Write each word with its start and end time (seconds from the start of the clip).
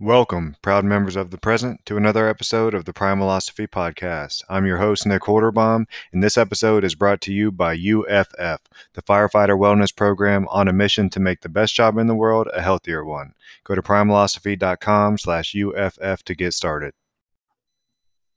Welcome, 0.00 0.56
proud 0.60 0.84
members 0.84 1.14
of 1.14 1.30
the 1.30 1.38
present, 1.38 1.86
to 1.86 1.96
another 1.96 2.28
episode 2.28 2.74
of 2.74 2.84
the 2.84 2.92
Primalosophy 2.92 3.68
Podcast. 3.68 4.42
I'm 4.48 4.66
your 4.66 4.78
host, 4.78 5.06
Nick 5.06 5.22
Holderbaum, 5.22 5.84
and 6.12 6.20
this 6.20 6.36
episode 6.36 6.82
is 6.82 6.96
brought 6.96 7.20
to 7.20 7.32
you 7.32 7.52
by 7.52 7.76
UFF, 7.76 8.58
the 8.94 9.02
Firefighter 9.02 9.56
Wellness 9.56 9.94
Program 9.94 10.48
on 10.50 10.66
a 10.66 10.72
mission 10.72 11.10
to 11.10 11.20
make 11.20 11.42
the 11.42 11.48
best 11.48 11.76
job 11.76 11.96
in 11.96 12.08
the 12.08 12.16
world 12.16 12.48
a 12.52 12.60
healthier 12.60 13.04
one. 13.04 13.34
Go 13.62 13.76
to 13.76 13.82
primalosophy.com 13.82 15.16
slash 15.18 15.54
UFF 15.54 16.24
to 16.24 16.34
get 16.34 16.54
started. 16.54 16.92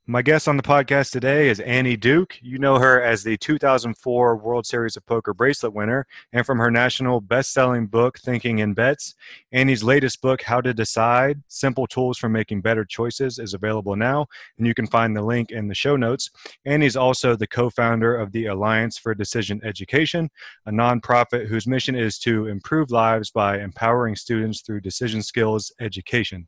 My 0.10 0.22
guest 0.22 0.48
on 0.48 0.56
the 0.56 0.64
podcast 0.64 1.12
today 1.12 1.50
is 1.50 1.60
Annie 1.60 1.98
Duke. 1.98 2.40
You 2.42 2.60
know 2.60 2.80
her 2.80 3.02
as 3.02 3.26
the 3.26 3.36
2004 3.36 4.38
World 4.38 4.66
Series 4.66 4.96
of 4.96 5.06
Poker 5.06 5.34
bracelet 5.34 5.74
winner 5.74 6.08
and 6.32 6.46
from 6.46 6.60
her 6.60 6.72
national 6.72 7.20
best 7.20 7.52
selling 7.52 7.88
book, 7.88 8.18
Thinking 8.18 8.60
in 8.60 8.74
Bets. 8.74 9.16
Annie's 9.52 9.84
latest 9.84 10.22
book, 10.22 10.44
How 10.44 10.62
to 10.62 10.74
Decide 10.74 11.44
Simple 11.50 11.88
Tools 11.88 12.18
for 12.18 12.30
Making 12.30 12.62
Better 12.62 12.86
Choices, 12.86 13.38
is 13.38 13.54
available 13.54 13.98
now, 13.98 14.28
and 14.58 14.66
you 14.66 14.74
can 14.74 14.88
find 14.88 15.14
the 15.14 15.22
link 15.22 15.52
in 15.52 15.68
the 15.68 15.76
show 15.76 15.98
notes. 15.98 16.32
Annie's 16.64 16.96
also 16.96 17.36
the 17.36 17.46
co 17.46 17.70
founder 17.70 18.16
of 18.16 18.32
the 18.32 18.46
Alliance 18.46 18.98
for 18.98 19.14
Decision 19.14 19.60
Education, 19.66 20.30
a 20.68 20.72
nonprofit 20.72 21.48
whose 21.48 21.68
mission 21.68 21.96
is 21.96 22.18
to 22.20 22.48
improve 22.48 22.92
lives 22.92 23.30
by 23.30 23.60
empowering 23.60 24.16
students 24.16 24.62
through 24.62 24.80
decision 24.80 25.22
skills 25.22 25.70
education. 25.82 26.48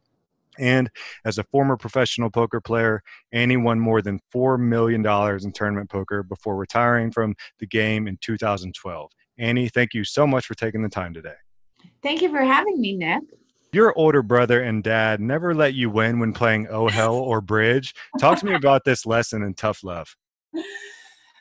And 0.59 0.89
as 1.25 1.37
a 1.37 1.43
former 1.45 1.77
professional 1.77 2.29
poker 2.29 2.61
player, 2.61 3.01
Annie 3.31 3.57
won 3.57 3.79
more 3.79 4.01
than 4.01 4.19
$4 4.33 4.59
million 4.59 5.05
in 5.05 5.51
tournament 5.53 5.89
poker 5.89 6.21
before 6.21 6.57
retiring 6.57 7.11
from 7.11 7.35
the 7.59 7.67
game 7.67 8.07
in 8.07 8.17
2012. 8.21 9.11
Annie, 9.37 9.69
thank 9.69 9.93
you 9.93 10.03
so 10.03 10.27
much 10.27 10.45
for 10.45 10.53
taking 10.53 10.81
the 10.81 10.89
time 10.89 11.13
today. 11.13 11.35
Thank 12.03 12.21
you 12.21 12.29
for 12.29 12.43
having 12.43 12.79
me, 12.79 12.95
Nick. 12.95 13.23
Your 13.71 13.97
older 13.97 14.21
brother 14.21 14.61
and 14.61 14.83
dad 14.83 15.21
never 15.21 15.53
let 15.53 15.75
you 15.75 15.89
win 15.89 16.19
when 16.19 16.33
playing 16.33 16.67
Oh 16.69 16.87
Hell 16.87 17.15
or 17.15 17.39
Bridge. 17.39 17.93
Talk 18.19 18.39
to 18.39 18.45
me 18.45 18.53
about 18.55 18.83
this 18.83 19.05
lesson 19.05 19.43
in 19.43 19.53
tough 19.53 19.83
love. 19.83 20.15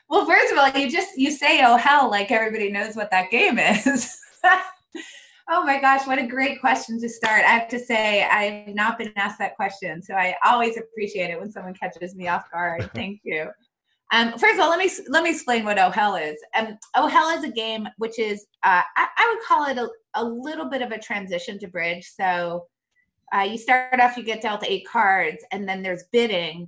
Well, 0.09 0.25
first 0.25 0.51
of 0.51 0.57
all, 0.57 0.69
you 0.79 0.89
just 0.89 1.17
you 1.17 1.31
say 1.31 1.63
Oh 1.63 1.75
Hell 1.75 2.09
like 2.09 2.31
everybody 2.31 2.71
knows 2.71 2.95
what 2.95 3.11
that 3.11 3.31
game 3.31 3.59
is. 3.59 4.15
Oh 5.51 5.63
my 5.63 5.81
gosh, 5.81 6.05
what 6.05 6.19
a 6.19 6.27
great 6.27 6.61
question 6.61 7.01
to 7.01 7.09
start. 7.09 7.43
I 7.43 7.49
have 7.49 7.67
to 7.69 7.79
say, 7.79 8.23
I've 8.23 8.75
not 8.75 8.99
been 8.99 9.11
asked 9.15 9.39
that 9.39 9.55
question, 9.55 9.99
so 10.03 10.13
I 10.13 10.35
always 10.45 10.77
appreciate 10.77 11.31
it 11.31 11.39
when 11.39 11.51
someone 11.51 11.73
catches 11.73 12.13
me 12.13 12.27
off 12.27 12.51
guard. 12.51 12.87
Thank 12.95 13.21
you. 13.23 13.49
Um, 14.11 14.37
first 14.37 14.55
of 14.55 14.59
all, 14.59 14.69
let 14.69 14.77
me 14.77 14.91
let 15.07 15.23
me 15.23 15.31
explain 15.31 15.65
what 15.65 15.79
Oh 15.79 15.89
Hell 15.89 16.15
is. 16.15 16.37
Um, 16.55 16.77
oh 16.95 17.07
Hell 17.07 17.29
is 17.29 17.43
a 17.43 17.51
game 17.51 17.87
which 17.97 18.19
is 18.19 18.45
uh, 18.63 18.81
I, 18.95 19.07
I, 19.17 19.33
would 19.33 19.43
call 19.43 19.65
it 19.69 19.77
a, 19.79 19.89
a 20.21 20.23
little 20.23 20.69
bit 20.69 20.83
of 20.83 20.91
a 20.91 20.99
transition 20.99 21.57
to 21.59 21.67
bridge. 21.67 22.07
So 22.15 22.67
uh, 23.35 23.41
you 23.41 23.57
start 23.57 23.99
off, 23.99 24.17
you 24.17 24.23
get 24.23 24.43
dealt 24.43 24.63
eight 24.63 24.87
cards, 24.87 25.43
and 25.51 25.67
then 25.67 25.81
there's 25.81 26.03
bidding, 26.11 26.67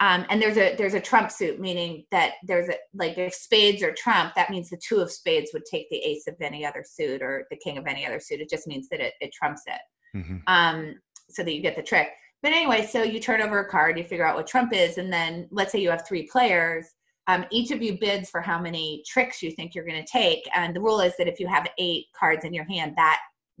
um, 0.00 0.24
and 0.30 0.40
there's 0.40 0.56
a 0.56 0.74
there's 0.76 0.94
a 0.94 1.00
trump 1.00 1.30
suit, 1.30 1.60
meaning 1.60 2.04
that 2.10 2.32
there's 2.42 2.70
a 2.70 2.74
like 2.94 3.18
if 3.18 3.34
spades 3.34 3.82
or 3.82 3.92
trump, 3.92 4.34
that 4.34 4.50
means 4.50 4.70
the 4.70 4.78
two 4.78 5.00
of 5.00 5.12
spades 5.12 5.50
would 5.52 5.66
take 5.66 5.90
the 5.90 5.98
ace 5.98 6.26
of 6.26 6.34
any 6.40 6.64
other 6.64 6.82
suit 6.88 7.20
or 7.20 7.46
the 7.50 7.56
king 7.56 7.76
of 7.76 7.86
any 7.86 8.06
other 8.06 8.18
suit. 8.18 8.40
It 8.40 8.48
just 8.48 8.66
means 8.66 8.88
that 8.88 9.00
it, 9.00 9.12
it 9.20 9.30
trumps 9.32 9.62
it, 9.66 10.16
mm-hmm. 10.16 10.36
um, 10.46 10.94
so 11.28 11.42
that 11.42 11.54
you 11.54 11.60
get 11.60 11.76
the 11.76 11.82
trick. 11.82 12.08
But 12.42 12.52
anyway, 12.52 12.86
so 12.86 13.02
you 13.02 13.20
turn 13.20 13.42
over 13.42 13.60
a 13.60 13.68
card, 13.68 13.98
you 13.98 14.04
figure 14.04 14.26
out 14.26 14.36
what 14.36 14.46
trump 14.46 14.72
is, 14.72 14.96
and 14.96 15.12
then 15.12 15.46
let's 15.50 15.70
say 15.70 15.80
you 15.80 15.90
have 15.90 16.08
three 16.08 16.26
players. 16.26 16.86
Um, 17.26 17.44
each 17.50 17.70
of 17.70 17.82
you 17.82 17.98
bids 18.00 18.30
for 18.30 18.40
how 18.40 18.58
many 18.58 19.04
tricks 19.06 19.42
you 19.42 19.50
think 19.50 19.74
you're 19.74 19.86
going 19.86 20.02
to 20.02 20.10
take, 20.10 20.48
and 20.54 20.74
the 20.74 20.80
rule 20.80 21.00
is 21.00 21.14
that 21.18 21.28
if 21.28 21.38
you 21.38 21.46
have 21.46 21.68
eight 21.76 22.06
cards 22.18 22.46
in 22.46 22.54
your 22.54 22.64
hand, 22.64 22.94
that 22.96 23.18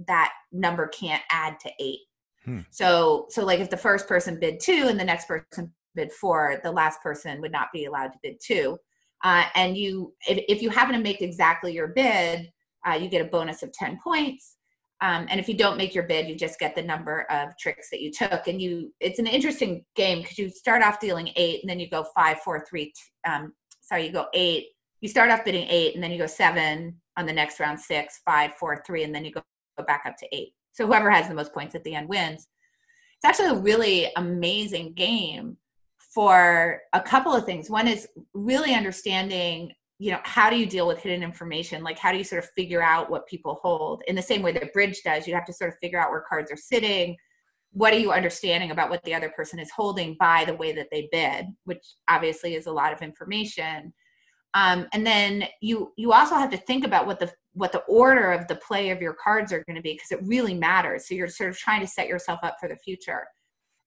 that 0.08 0.32
number 0.52 0.88
can't 0.88 1.22
add 1.30 1.60
to 1.60 1.70
eight. 1.78 2.00
Hmm. 2.46 2.60
So, 2.70 3.26
so 3.28 3.44
like 3.44 3.60
if 3.60 3.68
the 3.68 3.76
first 3.76 4.08
person 4.08 4.40
bid 4.40 4.60
two 4.60 4.86
and 4.88 4.98
the 4.98 5.04
next 5.04 5.28
person 5.28 5.74
bid 5.94 6.12
four, 6.12 6.60
the 6.62 6.72
last 6.72 7.02
person 7.02 7.40
would 7.40 7.52
not 7.52 7.68
be 7.72 7.84
allowed 7.84 8.08
to 8.08 8.18
bid 8.22 8.36
two. 8.44 8.78
Uh, 9.22 9.44
and 9.54 9.76
you, 9.76 10.14
if, 10.26 10.44
if, 10.48 10.62
you 10.62 10.70
happen 10.70 10.94
to 10.94 11.00
make 11.02 11.20
exactly 11.20 11.72
your 11.72 11.88
bid, 11.88 12.50
uh, 12.88 12.94
you 12.94 13.08
get 13.08 13.20
a 13.20 13.28
bonus 13.28 13.62
of 13.62 13.72
10 13.72 13.98
points. 14.02 14.56
Um, 15.02 15.26
and 15.30 15.40
if 15.40 15.48
you 15.48 15.56
don't 15.56 15.78
make 15.78 15.94
your 15.94 16.04
bid, 16.04 16.28
you 16.28 16.34
just 16.34 16.58
get 16.58 16.74
the 16.74 16.82
number 16.82 17.26
of 17.30 17.56
tricks 17.58 17.88
that 17.90 18.00
you 18.00 18.10
took. 18.10 18.48
And 18.48 18.60
you, 18.60 18.92
it's 19.00 19.18
an 19.18 19.26
interesting 19.26 19.84
game 19.94 20.20
because 20.20 20.38
you 20.38 20.50
start 20.50 20.82
off 20.82 21.00
dealing 21.00 21.30
eight, 21.36 21.60
and 21.62 21.70
then 21.70 21.80
you 21.80 21.88
go 21.88 22.04
five, 22.14 22.40
four, 22.40 22.64
three. 22.68 22.92
Um, 23.26 23.52
sorry, 23.80 24.06
you 24.06 24.12
go 24.12 24.26
eight. 24.34 24.66
You 25.00 25.08
start 25.08 25.30
off 25.30 25.44
bidding 25.44 25.66
eight, 25.68 25.94
and 25.94 26.04
then 26.04 26.10
you 26.10 26.18
go 26.18 26.26
seven 26.26 27.00
on 27.16 27.24
the 27.24 27.32
next 27.32 27.60
round, 27.60 27.80
six, 27.80 28.20
five, 28.26 28.52
four, 28.58 28.82
three, 28.86 29.04
and 29.04 29.14
then 29.14 29.24
you 29.24 29.32
go, 29.32 29.42
go 29.78 29.84
back 29.84 30.02
up 30.06 30.16
to 30.18 30.26
eight. 30.32 30.50
So 30.72 30.86
whoever 30.86 31.10
has 31.10 31.28
the 31.28 31.34
most 31.34 31.54
points 31.54 31.74
at 31.74 31.82
the 31.84 31.94
end 31.94 32.08
wins. 32.08 32.46
It's 33.22 33.24
actually 33.24 33.58
a 33.58 33.62
really 33.62 34.10
amazing 34.16 34.94
game 34.94 35.56
for 36.12 36.80
a 36.92 37.00
couple 37.00 37.32
of 37.32 37.44
things. 37.44 37.70
One 37.70 37.86
is 37.86 38.08
really 38.34 38.74
understanding, 38.74 39.72
you 39.98 40.10
know, 40.10 40.20
how 40.24 40.50
do 40.50 40.56
you 40.56 40.66
deal 40.66 40.86
with 40.86 40.98
hidden 40.98 41.22
information? 41.22 41.84
Like, 41.84 41.98
how 41.98 42.10
do 42.10 42.18
you 42.18 42.24
sort 42.24 42.42
of 42.42 42.50
figure 42.50 42.82
out 42.82 43.10
what 43.10 43.28
people 43.28 43.60
hold 43.62 44.02
in 44.08 44.16
the 44.16 44.22
same 44.22 44.42
way 44.42 44.52
that 44.52 44.72
Bridge 44.72 45.00
does? 45.04 45.26
You 45.26 45.34
have 45.34 45.44
to 45.46 45.52
sort 45.52 45.70
of 45.70 45.78
figure 45.80 46.00
out 46.00 46.10
where 46.10 46.24
cards 46.28 46.50
are 46.50 46.56
sitting. 46.56 47.16
What 47.72 47.92
are 47.92 47.98
you 47.98 48.10
understanding 48.10 48.72
about 48.72 48.90
what 48.90 49.04
the 49.04 49.14
other 49.14 49.30
person 49.30 49.60
is 49.60 49.70
holding 49.70 50.16
by 50.18 50.44
the 50.44 50.54
way 50.54 50.72
that 50.72 50.88
they 50.90 51.08
bid, 51.12 51.46
which 51.64 51.84
obviously 52.08 52.54
is 52.54 52.66
a 52.66 52.72
lot 52.72 52.92
of 52.92 53.02
information. 53.02 53.94
Um, 54.54 54.88
and 54.92 55.06
then 55.06 55.44
you 55.60 55.92
you 55.96 56.12
also 56.12 56.34
have 56.34 56.50
to 56.50 56.56
think 56.56 56.84
about 56.84 57.06
what 57.06 57.20
the 57.20 57.32
what 57.52 57.70
the 57.70 57.82
order 57.82 58.32
of 58.32 58.48
the 58.48 58.56
play 58.56 58.90
of 58.90 59.00
your 59.00 59.14
cards 59.14 59.52
are 59.52 59.62
going 59.64 59.76
to 59.76 59.82
be 59.82 59.92
because 59.92 60.10
it 60.10 60.26
really 60.26 60.54
matters. 60.54 61.06
So 61.06 61.14
you're 61.14 61.28
sort 61.28 61.50
of 61.50 61.56
trying 61.56 61.82
to 61.82 61.86
set 61.86 62.08
yourself 62.08 62.40
up 62.42 62.56
for 62.58 62.68
the 62.68 62.74
future 62.74 63.22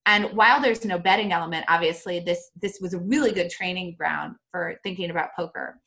and 0.06 0.26
while 0.36 0.60
there's 0.60 0.84
no 0.84 0.98
betting 0.98 1.32
element 1.32 1.64
obviously 1.68 2.20
this 2.20 2.50
this 2.60 2.78
was 2.80 2.94
a 2.94 2.98
really 2.98 3.32
good 3.32 3.50
training 3.50 3.94
ground 3.98 4.36
for 4.50 4.78
thinking 4.82 5.10
about 5.10 5.34
poker. 5.36 5.80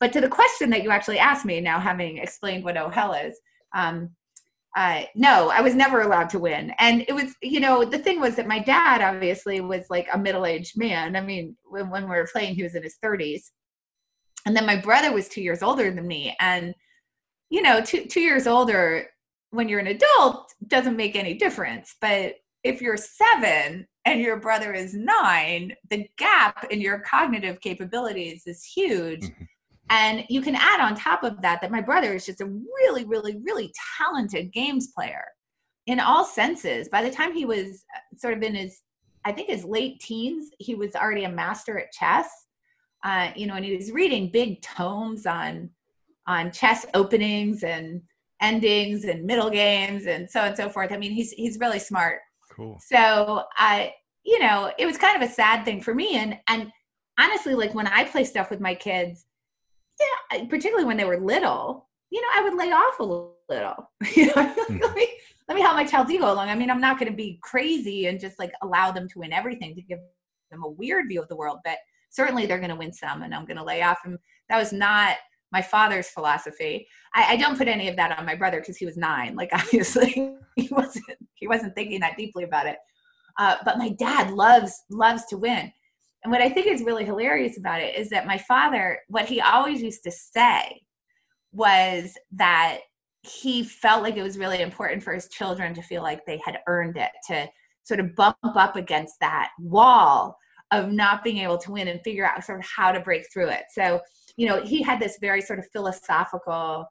But 0.00 0.12
to 0.12 0.20
the 0.20 0.28
question 0.28 0.70
that 0.70 0.82
you 0.82 0.90
actually 0.90 1.18
asked 1.18 1.44
me 1.44 1.60
now 1.60 1.80
having 1.80 2.18
explained 2.18 2.64
what 2.64 2.76
oh 2.76 2.88
hell 2.88 3.14
is 3.14 3.38
um, 3.74 4.10
uh, 4.76 5.02
no 5.14 5.50
i 5.50 5.60
was 5.60 5.74
never 5.74 6.02
allowed 6.02 6.30
to 6.30 6.38
win. 6.38 6.72
And 6.78 7.04
it 7.08 7.12
was 7.12 7.34
you 7.42 7.60
know 7.60 7.84
the 7.84 7.98
thing 7.98 8.20
was 8.20 8.36
that 8.36 8.46
my 8.46 8.58
dad 8.58 9.00
obviously 9.02 9.60
was 9.60 9.86
like 9.90 10.08
a 10.12 10.18
middle-aged 10.18 10.78
man. 10.78 11.16
I 11.16 11.20
mean 11.20 11.56
when, 11.64 11.90
when 11.90 12.04
we 12.04 12.16
were 12.16 12.28
playing 12.30 12.54
he 12.54 12.62
was 12.62 12.74
in 12.74 12.82
his 12.82 12.96
30s 13.04 13.42
and 14.46 14.56
then 14.56 14.66
my 14.66 14.76
brother 14.76 15.12
was 15.12 15.28
two 15.28 15.42
years 15.42 15.62
older 15.62 15.90
than 15.90 16.06
me. 16.06 16.36
And 16.40 16.74
you 17.50 17.62
know 17.62 17.80
two, 17.80 18.06
two 18.06 18.20
years 18.20 18.46
older 18.46 19.08
when 19.50 19.68
you're 19.68 19.80
an 19.80 19.86
adult 19.86 20.52
doesn't 20.66 20.96
make 20.96 21.16
any 21.16 21.34
difference. 21.34 21.94
But 22.00 22.34
if 22.64 22.80
you're 22.80 22.96
seven 22.96 23.86
and 24.06 24.20
your 24.20 24.38
brother 24.38 24.72
is 24.72 24.94
nine, 24.94 25.74
the 25.90 26.08
gap 26.18 26.66
in 26.70 26.80
your 26.80 27.00
cognitive 27.00 27.60
capabilities 27.60 28.42
is 28.46 28.64
huge. 28.64 29.20
Mm-hmm. 29.20 29.44
And 29.90 30.24
you 30.30 30.40
can 30.40 30.56
add 30.56 30.80
on 30.80 30.96
top 30.96 31.22
of 31.24 31.42
that 31.42 31.60
that 31.60 31.70
my 31.70 31.82
brother 31.82 32.14
is 32.14 32.24
just 32.24 32.40
a 32.40 32.46
really, 32.46 33.04
really, 33.04 33.36
really 33.44 33.72
talented 33.98 34.50
games 34.52 34.88
player 34.96 35.24
in 35.86 36.00
all 36.00 36.24
senses. 36.24 36.88
By 36.88 37.02
the 37.02 37.10
time 37.10 37.34
he 37.34 37.44
was 37.44 37.84
uh, 37.94 38.16
sort 38.16 38.34
of 38.34 38.42
in 38.42 38.54
his, 38.54 38.80
I 39.26 39.32
think 39.32 39.48
his 39.48 39.64
late 39.64 40.00
teens, 40.00 40.50
he 40.58 40.74
was 40.74 40.94
already 40.94 41.24
a 41.24 41.30
master 41.30 41.78
at 41.78 41.92
chess. 41.92 42.28
Uh, 43.04 43.30
you 43.36 43.46
know, 43.46 43.54
and 43.54 43.64
he 43.64 43.76
was 43.76 43.92
reading 43.92 44.30
big 44.30 44.62
tomes 44.62 45.26
on 45.26 45.70
on 46.26 46.50
chess 46.50 46.86
openings 46.94 47.62
and 47.62 48.00
endings 48.40 49.04
and 49.04 49.24
middle 49.24 49.50
games 49.50 50.06
and 50.06 50.30
so 50.30 50.40
on 50.40 50.46
and 50.48 50.56
so 50.56 50.70
forth. 50.70 50.90
I 50.90 50.96
mean, 50.96 51.12
he's 51.12 51.32
he's 51.32 51.58
really 51.58 51.78
smart. 51.78 52.20
Cool. 52.54 52.78
So 52.80 53.44
I, 53.56 53.94
you 54.24 54.38
know, 54.38 54.72
it 54.78 54.86
was 54.86 54.96
kind 54.96 55.20
of 55.20 55.28
a 55.28 55.32
sad 55.32 55.64
thing 55.64 55.80
for 55.80 55.94
me. 55.94 56.16
And 56.16 56.38
and 56.48 56.70
honestly, 57.18 57.54
like 57.54 57.74
when 57.74 57.86
I 57.86 58.04
play 58.04 58.24
stuff 58.24 58.50
with 58.50 58.60
my 58.60 58.74
kids, 58.74 59.26
yeah, 60.00 60.44
particularly 60.44 60.84
when 60.84 60.96
they 60.96 61.04
were 61.04 61.18
little, 61.18 61.88
you 62.10 62.20
know, 62.20 62.28
I 62.34 62.42
would 62.42 62.54
lay 62.54 62.72
off 62.72 62.98
a 63.00 63.02
little. 63.02 63.90
you 64.14 64.26
know, 64.26 64.32
mm. 64.68 64.80
let 64.80 64.94
me 64.94 65.08
let 65.48 65.54
me 65.54 65.62
help 65.62 65.76
my 65.76 65.84
child's 65.84 66.10
ego 66.10 66.32
along. 66.32 66.48
I 66.48 66.54
mean, 66.54 66.70
I'm 66.70 66.80
not 66.80 66.98
going 66.98 67.10
to 67.10 67.16
be 67.16 67.38
crazy 67.42 68.06
and 68.06 68.20
just 68.20 68.38
like 68.38 68.52
allow 68.62 68.90
them 68.92 69.08
to 69.08 69.18
win 69.18 69.32
everything 69.32 69.74
to 69.74 69.82
give 69.82 69.98
them 70.50 70.62
a 70.64 70.70
weird 70.70 71.08
view 71.08 71.20
of 71.20 71.28
the 71.28 71.36
world, 71.36 71.58
but 71.64 71.78
certainly 72.10 72.46
they're 72.46 72.58
going 72.58 72.70
to 72.70 72.76
win 72.76 72.92
some, 72.92 73.22
and 73.22 73.34
I'm 73.34 73.44
going 73.44 73.56
to 73.56 73.64
lay 73.64 73.82
off. 73.82 73.98
And 74.04 74.18
that 74.48 74.58
was 74.58 74.72
not 74.72 75.16
my 75.54 75.62
father's 75.62 76.08
philosophy. 76.08 76.86
I, 77.14 77.34
I 77.34 77.36
don't 77.36 77.56
put 77.56 77.68
any 77.68 77.88
of 77.88 77.94
that 77.96 78.18
on 78.18 78.26
my 78.26 78.34
brother 78.34 78.58
because 78.58 78.76
he 78.76 78.84
was 78.84 78.96
nine. 78.96 79.36
Like 79.36 79.50
obviously 79.54 80.36
he 80.56 80.68
wasn't 80.70 81.06
he 81.34 81.46
wasn't 81.46 81.74
thinking 81.74 82.00
that 82.00 82.18
deeply 82.18 82.44
about 82.44 82.66
it. 82.66 82.76
Uh, 83.38 83.56
but 83.64 83.78
my 83.78 83.90
dad 83.90 84.32
loves 84.32 84.82
loves 84.90 85.24
to 85.26 85.38
win. 85.38 85.72
And 86.24 86.32
what 86.32 86.42
I 86.42 86.48
think 86.48 86.66
is 86.66 86.82
really 86.82 87.04
hilarious 87.04 87.56
about 87.56 87.80
it 87.80 87.96
is 87.96 88.10
that 88.10 88.26
my 88.26 88.38
father, 88.38 88.98
what 89.08 89.26
he 89.26 89.40
always 89.40 89.80
used 89.80 90.02
to 90.04 90.10
say 90.10 90.80
was 91.52 92.14
that 92.32 92.78
he 93.22 93.62
felt 93.62 94.02
like 94.02 94.16
it 94.16 94.22
was 94.22 94.38
really 94.38 94.60
important 94.60 95.02
for 95.02 95.12
his 95.12 95.28
children 95.28 95.74
to 95.74 95.82
feel 95.82 96.02
like 96.02 96.26
they 96.26 96.40
had 96.44 96.58
earned 96.66 96.96
it, 96.96 97.10
to 97.28 97.48
sort 97.84 98.00
of 98.00 98.14
bump 98.16 98.36
up 98.42 98.74
against 98.74 99.14
that 99.20 99.50
wall 99.60 100.36
of 100.72 100.90
not 100.90 101.22
being 101.22 101.38
able 101.38 101.58
to 101.58 101.72
win 101.72 101.88
and 101.88 102.00
figure 102.02 102.26
out 102.26 102.42
sort 102.42 102.58
of 102.58 102.66
how 102.66 102.90
to 102.90 103.00
break 103.00 103.24
through 103.32 103.50
it. 103.50 103.64
So 103.72 104.00
you 104.36 104.46
know, 104.46 104.62
he 104.62 104.82
had 104.82 105.00
this 105.00 105.18
very 105.20 105.40
sort 105.40 105.58
of 105.58 105.66
philosophical, 105.72 106.86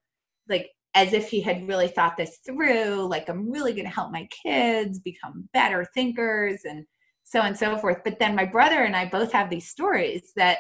like 0.48 0.70
as 0.96 1.14
if 1.14 1.30
he 1.30 1.42
had 1.42 1.68
really 1.68 1.88
thought 1.88 2.18
this 2.18 2.38
through 2.46 3.08
like 3.10 3.28
i'm 3.28 3.50
really 3.50 3.74
going 3.74 3.86
to 3.86 3.94
help 3.94 4.12
my 4.12 4.28
kids 4.44 5.00
become 5.00 5.50
better 5.54 5.86
thinkers 5.94 6.62
and 6.66 6.86
so 7.24 7.40
on 7.40 7.48
and 7.48 7.58
so 7.58 7.78
forth. 7.78 8.00
But 8.04 8.20
then 8.20 8.36
my 8.36 8.46
brother 8.46 8.84
and 8.84 8.96
i 8.96 9.06
both 9.06 9.32
have 9.32 9.50
these 9.50 9.70
stories 9.70 10.32
that 10.36 10.60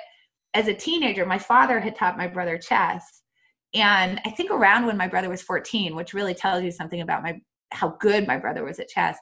as 0.53 0.67
a 0.67 0.73
teenager 0.73 1.25
my 1.25 1.37
father 1.37 1.79
had 1.79 1.95
taught 1.95 2.17
my 2.17 2.27
brother 2.27 2.57
chess. 2.57 3.21
And 3.73 4.19
i 4.25 4.29
think 4.31 4.51
around 4.51 4.85
when 4.85 4.97
my 4.97 5.07
brother 5.07 5.29
was 5.29 5.41
14 5.41 5.95
which 5.95 6.13
really 6.13 6.33
tells 6.33 6.63
you 6.63 6.71
something 6.71 7.01
about 7.01 7.23
my 7.23 7.39
how 7.71 7.89
good 7.99 8.27
my 8.27 8.37
brother 8.37 8.63
was 8.63 8.79
at 8.79 8.89
chess 8.89 9.17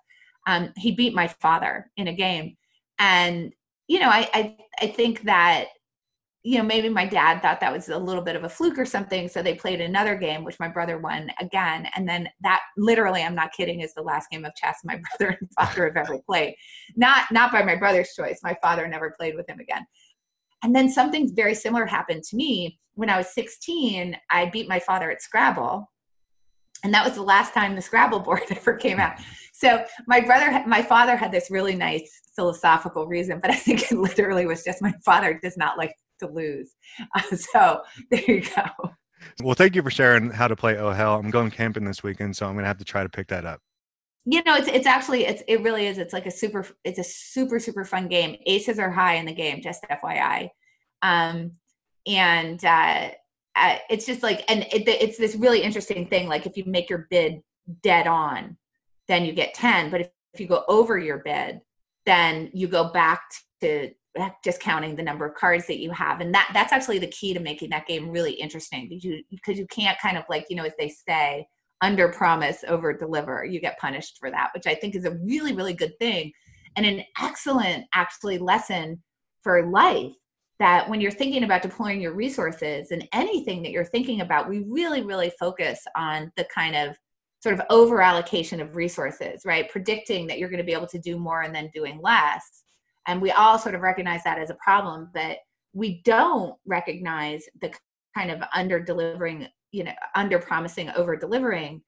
um, 0.48 0.74
he 0.76 0.92
beat 0.92 1.14
my 1.14 1.28
father 1.28 1.92
in 1.98 2.08
a 2.08 2.14
game. 2.14 2.58
And 3.00 3.54
you 3.88 4.00
know 4.00 4.10
I, 4.10 4.30
I 4.34 4.58
i 4.82 4.88
think 4.88 5.24
that 5.24 5.66
you 6.44 6.58
know, 6.58 6.64
maybe 6.64 6.90
my 6.90 7.06
dad 7.06 7.42
thought 7.42 7.60
that 7.60 7.72
was 7.72 7.90
a 7.90 7.98
little 7.98 8.24
bit 8.24 8.36
of 8.36 8.44
a 8.44 8.50
fluke 8.50 8.80
or 8.80 8.86
something. 8.86 9.28
So 9.28 9.44
they 9.44 9.54
played 9.54 9.80
another 9.80 10.16
game, 10.16 10.44
which 10.44 10.60
my 10.60 10.68
brother 10.68 10.98
won 10.98 11.30
again. 11.40 11.88
And 11.96 12.10
then 12.10 12.28
that 12.42 12.62
literally, 12.78 13.22
I'm 13.22 13.36
not 13.36 13.54
kidding, 13.54 13.82
is 13.82 13.94
the 13.94 14.02
last 14.02 14.30
game 14.32 14.44
of 14.44 14.56
chess 14.56 14.80
my 14.84 15.00
brother 15.20 15.38
and 15.40 15.50
father 15.52 15.86
have 15.86 15.98
ever 15.98 16.20
played. 16.26 16.56
Not 16.96 17.26
not 17.32 17.52
by 17.52 17.64
my 17.64 17.76
brother's 17.76 18.14
choice. 18.14 18.40
My 18.44 18.56
father 18.62 18.88
never 18.88 19.14
played 19.20 19.36
with 19.36 19.48
him 19.48 19.60
again. 19.60 19.86
And 20.64 20.76
then 20.76 20.90
something 20.90 21.34
very 21.36 21.54
similar 21.54 21.86
happened 21.86 22.24
to 22.24 22.36
me 22.36 22.80
when 22.96 23.10
I 23.10 23.18
was 23.18 23.34
16. 23.34 24.18
I 24.30 24.46
beat 24.48 24.68
my 24.68 24.80
father 24.80 25.12
at 25.12 25.22
Scrabble. 25.22 25.90
And 26.84 26.94
that 26.94 27.06
was 27.06 27.16
the 27.16 27.22
last 27.22 27.54
time 27.54 27.76
the 27.76 27.82
Scrabble 27.82 28.20
board 28.26 28.42
ever 28.50 28.76
came 28.76 29.00
out. 29.00 29.14
So 29.54 29.86
my 30.08 30.22
brother, 30.22 30.64
my 30.68 30.82
father 30.82 31.16
had 31.16 31.32
this 31.32 31.52
really 31.52 31.76
nice 31.76 32.10
philosophical 32.36 33.06
reason, 33.06 33.40
but 33.40 33.52
I 33.52 33.56
think 33.56 33.92
it 33.92 33.98
literally 33.98 34.48
was 34.48 34.64
just 34.64 34.82
my 34.82 34.94
father 35.06 35.40
does 35.42 35.58
not 35.58 35.78
like 35.78 35.94
to 36.22 36.28
lose. 36.28 36.76
Uh, 37.16 37.36
so 37.36 37.82
there 38.10 38.24
you 38.28 38.42
go. 38.42 38.92
Well, 39.44 39.56
thank 39.56 39.76
you 39.76 39.84
for 39.84 39.92
sharing 39.92 40.30
how 40.30 40.48
to 40.48 40.56
play 40.56 40.78
Oh 40.78 40.92
Hell. 40.92 41.16
I'm 41.16 41.30
going 41.30 41.52
camping 41.52 41.84
this 41.84 42.04
weekend, 42.04 42.36
so 42.36 42.48
I'm 42.48 42.56
gonna 42.56 42.68
have 42.68 42.78
to 42.80 42.86
try 42.86 43.04
to 43.04 43.10
pick 43.10 43.28
that 43.28 43.46
up. 43.46 43.62
You 44.26 44.44
know, 44.44 44.56
it's 44.56 44.68
it's 44.68 44.88
actually 44.88 45.26
it's 45.26 45.44
it 45.48 45.62
really 45.62 45.88
is. 45.88 45.98
It's 45.98 46.14
like 46.14 46.26
a 46.26 46.32
super 46.32 46.66
it's 46.84 47.00
a 47.00 47.04
super 47.04 47.60
super 47.60 47.86
fun 47.86 48.08
game. 48.08 48.38
Aces 48.46 48.80
are 48.80 48.92
high 48.92 49.16
in 49.16 49.26
the 49.26 49.34
game, 49.34 49.62
just 49.62 49.84
FYI. 49.84 50.50
Um, 51.02 51.52
and 52.06 52.64
uh, 52.64 53.10
uh, 53.56 53.76
it's 53.90 54.06
just 54.06 54.22
like 54.24 54.44
and 54.50 54.64
it, 54.72 54.88
it's 54.88 55.18
this 55.18 55.36
really 55.36 55.62
interesting 55.62 56.08
thing. 56.08 56.28
Like 56.28 56.46
if 56.46 56.58
you 56.58 56.66
make 56.66 56.90
your 56.90 57.08
bid 57.10 57.42
dead 57.82 58.08
on, 58.08 58.58
then 59.08 59.26
you 59.26 59.34
get 59.34 59.54
ten. 59.54 59.90
But 59.90 60.02
if, 60.02 60.10
if 60.34 60.40
you 60.40 60.48
go 60.48 60.64
over 60.68 60.98
your 60.98 61.20
bid, 61.20 61.62
then 62.06 62.52
you 62.54 62.68
go 62.68 62.92
back 62.92 63.22
to 63.62 63.92
just 64.44 64.60
counting 64.60 64.96
the 64.96 65.04
number 65.04 65.26
of 65.26 65.36
cards 65.36 65.68
that 65.68 65.80
you 65.80 65.92
have 65.92 66.20
and 66.20 66.34
that 66.34 66.50
that's 66.54 66.74
actually 66.74 67.00
the 67.00 67.08
key 67.08 67.34
to 67.34 67.40
making 67.40 67.70
that 67.70 67.88
game 67.88 68.10
really 68.10 68.34
interesting 68.34 68.90
because 68.90 69.04
you 69.04 69.24
because 69.30 69.58
you 69.58 69.66
can't 69.68 69.98
kind 70.00 70.18
of 70.18 70.24
like 70.30 70.46
you 70.50 70.56
know 70.56 70.66
as 70.66 70.74
they 70.78 70.90
say 70.90 71.46
under 71.82 72.10
promise 72.10 72.64
over 72.68 72.92
deliver 72.94 73.46
you 73.46 73.62
get 73.62 73.80
punished 73.80 74.18
for 74.20 74.30
that 74.30 74.50
which 74.54 74.68
i 74.68 74.76
think 74.76 74.96
is 74.96 75.06
a 75.06 75.18
really 75.24 75.54
really 75.54 75.74
good 75.74 75.98
thing 75.98 76.32
and 76.76 76.86
an 76.86 77.04
excellent 77.22 77.86
actually 77.94 78.38
lesson 78.38 79.02
for 79.44 79.70
life 79.70 80.14
that 80.60 80.88
when 80.90 81.02
you're 81.02 81.10
thinking 81.10 81.44
about 81.44 81.62
deploying 81.62 82.02
your 82.02 82.14
resources 82.14 82.92
and 82.92 83.08
anything 83.14 83.64
that 83.64 83.72
you're 83.72 83.86
thinking 83.86 84.22
about 84.22 84.50
we 84.50 84.66
really 84.68 85.04
really 85.04 85.32
focus 85.40 85.80
on 85.96 86.32
the 86.36 86.46
kind 86.54 86.76
of 86.76 86.98
sort 87.42 87.56
of 87.56 87.66
over 87.70 88.02
allocation 88.02 88.62
of 88.62 88.76
resources 88.76 89.42
right? 89.46 89.70
Predicting 89.70 90.28
that 90.28 90.38
you're 90.38 90.50
going 90.50 90.60
to 90.60 90.66
be 90.66 90.74
able 90.74 90.88
to 90.88 91.00
do 91.00 91.18
more 91.18 91.42
and 91.42 91.54
then 91.54 91.72
doing 91.74 92.00
less 92.02 92.64
and 93.08 93.22
we 93.22 93.32
all 93.32 93.58
sort 93.58 93.76
of 93.76 93.82
recognize 93.82 94.24
that 94.24 94.40
as 94.40 94.50
a 94.50 94.58
problem 94.64 95.10
but 95.14 95.38
we 95.74 96.02
don't 96.04 96.56
recognize 96.66 97.44
the 97.62 97.72
kind 98.16 98.32
of 98.32 98.42
under 98.54 98.80
delivering 98.80 99.48
you 99.72 99.84
know 99.84 99.94
under 100.16 100.40
promising 100.40 100.90
over 100.92 101.16
delivering 101.16 101.82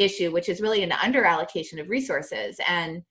issue 0.00 0.30
which 0.30 0.48
is 0.48 0.60
really 0.60 0.82
an 0.82 0.92
under 0.92 1.24
allocation 1.24 1.78
of 1.78 1.88
resources. 1.88 2.58
And 2.66 3.02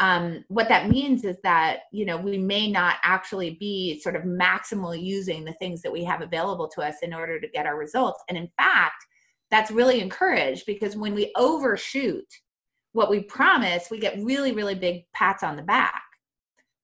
um, 0.00 0.44
what 0.48 0.68
that 0.68 0.88
means 0.88 1.24
is 1.24 1.36
that 1.42 1.80
you 1.92 2.04
know 2.04 2.16
we 2.16 2.38
may 2.38 2.70
not 2.70 2.96
actually 3.02 3.56
be 3.60 4.00
sort 4.00 4.16
of 4.16 4.22
maximally 4.22 5.02
using 5.02 5.44
the 5.44 5.52
things 5.54 5.82
that 5.82 5.92
we 5.92 6.04
have 6.04 6.22
available 6.22 6.68
to 6.68 6.82
us 6.82 6.96
in 7.02 7.12
order 7.12 7.40
to 7.40 7.48
get 7.48 7.66
our 7.66 7.76
results. 7.76 8.22
And 8.28 8.38
in 8.38 8.48
fact 8.56 9.04
that's 9.50 9.70
really 9.70 10.00
encouraged 10.00 10.66
because 10.66 10.94
when 10.96 11.14
we 11.14 11.32
overshoot 11.36 12.26
what 12.92 13.10
we 13.10 13.20
promise 13.20 13.88
we 13.90 13.98
get 13.98 14.18
really 14.22 14.52
really 14.52 14.74
big 14.74 15.04
pats 15.14 15.42
on 15.42 15.56
the 15.56 15.62
back 15.62 16.02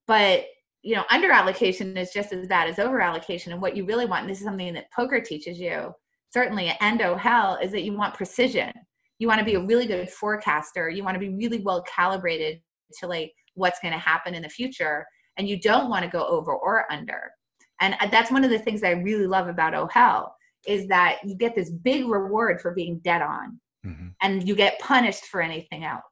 but 0.07 0.47
you 0.85 0.95
know, 0.95 1.05
under 1.11 1.31
allocation 1.33 1.97
is 1.97 2.13
just 2.13 2.33
as 2.33 2.47
bad 2.47 2.69
as 2.69 2.79
over 2.79 3.01
allocation. 3.01 3.53
And 3.53 3.63
what 3.63 3.75
you 3.75 3.87
really 3.87 4.05
want, 4.05 4.23
and 4.23 4.31
this 4.31 4.39
is 4.39 4.45
something 4.45 4.75
that 4.75 4.93
poker 4.93 5.19
teaches 5.19 5.59
you, 5.59 5.93
certainly 6.31 6.69
at 6.69 6.77
Endo 6.83 7.17
Hell, 7.17 7.59
is 7.63 7.73
that 7.73 7.85
you 7.85 7.95
want 7.95 8.15
precision. 8.15 8.71
You 9.19 9.27
want 9.27 9.39
to 9.39 9.47
be 9.47 9.55
a 9.55 9.65
really 9.65 9.87
good 9.87 10.11
forecaster. 10.11 10.91
You 10.91 11.03
want 11.03 11.15
to 11.15 11.21
be 11.21 11.31
really 11.31 11.61
well 11.61 11.83
calibrated 11.83 12.61
to 13.01 13.07
like 13.07 13.33
what's 13.55 13.81
going 13.81 13.95
to 13.95 13.99
happen 13.99 14.35
in 14.35 14.43
the 14.43 14.49
future. 14.49 15.07
And 15.39 15.49
you 15.49 15.59
don't 15.59 15.89
want 15.89 16.05
to 16.05 16.11
go 16.11 16.27
over 16.27 16.55
or 16.55 16.85
under. 16.93 17.31
And 17.81 17.97
uh, 18.01 18.09
that's 18.09 18.31
one 18.31 18.45
of 18.45 18.51
the 18.51 18.59
things 18.59 18.83
that 18.83 18.89
I 18.89 19.01
really 19.01 19.27
love 19.27 19.49
about 19.49 19.75
Oh 19.75 19.87
Hell 19.87 20.37
is 20.69 20.87
that 20.89 21.19
you 21.25 21.35
get 21.35 21.55
this 21.55 21.71
big 21.71 22.07
reward 22.07 22.61
for 22.61 22.73
being 22.73 22.99
dead 22.99 23.23
on. 23.23 23.59
Mm-hmm. 23.87 24.09
And 24.21 24.47
you 24.47 24.55
get 24.55 24.79
punished 24.81 25.27
for 25.27 25.41
anything 25.41 25.85
else 25.85 26.03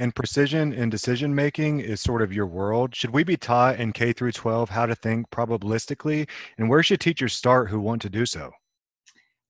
and 0.00 0.14
precision 0.14 0.72
in 0.72 0.88
decision 0.88 1.34
making 1.34 1.80
is 1.80 2.00
sort 2.00 2.22
of 2.22 2.32
your 2.32 2.46
world. 2.46 2.94
Should 2.94 3.10
we 3.10 3.22
be 3.22 3.36
taught 3.36 3.78
in 3.78 3.92
K 3.92 4.12
through 4.12 4.32
12 4.32 4.70
how 4.70 4.86
to 4.86 4.94
think 4.94 5.30
probabilistically? 5.30 6.26
And 6.58 6.70
where 6.70 6.82
should 6.82 7.00
teachers 7.00 7.34
start 7.34 7.68
who 7.68 7.78
want 7.78 8.00
to 8.02 8.08
do 8.08 8.24
so? 8.24 8.50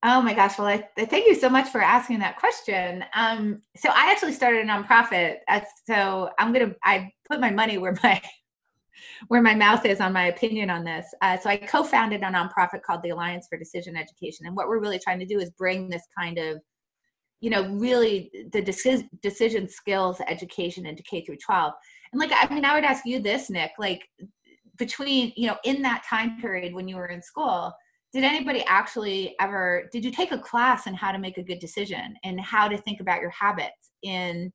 Oh 0.02 0.20
my 0.20 0.34
gosh. 0.34 0.58
Well, 0.58 0.66
I, 0.66 0.88
I 0.98 1.04
thank 1.04 1.26
you 1.26 1.36
so 1.36 1.48
much 1.48 1.68
for 1.68 1.80
asking 1.80 2.18
that 2.18 2.36
question. 2.38 3.04
Um, 3.14 3.60
so 3.76 3.90
I 3.90 4.10
actually 4.10 4.32
started 4.32 4.64
a 4.64 4.68
nonprofit. 4.68 5.36
Uh, 5.46 5.60
so 5.86 6.30
I'm 6.38 6.52
going 6.52 6.70
to, 6.70 6.76
I 6.82 7.12
put 7.28 7.38
my 7.38 7.50
money 7.50 7.78
where 7.78 7.96
my, 8.02 8.20
where 9.28 9.42
my 9.42 9.54
mouth 9.54 9.86
is 9.86 10.00
on 10.00 10.12
my 10.12 10.26
opinion 10.26 10.68
on 10.68 10.84
this. 10.84 11.06
Uh, 11.22 11.38
so 11.38 11.48
I 11.48 11.58
co-founded 11.58 12.22
a 12.22 12.26
nonprofit 12.26 12.82
called 12.82 13.02
the 13.02 13.10
Alliance 13.10 13.46
for 13.48 13.56
Decision 13.56 13.94
Education. 13.94 14.46
And 14.46 14.56
what 14.56 14.66
we're 14.66 14.80
really 14.80 14.98
trying 14.98 15.20
to 15.20 15.26
do 15.26 15.38
is 15.38 15.50
bring 15.50 15.88
this 15.88 16.02
kind 16.18 16.38
of 16.38 16.60
you 17.40 17.50
know 17.50 17.68
really 17.70 18.30
the 18.52 18.62
decision 18.62 19.08
decision 19.22 19.68
skills 19.68 20.20
education 20.26 20.86
into 20.86 21.02
k 21.02 21.24
through 21.24 21.36
12 21.36 21.72
and 22.12 22.20
like 22.20 22.30
i 22.34 22.52
mean 22.52 22.64
i 22.64 22.74
would 22.74 22.84
ask 22.84 23.04
you 23.06 23.20
this 23.20 23.50
nick 23.50 23.72
like 23.78 24.08
between 24.76 25.32
you 25.36 25.46
know 25.46 25.56
in 25.64 25.82
that 25.82 26.04
time 26.08 26.40
period 26.40 26.74
when 26.74 26.88
you 26.88 26.96
were 26.96 27.08
in 27.08 27.22
school 27.22 27.72
did 28.12 28.24
anybody 28.24 28.64
actually 28.66 29.34
ever 29.40 29.88
did 29.92 30.04
you 30.04 30.10
take 30.10 30.32
a 30.32 30.38
class 30.38 30.86
on 30.86 30.94
how 30.94 31.12
to 31.12 31.18
make 31.18 31.38
a 31.38 31.42
good 31.42 31.58
decision 31.58 32.14
and 32.24 32.40
how 32.40 32.68
to 32.68 32.76
think 32.78 33.00
about 33.00 33.20
your 33.20 33.30
habits 33.30 33.92
in 34.02 34.52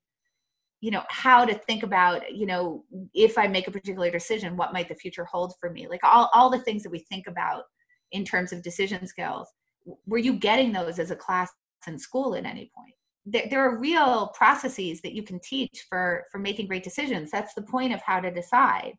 you 0.82 0.92
know 0.92 1.04
how 1.10 1.46
to 1.46 1.56
think 1.56 1.84
about 1.84 2.36
you 2.36 2.46
know 2.46 2.84
if 3.14 3.38
i 3.38 3.48
make 3.48 3.68
a 3.68 3.72
particular 3.72 4.12
decision 4.12 4.58
what 4.58 4.74
might 4.74 4.88
the 4.88 4.96
future 4.96 5.26
hold 5.26 5.54
for 5.60 5.70
me? 5.70 5.88
Like 5.88 6.02
all, 6.04 6.30
all 6.34 6.50
the 6.50 6.60
things 6.60 6.84
that 6.84 6.92
we 6.92 7.00
think 7.00 7.28
about 7.28 7.64
in 8.12 8.24
terms 8.24 8.54
of 8.54 8.62
decision 8.62 9.08
skills 9.08 9.48
were 10.06 10.18
you 10.18 10.34
getting 10.34 10.72
those 10.72 11.00
as 11.00 11.12
a 11.12 11.16
class 11.16 11.52
in 11.88 12.00
school 12.00 12.36
at 12.36 12.46
any 12.46 12.72
point. 12.76 12.94
There, 13.50 13.68
are 13.68 13.80
real 13.80 14.28
processes 14.36 15.02
that 15.02 15.14
you 15.14 15.24
can 15.24 15.40
teach 15.40 15.86
for 15.90 16.26
for 16.32 16.38
making 16.38 16.68
great 16.68 16.84
decisions. 16.84 17.32
That's 17.32 17.56
the 17.56 17.64
point 17.64 17.94
of 17.94 18.02
how 18.02 18.20
to 18.20 18.30
decide 18.30 18.94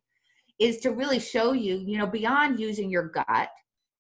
is 0.59 0.79
to 0.79 0.91
really 0.91 1.19
show 1.19 1.53
you 1.53 1.77
you 1.77 1.99
know 1.99 2.07
beyond 2.07 2.59
using 2.59 2.91
your 2.91 3.09
gut 3.09 3.51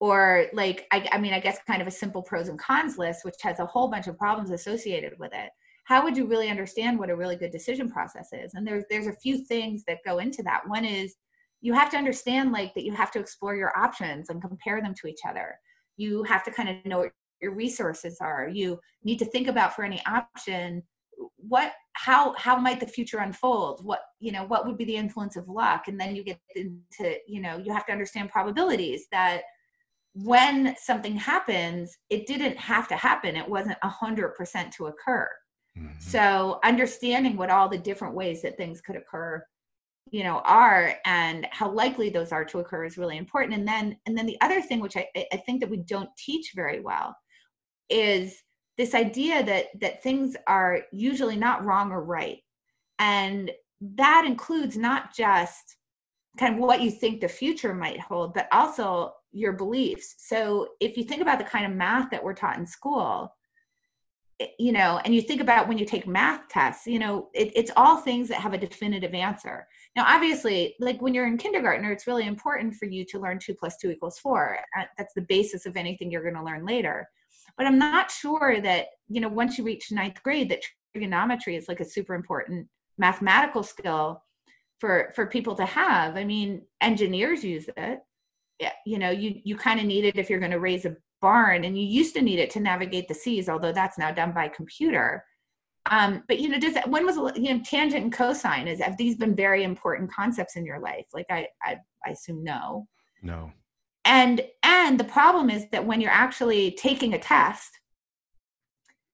or 0.00 0.47
like 0.52 0.87
I, 0.92 1.09
I 1.12 1.18
mean 1.18 1.33
i 1.33 1.40
guess 1.40 1.59
kind 1.66 1.83
of 1.83 1.88
a 1.88 1.92
simple 1.92 2.23
pros 2.23 2.49
and 2.49 2.59
cons 2.59 2.99
list 2.99 3.25
which 3.25 3.35
has 3.42 3.61
a 3.61 3.66
whole 3.66 3.88
bunch 3.88 4.06
of 4.06 4.18
problems 4.18 4.50
associated 4.50 5.18
with 5.18 5.33
it. 5.33 5.50
How 5.85 6.02
would 6.02 6.16
you 6.16 6.26
really 6.26 6.49
understand 6.49 6.99
what 6.99 7.11
a 7.11 7.16
really 7.16 7.37
good 7.37 7.52
decision 7.52 7.90
process 7.90 8.28
is? 8.33 8.54
And 8.54 8.66
there's 8.66 8.85
there's 8.90 9.06
a 9.06 9.12
few 9.12 9.45
things 9.45 9.85
that 9.87 9.99
go 10.04 10.18
into 10.18 10.42
that. 10.42 10.62
One 10.66 10.85
is 10.85 11.14
you 11.61 11.73
have 11.73 11.90
to 11.90 11.97
understand 11.97 12.52
like 12.52 12.75
that 12.75 12.85
you 12.85 12.92
have 12.92 13.11
to 13.12 13.18
explore 13.18 13.56
your 13.56 13.76
options 13.76 14.28
and 14.28 14.42
compare 14.42 14.80
them 14.80 14.95
to 15.00 15.06
each 15.06 15.21
other. 15.28 15.56
You 15.97 16.23
have 16.25 16.45
to 16.45 16.50
kind 16.50 16.68
of 16.68 16.85
know 16.85 16.99
what 16.99 17.12
your 17.40 17.55
resources 17.55 18.19
are 18.21 18.49
you 18.49 18.78
need 19.05 19.19
to 19.19 19.25
think 19.25 19.49
about 19.49 19.75
for 19.75 19.85
any 19.85 20.02
option 20.07 20.83
what 21.37 21.73
how 21.93 22.35
how 22.35 22.57
might 22.57 22.81
the 22.81 22.87
future 22.87 23.19
unfold? 23.19 23.85
What 23.85 24.00
you 24.21 24.33
know 24.33 24.45
what 24.45 24.66
would 24.66 24.76
be 24.76 24.85
the 24.85 24.97
influence 24.97 25.37
of 25.37 25.49
luck? 25.49 25.88
And 25.88 25.99
then 25.99 26.14
you 26.14 26.23
get 26.23 26.38
into 26.55 27.16
you 27.26 27.40
know 27.40 27.57
you 27.57 27.73
have 27.73 27.87
to 27.87 27.93
understand 27.93 28.31
probabilities 28.31 29.07
that 29.12 29.43
when 30.14 30.75
something 30.78 31.16
happens 31.16 31.97
it 32.11 32.26
didn't 32.26 32.59
have 32.59 32.88
to 32.88 32.97
happen. 32.97 33.37
It 33.37 33.49
wasn't 33.49 33.78
a 33.83 33.88
hundred 33.88 34.35
percent 34.35 34.73
to 34.75 34.87
occur. 34.87 35.28
Mm-hmm. 35.78 35.99
so 35.99 36.59
understanding 36.64 37.37
what 37.37 37.50
all 37.50 37.69
the 37.69 37.76
different 37.76 38.14
ways 38.14 38.40
that 38.40 38.57
things 38.57 38.81
could 38.81 38.97
occur 38.97 39.45
you 40.11 40.25
know 40.25 40.40
are 40.47 40.95
and 41.05 41.47
how 41.50 41.71
likely 41.71 42.09
those 42.09 42.33
are 42.33 42.47
to 42.47 42.61
occur 42.61 42.87
is 42.87 42.97
really 42.97 43.19
important. 43.19 43.59
And 43.59 43.69
then 43.69 43.99
and 44.07 44.16
then 44.16 44.26
the 44.26 44.40
other 44.40 44.62
thing 44.62 44.81
which 44.81 44.97
i, 44.97 45.07
I 45.33 45.37
think 45.38 45.61
that 45.61 45.71
we 45.71 45.78
don't 45.78 46.09
teach 46.16 46.52
very 46.55 46.81
well 46.81 47.14
is 47.88 48.43
this 48.76 48.95
idea 48.95 49.43
that 49.45 49.66
that 49.81 50.02
things 50.02 50.37
are 50.47 50.81
usually 50.93 51.37
not 51.37 51.64
wrong 51.64 51.90
or 51.90 52.02
right 52.02 52.38
and 52.99 53.50
that 53.81 54.25
includes 54.26 54.76
not 54.76 55.14
just 55.14 55.76
kind 56.38 56.55
of 56.55 56.61
what 56.61 56.83
you 56.83 56.90
think 56.90 57.21
the 57.21 57.28
future 57.28 57.75
might 57.75 58.00
hold 58.00 58.35
but 58.35 58.49
also 58.52 59.12
your 59.33 59.52
beliefs 59.52 60.14
so 60.19 60.69
if 60.81 60.97
you 60.97 61.05
think 61.05 61.23
about 61.23 61.38
the 61.38 61.45
kind 61.45 61.66
of 61.66 61.73
math 61.73 62.11
that 62.11 62.23
we're 62.23 62.35
taught 62.35 62.59
in 62.59 62.66
school 62.66 63.33
you 64.59 64.73
know, 64.73 65.00
and 65.05 65.14
you 65.14 65.23
think 65.23 65.40
about 65.40 65.66
when 65.66 65.78
you 65.78 65.87
take 65.87 66.07
math 66.07 66.49
tests, 66.49 66.87
you 66.87 66.99
know, 66.99 67.28
it, 67.33 67.52
it's 67.57 67.71
all 67.76 67.97
things 67.97 68.28
that 68.28 68.40
have 68.40 68.52
a 68.52 68.59
definitive 68.59 69.14
answer. 69.14 69.66
Now, 69.95 70.05
obviously, 70.07 70.75
like 70.78 71.00
when 71.00 71.14
you're 71.14 71.26
in 71.26 71.38
kindergartner, 71.38 71.90
it's 71.90 72.07
really 72.07 72.26
important 72.26 72.75
for 72.75 72.85
you 72.85 73.05
to 73.07 73.19
learn 73.19 73.38
two 73.38 73.55
plus 73.55 73.76
two 73.78 73.90
equals 73.90 74.19
four. 74.19 74.59
Uh, 74.78 74.85
that's 74.99 75.14
the 75.14 75.23
basis 75.23 75.64
of 75.64 75.76
anything 75.76 76.11
you're 76.11 76.23
going 76.23 76.35
to 76.35 76.45
learn 76.45 76.66
later. 76.66 77.09
But 77.56 77.66
I'm 77.66 77.78
not 77.78 78.10
sure 78.10 78.60
that, 78.60 78.86
you 79.08 79.20
know, 79.20 79.28
once 79.28 79.56
you 79.56 79.64
reach 79.64 79.90
ninth 79.90 80.22
grade, 80.22 80.50
that 80.50 80.62
trigonometry 80.92 81.56
is 81.56 81.68
like 81.68 81.80
a 81.80 81.84
super 81.84 82.14
important 82.14 82.68
mathematical 82.98 83.62
skill 83.62 84.22
for 84.78 85.12
for 85.14 85.26
people 85.26 85.54
to 85.56 85.64
have. 85.64 86.16
I 86.16 86.25
mean, 86.25 86.62
engineers 86.80 87.44
use 87.44 87.68
it. 87.76 88.00
Yeah, 88.60 88.72
you 88.84 88.98
know, 88.98 89.10
you 89.10 89.40
you 89.44 89.56
kind 89.56 89.80
of 89.80 89.86
need 89.86 90.04
it 90.04 90.16
if 90.16 90.28
you're 90.28 90.38
going 90.38 90.50
to 90.52 90.60
raise 90.60 90.84
a 90.84 90.96
barn, 91.22 91.64
and 91.64 91.78
you 91.78 91.86
used 91.86 92.14
to 92.14 92.22
need 92.22 92.38
it 92.38 92.50
to 92.50 92.60
navigate 92.60 93.08
the 93.08 93.14
seas, 93.14 93.48
although 93.48 93.72
that's 93.72 93.98
now 93.98 94.10
done 94.10 94.32
by 94.32 94.48
computer. 94.48 95.25
Um, 95.90 96.25
but 96.26 96.40
you 96.40 96.48
know, 96.48 96.58
does 96.58 96.75
that, 96.75 96.88
when 96.90 97.06
was 97.06 97.16
you 97.36 97.54
know 97.54 97.62
tangent 97.64 98.02
and 98.02 98.12
cosine? 98.12 98.68
Is 98.68 98.80
have 98.80 98.96
these 98.96 99.16
been 99.16 99.34
very 99.34 99.62
important 99.62 100.12
concepts 100.12 100.56
in 100.56 100.66
your 100.66 100.80
life? 100.80 101.06
Like 101.14 101.26
I 101.30 101.48
I, 101.62 101.76
I 102.04 102.10
assume 102.10 102.42
no. 102.44 102.86
No. 103.22 103.50
And 104.06 104.42
and 104.62 104.98
the 104.98 105.04
problem 105.04 105.50
is 105.50 105.68
that 105.72 105.84
when 105.84 106.00
you're 106.00 106.10
actually 106.10 106.70
taking 106.72 107.12
a 107.12 107.18
test, 107.18 107.80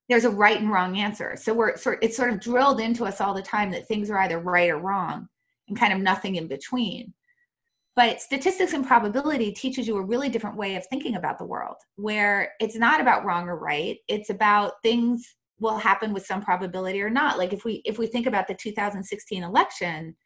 there's 0.08 0.26
a 0.26 0.30
right 0.30 0.60
and 0.60 0.70
wrong 0.70 0.98
answer. 0.98 1.34
So 1.36 1.54
we're 1.54 1.76
sort 1.76 1.98
it's 2.02 2.16
sort 2.16 2.30
of 2.30 2.40
drilled 2.40 2.78
into 2.78 3.04
us 3.06 3.20
all 3.20 3.34
the 3.34 3.42
time 3.42 3.70
that 3.70 3.88
things 3.88 4.10
are 4.10 4.18
either 4.18 4.38
right 4.38 4.70
or 4.70 4.78
wrong, 4.78 5.28
and 5.68 5.78
kind 5.78 5.92
of 5.92 5.98
nothing 5.98 6.36
in 6.36 6.46
between. 6.46 7.14
But 7.96 8.20
statistics 8.20 8.74
and 8.74 8.86
probability 8.86 9.52
teaches 9.52 9.86
you 9.86 9.96
a 9.96 10.04
really 10.04 10.28
different 10.28 10.56
way 10.56 10.76
of 10.76 10.86
thinking 10.86 11.16
about 11.16 11.38
the 11.38 11.44
world, 11.44 11.76
where 11.96 12.52
it's 12.60 12.76
not 12.76 13.00
about 13.00 13.24
wrong 13.24 13.48
or 13.48 13.58
right. 13.58 13.98
It's 14.08 14.30
about 14.30 14.74
things 14.82 15.34
will 15.58 15.78
happen 15.78 16.12
with 16.12 16.26
some 16.26 16.42
probability 16.42 17.00
or 17.00 17.08
not 17.08 17.38
like 17.38 17.52
if 17.52 17.64
we 17.64 17.80
if 17.84 17.96
we 17.96 18.06
think 18.06 18.26
about 18.26 18.48
the 18.48 18.54
2016 18.54 19.44
election 19.44 20.16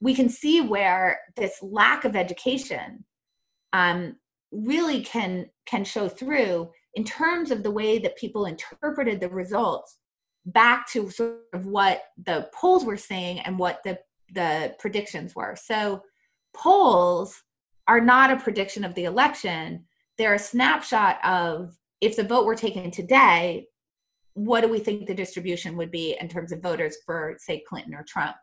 we 0.00 0.14
can 0.14 0.28
see 0.28 0.60
where 0.60 1.20
this 1.36 1.58
lack 1.62 2.04
of 2.04 2.16
education 2.16 3.04
um, 3.74 4.16
really 4.52 5.02
can 5.02 5.50
can 5.66 5.84
show 5.84 6.08
through 6.08 6.70
in 6.94 7.04
terms 7.04 7.50
of 7.50 7.62
the 7.62 7.70
way 7.70 7.98
that 7.98 8.16
people 8.16 8.46
interpreted 8.46 9.20
the 9.20 9.28
results 9.28 9.98
back 10.46 10.88
to 10.88 11.10
sort 11.10 11.40
of 11.52 11.66
what 11.66 12.02
the 12.24 12.48
polls 12.54 12.84
were 12.84 12.96
saying 12.96 13.40
and 13.40 13.58
what 13.58 13.82
the 13.82 13.98
the 14.32 14.74
predictions 14.78 15.34
were. 15.34 15.56
So 15.56 16.02
polls 16.54 17.42
are 17.88 18.00
not 18.00 18.30
a 18.30 18.36
prediction 18.36 18.84
of 18.84 18.94
the 18.94 19.04
election. 19.04 19.84
They're 20.16 20.34
a 20.34 20.38
snapshot 20.38 21.18
of 21.24 21.76
if 22.00 22.16
the 22.16 22.24
vote 22.24 22.46
were 22.46 22.54
taken 22.54 22.90
today 22.90 23.66
what 24.34 24.62
do 24.62 24.68
we 24.68 24.80
think 24.80 25.06
the 25.06 25.14
distribution 25.14 25.76
would 25.76 25.92
be 25.92 26.16
in 26.20 26.28
terms 26.28 26.50
of 26.50 26.60
voters 26.60 26.96
for 27.06 27.36
say 27.38 27.62
clinton 27.68 27.94
or 27.94 28.02
trump 28.02 28.34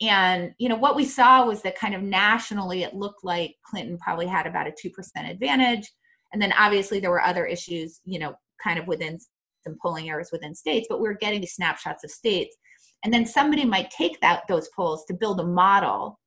and 0.00 0.52
you 0.58 0.68
know 0.68 0.76
what 0.76 0.96
we 0.96 1.04
saw 1.04 1.44
was 1.44 1.62
that 1.62 1.78
kind 1.78 1.94
of 1.94 2.02
nationally 2.02 2.82
it 2.82 2.94
looked 2.94 3.24
like 3.24 3.54
clinton 3.68 3.98
probably 3.98 4.26
had 4.26 4.46
about 4.46 4.68
a 4.68 4.72
2% 4.72 4.92
advantage. 5.30 5.90
And 6.32 6.42
then 6.42 6.52
obviously 6.58 7.00
there 7.00 7.10
were 7.10 7.22
other 7.22 7.46
issues 7.46 8.00
you 8.04 8.18
know 8.18 8.34
kind 8.62 8.78
of 8.78 8.86
within 8.86 9.18
some 9.64 9.76
polling 9.82 10.08
errors 10.08 10.30
within 10.32 10.54
states 10.54 10.86
but 10.88 11.00
we 11.00 11.08
were 11.08 11.14
getting 11.14 11.40
these 11.40 11.54
snapshots 11.54 12.04
of 12.04 12.10
states. 12.10 12.56
And 13.04 13.14
then 13.14 13.26
somebody 13.26 13.64
might 13.64 13.90
take 13.90 14.20
that 14.20 14.42
those 14.48 14.68
polls 14.74 15.04
to 15.06 15.14
build 15.14 15.40
a 15.40 15.44
model 15.44 16.18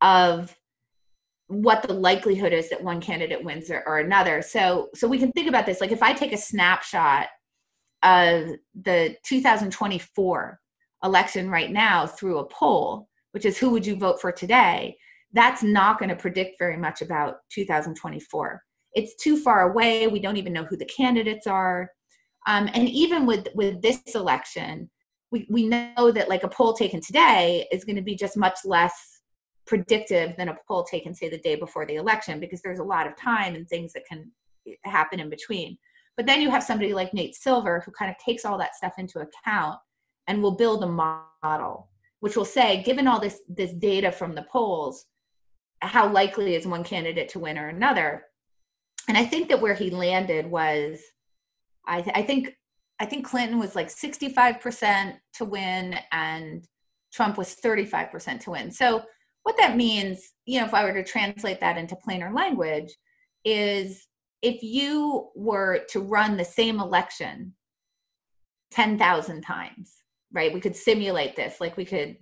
of 0.00 0.56
what 1.48 1.82
the 1.82 1.92
likelihood 1.92 2.52
is 2.52 2.70
that 2.70 2.82
one 2.82 3.00
candidate 3.00 3.44
wins 3.44 3.70
or, 3.70 3.82
or 3.86 3.98
another. 3.98 4.42
So 4.42 4.88
so 4.94 5.06
we 5.06 5.18
can 5.18 5.32
think 5.32 5.48
about 5.48 5.66
this 5.66 5.80
like 5.80 5.92
if 5.92 6.02
i 6.02 6.12
take 6.12 6.32
a 6.32 6.36
snapshot 6.36 7.28
of 8.02 8.48
the 8.74 9.16
2024 9.24 10.60
election 11.04 11.50
right 11.50 11.70
now 11.70 12.06
through 12.06 12.38
a 12.38 12.46
poll, 12.46 13.08
which 13.32 13.44
is 13.44 13.58
who 13.58 13.70
would 13.70 13.84
you 13.84 13.96
vote 13.96 14.20
for 14.20 14.32
today, 14.32 14.96
that's 15.32 15.62
not 15.62 15.98
going 15.98 16.08
to 16.08 16.16
predict 16.16 16.58
very 16.58 16.76
much 16.76 17.02
about 17.02 17.36
2024. 17.52 18.62
It's 18.94 19.14
too 19.16 19.36
far 19.38 19.70
away. 19.70 20.06
We 20.06 20.20
don't 20.20 20.36
even 20.36 20.52
know 20.52 20.64
who 20.64 20.76
the 20.76 20.84
candidates 20.84 21.46
are. 21.46 21.90
Um, 22.46 22.68
and 22.74 22.88
even 22.88 23.26
with, 23.26 23.48
with 23.54 23.80
this 23.80 24.00
election, 24.14 24.90
we, 25.30 25.46
we 25.48 25.66
know 25.66 26.10
that 26.10 26.28
like 26.28 26.44
a 26.44 26.48
poll 26.48 26.74
taken 26.74 27.00
today 27.00 27.66
is 27.72 27.84
going 27.84 27.96
to 27.96 28.02
be 28.02 28.14
just 28.14 28.36
much 28.36 28.58
less 28.64 29.22
predictive 29.66 30.36
than 30.36 30.48
a 30.48 30.56
poll 30.68 30.84
taken, 30.84 31.14
say, 31.14 31.30
the 31.30 31.38
day 31.38 31.54
before 31.54 31.86
the 31.86 31.96
election, 31.96 32.40
because 32.40 32.60
there's 32.60 32.80
a 32.80 32.84
lot 32.84 33.06
of 33.06 33.16
time 33.16 33.54
and 33.54 33.66
things 33.68 33.92
that 33.94 34.04
can 34.06 34.30
happen 34.84 35.20
in 35.20 35.30
between. 35.30 35.78
But 36.16 36.26
then 36.26 36.42
you 36.42 36.50
have 36.50 36.62
somebody 36.62 36.92
like 36.92 37.14
Nate 37.14 37.34
Silver 37.34 37.82
who 37.84 37.92
kind 37.92 38.10
of 38.10 38.18
takes 38.18 38.44
all 38.44 38.58
that 38.58 38.74
stuff 38.74 38.94
into 38.98 39.20
account 39.20 39.78
and 40.26 40.42
will 40.42 40.56
build 40.56 40.84
a 40.84 40.86
model, 40.86 41.88
which 42.22 42.36
will 42.36 42.44
say, 42.44 42.84
given 42.84 43.08
all 43.08 43.18
this 43.18 43.40
this 43.48 43.72
data 43.72 44.12
from 44.12 44.36
the 44.36 44.44
polls, 44.44 45.06
how 45.80 46.08
likely 46.08 46.54
is 46.54 46.68
one 46.68 46.84
candidate 46.84 47.28
to 47.30 47.40
win 47.40 47.58
or 47.58 47.66
another? 47.66 48.22
And 49.08 49.18
I 49.18 49.24
think 49.24 49.48
that 49.48 49.60
where 49.60 49.74
he 49.74 49.90
landed 49.90 50.48
was, 50.48 51.00
I, 51.84 52.00
th- 52.00 52.16
I 52.16 52.22
think 52.22 52.56
I 53.00 53.06
think 53.06 53.26
Clinton 53.26 53.58
was 53.58 53.74
like 53.74 53.88
65% 53.88 55.16
to 55.34 55.44
win 55.44 55.98
and 56.12 56.64
Trump 57.12 57.36
was 57.36 57.56
35% 57.56 58.38
to 58.42 58.50
win. 58.52 58.70
So 58.70 59.02
what 59.42 59.56
that 59.58 59.76
means, 59.76 60.22
you 60.46 60.60
know, 60.60 60.66
if 60.66 60.74
I 60.74 60.84
were 60.84 60.94
to 60.94 61.02
translate 61.02 61.58
that 61.58 61.76
into 61.76 61.96
plainer 61.96 62.32
language, 62.32 62.94
is 63.44 64.06
if 64.42 64.62
you 64.62 65.30
were 65.34 65.80
to 65.88 65.98
run 65.98 66.36
the 66.36 66.44
same 66.44 66.78
election 66.78 67.54
10,000 68.70 69.42
times, 69.42 70.01
right? 70.32 70.52
We 70.52 70.60
could 70.60 70.76
simulate 70.76 71.36
this, 71.36 71.60
like 71.60 71.76
we 71.76 71.84
could 71.84 72.16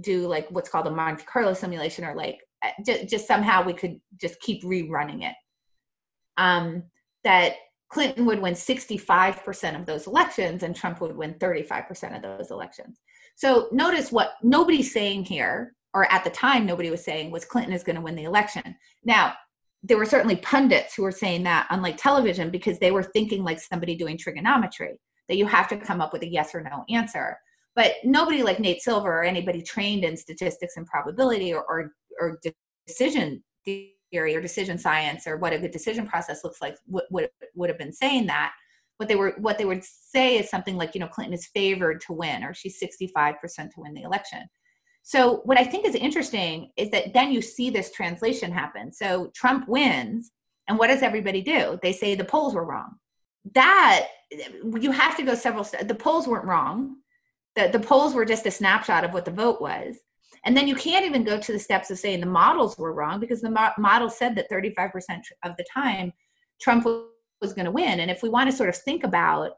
do 0.00 0.26
like 0.26 0.48
what's 0.50 0.68
called 0.68 0.86
a 0.86 0.90
Monte 0.90 1.24
Carlo 1.24 1.54
simulation, 1.54 2.04
or 2.04 2.14
like 2.14 2.38
just, 2.84 3.08
just 3.08 3.26
somehow 3.26 3.62
we 3.62 3.72
could 3.72 4.00
just 4.20 4.40
keep 4.40 4.62
rerunning 4.62 5.28
it. 5.28 5.34
Um, 6.36 6.84
that 7.24 7.54
Clinton 7.90 8.24
would 8.26 8.40
win 8.40 8.54
65% 8.54 9.78
of 9.78 9.84
those 9.84 10.06
elections 10.06 10.62
and 10.62 10.74
Trump 10.74 11.00
would 11.00 11.16
win 11.16 11.34
35% 11.34 12.16
of 12.16 12.22
those 12.22 12.50
elections. 12.50 13.00
So 13.36 13.68
notice 13.72 14.12
what 14.12 14.34
nobody's 14.42 14.92
saying 14.92 15.24
here, 15.24 15.74
or 15.92 16.10
at 16.10 16.24
the 16.24 16.30
time 16.30 16.66
nobody 16.66 16.90
was 16.90 17.04
saying, 17.04 17.30
was 17.30 17.44
Clinton 17.44 17.72
is 17.72 17.82
going 17.82 17.96
to 17.96 18.02
win 18.02 18.14
the 18.14 18.24
election. 18.24 18.76
Now, 19.04 19.34
there 19.82 19.96
were 19.96 20.06
certainly 20.06 20.36
pundits 20.36 20.94
who 20.94 21.02
were 21.02 21.12
saying 21.12 21.42
that 21.44 21.66
on 21.70 21.82
like 21.82 21.96
television 21.96 22.50
because 22.50 22.78
they 22.78 22.90
were 22.90 23.02
thinking 23.02 23.42
like 23.42 23.58
somebody 23.58 23.96
doing 23.96 24.16
trigonometry 24.16 25.00
that 25.28 25.36
you 25.36 25.46
have 25.46 25.68
to 25.68 25.76
come 25.76 26.00
up 26.00 26.12
with 26.12 26.22
a 26.22 26.28
yes 26.28 26.54
or 26.54 26.60
no 26.60 26.84
answer 26.90 27.38
but 27.76 27.94
nobody 28.04 28.42
like 28.42 28.60
nate 28.60 28.82
silver 28.82 29.20
or 29.20 29.24
anybody 29.24 29.62
trained 29.62 30.04
in 30.04 30.16
statistics 30.16 30.76
and 30.76 30.86
probability 30.86 31.52
or, 31.52 31.64
or, 31.64 31.92
or 32.20 32.40
decision 32.86 33.42
theory 33.64 34.34
or 34.34 34.40
decision 34.40 34.78
science 34.78 35.26
or 35.26 35.36
what 35.36 35.52
a 35.52 35.58
good 35.58 35.70
decision 35.70 36.06
process 36.06 36.42
looks 36.44 36.60
like 36.60 36.76
would, 36.86 37.04
would, 37.10 37.28
would 37.54 37.70
have 37.70 37.78
been 37.78 37.92
saying 37.92 38.26
that 38.26 38.52
what 38.96 39.08
they 39.08 39.16
were 39.16 39.34
what 39.38 39.56
they 39.56 39.64
would 39.64 39.82
say 39.84 40.36
is 40.36 40.50
something 40.50 40.76
like 40.76 40.94
you 40.94 41.00
know 41.00 41.06
clinton 41.06 41.32
is 41.32 41.46
favored 41.54 42.00
to 42.00 42.12
win 42.12 42.42
or 42.44 42.52
she's 42.52 42.78
65% 42.80 43.36
to 43.70 43.80
win 43.80 43.94
the 43.94 44.02
election 44.02 44.42
so 45.02 45.40
what 45.44 45.58
I 45.58 45.64
think 45.64 45.86
is 45.86 45.94
interesting 45.94 46.70
is 46.76 46.90
that 46.90 47.12
then 47.14 47.32
you 47.32 47.42
see 47.42 47.70
this 47.70 47.90
translation 47.90 48.52
happen. 48.52 48.92
So 48.92 49.30
Trump 49.34 49.68
wins, 49.68 50.30
and 50.68 50.78
what 50.78 50.88
does 50.88 51.02
everybody 51.02 51.42
do? 51.42 51.78
They 51.82 51.92
say 51.92 52.14
the 52.14 52.24
polls 52.24 52.54
were 52.54 52.64
wrong. 52.64 52.96
That 53.54 54.06
you 54.30 54.92
have 54.92 55.16
to 55.16 55.22
go 55.22 55.34
several 55.34 55.64
steps. 55.64 55.86
The 55.86 55.94
polls 55.94 56.28
weren't 56.28 56.44
wrong. 56.44 56.96
The, 57.60 57.78
the 57.78 57.84
polls 57.84 58.14
were 58.14 58.24
just 58.24 58.46
a 58.46 58.50
snapshot 58.50 59.04
of 59.04 59.12
what 59.12 59.24
the 59.24 59.30
vote 59.30 59.60
was. 59.60 59.96
And 60.44 60.56
then 60.56 60.66
you 60.66 60.74
can't 60.74 61.04
even 61.04 61.24
go 61.24 61.38
to 61.38 61.52
the 61.52 61.58
steps 61.58 61.90
of 61.90 61.98
saying 61.98 62.20
the 62.20 62.26
models 62.26 62.78
were 62.78 62.94
wrong 62.94 63.20
because 63.20 63.40
the 63.40 63.50
mo- 63.50 63.72
model 63.78 64.08
said 64.08 64.34
that 64.36 64.50
35% 64.50 64.90
of 65.44 65.56
the 65.56 65.64
time 65.72 66.12
Trump 66.60 66.84
was 66.84 67.52
going 67.52 67.66
to 67.66 67.70
win. 67.70 68.00
And 68.00 68.10
if 68.10 68.22
we 68.22 68.30
want 68.30 68.50
to 68.50 68.56
sort 68.56 68.68
of 68.68 68.76
think 68.76 69.04
about 69.04 69.52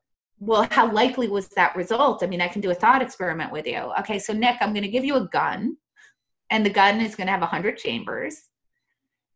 well, 0.44 0.66
how 0.72 0.90
likely 0.90 1.28
was 1.28 1.46
that 1.50 1.76
result? 1.76 2.24
I 2.24 2.26
mean, 2.26 2.40
I 2.40 2.48
can 2.48 2.60
do 2.60 2.72
a 2.72 2.74
thought 2.74 3.00
experiment 3.00 3.52
with 3.52 3.64
you. 3.64 3.92
Okay, 4.00 4.18
so 4.18 4.32
Nick, 4.32 4.56
I'm 4.60 4.72
going 4.72 4.82
to 4.82 4.88
give 4.88 5.04
you 5.04 5.14
a 5.14 5.28
gun, 5.28 5.76
and 6.50 6.66
the 6.66 6.70
gun 6.70 7.00
is 7.00 7.14
going 7.14 7.28
to 7.28 7.30
have 7.30 7.42
100 7.42 7.78
chambers, 7.78 8.36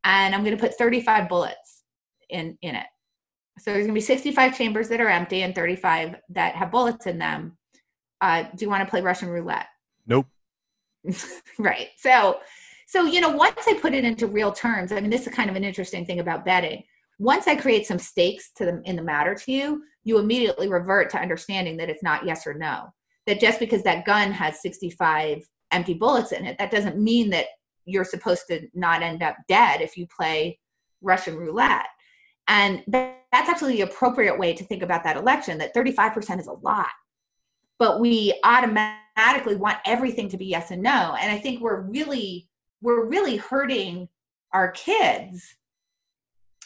and 0.02 0.34
I'm 0.34 0.42
going 0.42 0.56
to 0.56 0.60
put 0.60 0.74
35 0.74 1.28
bullets 1.28 1.84
in 2.28 2.58
in 2.60 2.74
it. 2.74 2.86
So 3.58 3.72
there's 3.72 3.86
going 3.86 3.94
to 3.94 4.00
be 4.00 4.00
65 4.00 4.58
chambers 4.58 4.88
that 4.88 5.00
are 5.00 5.08
empty 5.08 5.42
and 5.42 5.54
35 5.54 6.16
that 6.30 6.56
have 6.56 6.72
bullets 6.72 7.06
in 7.06 7.18
them. 7.18 7.56
Uh, 8.20 8.44
do 8.54 8.64
you 8.64 8.70
want 8.70 8.82
to 8.82 8.90
play 8.90 9.00
Russian 9.00 9.28
roulette? 9.28 9.66
Nope. 10.06 10.26
right. 11.58 11.88
So, 11.96 12.40
so 12.86 13.04
you 13.04 13.20
know, 13.20 13.30
once 13.30 13.64
I 13.66 13.74
put 13.74 13.94
it 13.94 14.04
into 14.04 14.26
real 14.26 14.52
terms, 14.52 14.92
I 14.92 15.00
mean, 15.00 15.10
this 15.10 15.26
is 15.26 15.34
kind 15.34 15.50
of 15.50 15.56
an 15.56 15.64
interesting 15.64 16.04
thing 16.06 16.20
about 16.20 16.44
betting 16.44 16.82
once 17.18 17.46
I 17.46 17.56
create 17.56 17.86
some 17.86 17.98
stakes 17.98 18.50
to 18.56 18.64
them 18.64 18.82
in 18.84 18.96
the 18.96 19.02
matter 19.02 19.34
to 19.34 19.52
you, 19.52 19.82
you 20.04 20.18
immediately 20.18 20.68
revert 20.68 21.10
to 21.10 21.20
understanding 21.20 21.76
that 21.78 21.88
it's 21.88 22.02
not 22.02 22.26
yes 22.26 22.46
or 22.46 22.54
no. 22.54 22.92
That 23.26 23.40
just 23.40 23.58
because 23.58 23.82
that 23.82 24.04
gun 24.04 24.30
has 24.32 24.60
65 24.62 25.42
empty 25.72 25.94
bullets 25.94 26.32
in 26.32 26.44
it, 26.44 26.58
that 26.58 26.70
doesn't 26.70 26.98
mean 26.98 27.30
that 27.30 27.46
you're 27.86 28.04
supposed 28.04 28.42
to 28.48 28.68
not 28.74 29.02
end 29.02 29.22
up 29.22 29.36
dead 29.48 29.80
if 29.80 29.96
you 29.96 30.06
play 30.06 30.58
Russian 31.00 31.36
roulette. 31.36 31.86
And 32.48 32.84
that's 32.86 33.48
actually 33.48 33.74
the 33.74 33.80
appropriate 33.82 34.38
way 34.38 34.52
to 34.52 34.64
think 34.64 34.82
about 34.82 35.02
that 35.04 35.16
election 35.16 35.58
that 35.58 35.74
35% 35.74 36.38
is 36.38 36.46
a 36.46 36.52
lot. 36.52 36.90
But 37.78 38.00
we 38.00 38.38
automatically 38.44 39.56
want 39.56 39.78
everything 39.84 40.28
to 40.30 40.36
be 40.36 40.46
yes 40.46 40.70
and 40.70 40.82
no. 40.82 41.16
And 41.20 41.30
I 41.30 41.38
think 41.38 41.60
we're 41.60 41.80
really, 41.80 42.48
we're 42.80 43.06
really 43.06 43.36
hurting 43.36 44.08
our 44.52 44.70
kids 44.70 45.56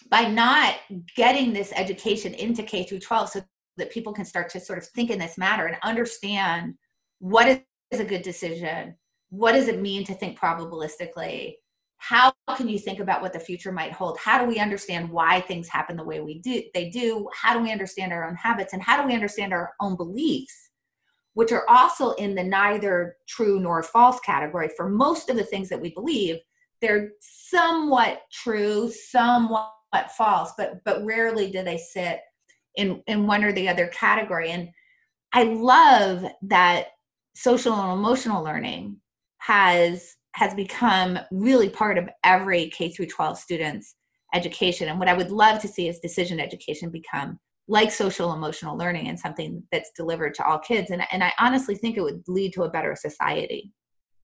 by 0.09 0.23
not 0.23 0.75
getting 1.17 1.53
this 1.53 1.73
education 1.75 2.35
into 2.35 2.63
K 2.63 2.85
through 2.85 3.01
12 3.01 3.29
so 3.29 3.43
that 3.77 3.91
people 3.91 4.13
can 4.13 4.25
start 4.25 4.51
to 4.51 4.61
sort 4.61 4.79
of 4.79 4.87
think 4.87 5.11
in 5.11 5.19
this 5.19 5.39
matter 5.39 5.67
and 5.67 5.77
understand 5.83 6.75
what 7.19 7.65
is 7.91 8.01
a 8.01 8.05
good 8.05 8.23
decision, 8.23 8.95
what 9.31 9.53
does 9.53 9.69
it 9.69 9.81
mean 9.81 10.05
to 10.05 10.15
think 10.15 10.39
probabilistically, 10.39 11.55
how 12.01 12.33
can 12.57 12.67
you 12.67 12.79
think 12.79 12.99
about 12.99 13.21
what 13.21 13.33
the 13.33 13.39
future 13.39 13.71
might 13.71 13.93
hold 13.93 14.19
how 14.19 14.39
do 14.39 14.47
we 14.47 14.59
understand 14.59 15.09
why 15.09 15.41
things 15.43 15.69
happen 15.69 15.97
the 15.97 16.03
way 16.03 16.19
we 16.19 16.39
do 16.39 16.63
they 16.73 16.89
do 16.89 17.29
how 17.35 17.53
do 17.53 17.63
we 17.63 17.71
understand 17.71 18.11
our 18.11 18.27
own 18.27 18.35
habits 18.35 18.73
and 18.73 18.83
how 18.83 19.01
do 19.01 19.07
we 19.07 19.15
understand 19.15 19.53
our 19.53 19.75
own 19.81 19.97
beliefs 19.97 20.70
which 21.35 21.53
are 21.53 21.65
also 21.69 22.13
in 22.13 22.35
the 22.35 22.43
neither 22.43 23.17
true 23.29 23.61
nor 23.61 23.83
false 23.83 24.21
category 24.21 24.69
for 24.77 24.89
most 24.89 25.31
of 25.31 25.37
the 25.37 25.45
things 25.45 25.69
that 25.69 25.81
we 25.81 25.93
believe 25.95 26.37
they're 26.81 27.11
somewhat 27.21 28.23
true 28.33 28.91
somewhat 28.91 29.73
false 30.17 30.53
but 30.57 30.83
but 30.85 31.05
rarely 31.05 31.51
do 31.51 31.63
they 31.63 31.79
sit 31.79 32.21
in 32.77 33.03
in 33.07 33.27
one 33.27 33.45
or 33.45 33.53
the 33.53 33.69
other 33.69 33.89
category 33.89 34.51
and 34.51 34.69
i 35.33 35.43
love 35.43 36.25
that 36.43 36.89
social 37.35 37.75
and 37.75 37.93
emotional 37.93 38.43
learning 38.43 38.97
has 39.39 40.17
has 40.35 40.55
become 40.55 41.19
really 41.31 41.69
part 41.69 41.99
of 41.99 42.09
every 42.25 42.69
K 42.69 42.91
through 42.91 43.07
12 43.07 43.39
student's 43.39 43.95
education. 44.35 44.89
And 44.89 44.99
what 44.99 45.09
I 45.09 45.15
would 45.15 45.31
love 45.31 45.61
to 45.63 45.69
see 45.69 45.89
is 45.89 45.99
decision 45.99 46.39
education 46.39 46.91
become 46.91 47.39
like 47.71 47.91
social 47.91 48.33
emotional 48.33 48.77
learning 48.77 49.09
and 49.09 49.19
something 49.19 49.63
that's 49.73 49.91
delivered 49.97 50.35
to 50.35 50.45
all 50.45 50.59
kids. 50.59 50.91
And, 50.91 51.03
and 51.13 51.25
I 51.25 51.33
honestly 51.39 51.75
think 51.75 51.97
it 51.97 52.03
would 52.03 52.23
lead 52.27 52.53
to 52.55 52.65
a 52.65 52.71
better 52.71 52.95
society. 52.97 53.73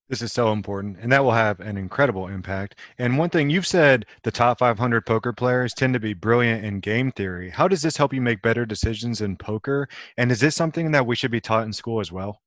This 0.08 0.22
is 0.22 0.32
so 0.32 0.52
important, 0.52 0.98
and 1.00 1.10
that 1.10 1.24
will 1.24 1.32
have 1.32 1.58
an 1.58 1.76
incredible 1.76 2.28
impact. 2.28 2.76
And 2.98 3.18
one 3.18 3.30
thing 3.30 3.50
you've 3.50 3.66
said 3.66 4.06
the 4.22 4.30
top 4.30 4.60
500 4.60 5.04
poker 5.04 5.32
players 5.32 5.74
tend 5.74 5.94
to 5.94 6.00
be 6.00 6.14
brilliant 6.14 6.64
in 6.64 6.78
game 6.78 7.10
theory. 7.10 7.50
How 7.50 7.66
does 7.66 7.82
this 7.82 7.96
help 7.96 8.12
you 8.12 8.20
make 8.20 8.40
better 8.40 8.66
decisions 8.66 9.20
in 9.20 9.36
poker? 9.36 9.88
And 10.16 10.30
is 10.30 10.38
this 10.38 10.54
something 10.54 10.92
that 10.92 11.06
we 11.06 11.16
should 11.16 11.32
be 11.32 11.40
taught 11.40 11.64
in 11.64 11.72
school 11.72 11.98
as 11.98 12.12
well? 12.12 12.40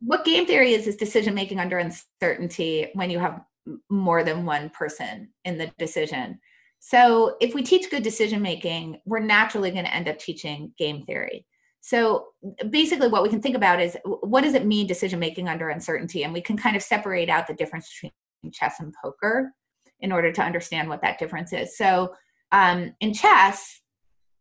what 0.00 0.24
game 0.24 0.46
theory 0.46 0.72
is 0.72 0.86
is 0.86 0.96
decision 0.96 1.34
making 1.34 1.60
under 1.60 1.78
uncertainty 1.78 2.88
when 2.94 3.10
you 3.10 3.18
have 3.18 3.42
more 3.88 4.24
than 4.24 4.44
one 4.44 4.70
person 4.70 5.28
in 5.44 5.58
the 5.58 5.70
decision 5.78 6.40
so 6.80 7.36
if 7.40 7.54
we 7.54 7.62
teach 7.62 7.90
good 7.90 8.02
decision 8.02 8.42
making 8.42 9.00
we're 9.04 9.20
naturally 9.20 9.70
going 9.70 9.84
to 9.84 9.94
end 9.94 10.08
up 10.08 10.18
teaching 10.18 10.72
game 10.78 11.04
theory. 11.04 11.46
So 11.82 12.28
basically 12.68 13.08
what 13.08 13.22
we 13.22 13.28
can 13.28 13.40
think 13.40 13.56
about 13.56 13.80
is 13.80 13.96
what 14.04 14.42
does 14.42 14.54
it 14.54 14.66
mean 14.66 14.86
decision 14.86 15.20
making 15.20 15.48
under 15.48 15.68
uncertainty? 15.68 16.24
And 16.24 16.32
we 16.32 16.42
can 16.42 16.56
kind 16.56 16.76
of 16.76 16.82
separate 16.82 17.28
out 17.28 17.46
the 17.46 17.54
difference 17.54 17.90
between 17.94 18.12
chess 18.52 18.80
and 18.80 18.94
poker 19.02 19.52
in 20.00 20.10
order 20.10 20.32
to 20.32 20.42
understand 20.42 20.88
what 20.88 21.02
that 21.02 21.18
difference 21.18 21.52
is. 21.52 21.76
So 21.76 22.14
um, 22.52 22.94
in 23.00 23.14
chess 23.14 23.80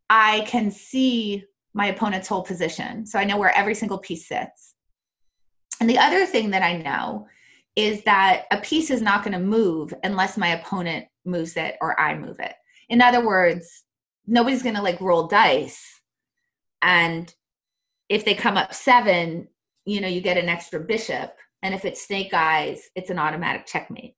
i 0.09 0.43
can 0.47 0.71
see 0.71 1.43
my 1.75 1.87
opponent's 1.87 2.27
whole 2.27 2.41
position. 2.41 3.05
So 3.05 3.19
i 3.19 3.25
know 3.25 3.37
where 3.37 3.55
every 3.55 3.75
single 3.75 3.99
piece 3.99 4.27
sits. 4.27 4.75
And 5.79 5.89
the 5.89 5.99
other 5.99 6.25
thing 6.25 6.49
that 6.51 6.63
I 6.63 6.77
know 6.77 7.27
is 7.75 8.03
that 8.03 8.45
a 8.51 8.57
piece 8.57 8.89
is 8.89 9.01
not 9.01 9.23
going 9.23 9.33
to 9.33 9.39
move 9.39 9.93
unless 10.03 10.37
my 10.37 10.49
opponent 10.49 11.05
moves 11.29 11.55
it 11.57 11.75
or 11.81 11.99
I 11.99 12.15
move 12.15 12.39
it. 12.39 12.53
In 12.89 13.01
other 13.01 13.25
words, 13.25 13.83
nobody's 14.27 14.63
going 14.63 14.75
to 14.75 14.81
like 14.81 15.01
roll 15.01 15.27
dice 15.27 16.01
and 16.81 17.33
if 18.07 18.25
they 18.25 18.33
come 18.33 18.57
up 18.57 18.73
7, 18.73 19.47
you 19.85 20.01
know, 20.01 20.07
you 20.07 20.21
get 20.21 20.37
an 20.37 20.49
extra 20.49 20.79
bishop 20.79 21.35
and 21.61 21.73
if 21.75 21.85
it's 21.85 22.05
snake 22.05 22.33
eyes, 22.33 22.89
it's 22.95 23.09
an 23.09 23.19
automatic 23.19 23.65
checkmate. 23.65 24.15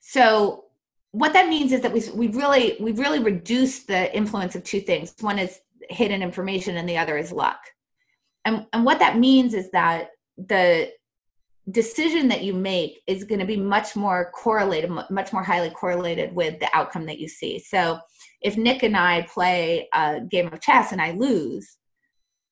So 0.00 0.64
what 1.12 1.32
that 1.32 1.48
means 1.48 1.72
is 1.72 1.80
that 1.82 1.92
we 1.92 2.02
we've 2.14 2.36
really 2.36 2.76
we've 2.80 2.98
really 2.98 3.20
reduced 3.20 3.86
the 3.86 4.14
influence 4.14 4.54
of 4.54 4.64
two 4.64 4.80
things. 4.80 5.14
One 5.20 5.38
is 5.38 5.60
hidden 5.88 6.22
information 6.22 6.76
and 6.76 6.88
the 6.88 6.98
other 6.98 7.16
is 7.16 7.32
luck 7.32 7.58
and, 8.44 8.66
and 8.72 8.84
what 8.84 8.98
that 8.98 9.18
means 9.18 9.54
is 9.54 9.70
that 9.70 10.10
the 10.36 10.90
decision 11.70 12.28
that 12.28 12.42
you 12.42 12.52
make 12.52 13.00
is 13.06 13.24
going 13.24 13.40
to 13.40 13.46
be 13.46 13.56
much 13.56 13.96
more 13.96 14.30
correlated 14.32 14.90
much 15.10 15.32
more 15.32 15.42
highly 15.42 15.70
correlated 15.70 16.34
with 16.34 16.58
the 16.60 16.68
outcome 16.74 17.06
that 17.06 17.18
you 17.18 17.28
see. 17.28 17.58
So 17.58 17.98
if 18.42 18.56
nick 18.56 18.82
and 18.82 18.96
i 18.96 19.22
play 19.32 19.88
a 19.94 20.20
game 20.20 20.52
of 20.52 20.60
chess 20.60 20.92
and 20.92 21.00
i 21.00 21.12
lose 21.12 21.78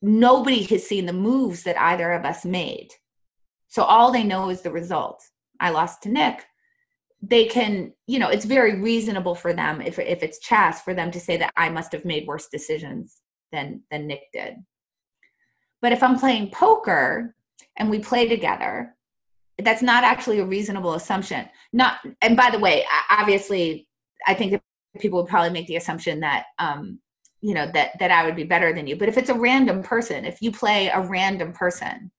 nobody 0.01 0.63
has 0.65 0.87
seen 0.87 1.07
the 1.07 1.13
moves 1.13 1.63
that 1.63 1.81
either 1.81 2.13
of 2.13 2.25
us 2.25 2.45
made. 2.45 2.89
So 3.69 3.85
all 3.85 4.11
they 4.11 4.25
know 4.25 4.51
is 4.51 4.63
the 4.63 4.73
result. 4.73 5.23
I 5.61 5.71
lost 5.71 6.03
to 6.03 6.09
nick. 6.09 6.45
They 7.23 7.45
can 7.45 7.93
you 8.07 8.19
know 8.19 8.29
it's 8.29 8.45
very 8.45 8.81
reasonable 8.81 9.35
for 9.35 9.53
them 9.53 9.81
if, 9.81 9.99
if 9.99 10.23
it's 10.23 10.41
chess 10.41 10.83
for 10.83 10.95
them 10.95 11.11
to 11.13 11.21
say 11.21 11.37
that 11.37 11.53
i 11.57 11.69
must 11.69 11.93
have 11.93 12.05
made 12.05 12.27
worse 12.27 12.49
decisions 12.49 13.21
than 13.53 13.83
than 13.91 14.07
nick 14.07 14.23
did. 14.33 14.55
But 15.83 15.93
if 15.93 16.03
I'm 16.03 16.19
playing 16.19 16.51
poker 16.51 17.35
and 17.77 17.91
we 17.91 17.99
play 17.99 18.27
together, 18.29 18.97
that's 19.59 19.83
not 19.83 20.05
actually 20.05 20.39
a 20.39 20.45
reasonable 20.45 20.95
assumption. 20.95 21.49
Not, 21.73 21.99
and 22.21 22.37
by 22.37 22.51
the 22.51 22.59
way, 22.59 22.85
obviously, 23.11 23.89
I 24.27 24.35
think 24.35 24.53
that 24.53 24.63
people 24.99 25.21
would 25.21 25.29
probably 25.29 25.51
make 25.51 25.67
the 25.67 25.77
assumption 25.77 26.21
that, 26.21 26.47
um, 26.59 26.99
you 27.41 27.55
know, 27.55 27.71
that 27.73 27.99
that 27.99 28.11
I 28.11 28.25
would 28.25 28.37
be 28.37 28.45
better 28.45 28.73
than 28.73 28.87
you. 28.87 28.97
But 28.97 29.09
if 29.09 29.19
it's 29.19 29.31
a 29.31 29.35
random 29.35 29.83
person, 29.83 30.25
if 30.25 30.41
you 30.41 30.53
play 30.53 30.89
a 30.89 31.01
random 31.01 31.53
person, 31.53 32.11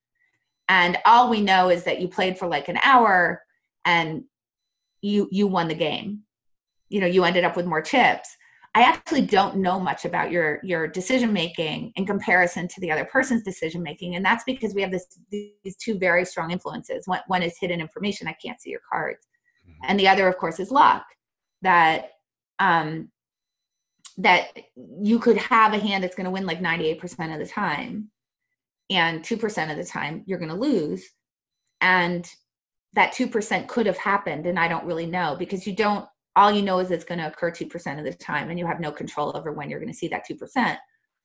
and 0.67 0.97
all 1.05 1.29
we 1.29 1.41
know 1.41 1.69
is 1.69 1.85
that 1.85 2.01
you 2.01 2.07
played 2.07 2.37
for 2.37 2.47
like 2.47 2.67
an 2.67 2.77
hour 2.83 3.41
and 3.85 4.25
you 5.01 5.29
you 5.31 5.47
won 5.47 5.69
the 5.69 5.75
game, 5.75 6.23
you 6.89 6.99
know, 6.99 7.07
you 7.07 7.23
ended 7.23 7.45
up 7.45 7.55
with 7.55 7.65
more 7.65 7.81
chips 7.81 8.35
I 8.75 8.81
actually 8.81 9.21
don't 9.21 9.57
know 9.57 9.79
much 9.79 10.03
about 10.03 10.31
your 10.31 10.59
your 10.63 10.87
decision 10.87 11.31
making 11.31 11.91
in 11.95 12.05
comparison 12.05 12.67
to 12.69 12.81
the 12.81 12.91
other 12.91 13.05
person's 13.05 13.43
decision 13.43 13.83
making, 13.83 14.15
and 14.15 14.25
that's 14.25 14.43
because 14.45 14.73
we 14.73 14.81
have 14.81 14.91
this 14.91 15.05
these 15.29 15.75
two 15.77 15.99
very 15.99 16.25
strong 16.25 16.49
influences. 16.49 17.07
One 17.07 17.21
one 17.27 17.43
is 17.43 17.55
hidden 17.59 17.79
information; 17.79 18.27
I 18.27 18.35
can't 18.43 18.59
see 18.59 18.71
your 18.71 18.81
cards, 18.91 19.27
mm-hmm. 19.67 19.79
and 19.89 19.99
the 19.99 20.07
other, 20.07 20.27
of 20.27 20.37
course, 20.37 20.59
is 20.59 20.71
luck. 20.71 21.05
That 21.61 22.11
um, 22.57 23.09
that 24.17 24.47
you 24.75 25.19
could 25.19 25.37
have 25.37 25.73
a 25.73 25.79
hand 25.79 26.03
that's 26.03 26.15
going 26.15 26.25
to 26.25 26.31
win 26.31 26.47
like 26.47 26.61
ninety 26.61 26.87
eight 26.87 26.99
percent 26.99 27.31
of 27.31 27.39
the 27.39 27.51
time, 27.51 28.09
and 28.89 29.23
two 29.23 29.37
percent 29.37 29.69
of 29.69 29.77
the 29.77 29.85
time 29.85 30.23
you're 30.25 30.39
going 30.39 30.49
to 30.49 30.55
lose, 30.55 31.05
and 31.79 32.27
that 32.93 33.13
two 33.13 33.27
percent 33.27 33.67
could 33.67 33.85
have 33.85 33.97
happened, 33.97 34.47
and 34.47 34.57
I 34.57 34.67
don't 34.67 34.85
really 34.85 35.05
know 35.05 35.35
because 35.37 35.67
you 35.67 35.75
don't 35.75 36.07
all 36.35 36.51
you 36.51 36.61
know 36.61 36.79
is 36.79 36.91
it's 36.91 37.05
going 37.05 37.19
to 37.19 37.27
occur 37.27 37.51
2% 37.51 37.99
of 37.99 38.05
the 38.05 38.13
time 38.13 38.49
and 38.49 38.57
you 38.57 38.65
have 38.65 38.79
no 38.79 38.91
control 38.91 39.35
over 39.35 39.51
when 39.51 39.69
you're 39.69 39.79
going 39.79 39.91
to 39.91 39.97
see 39.97 40.07
that 40.07 40.27
2% 40.27 40.77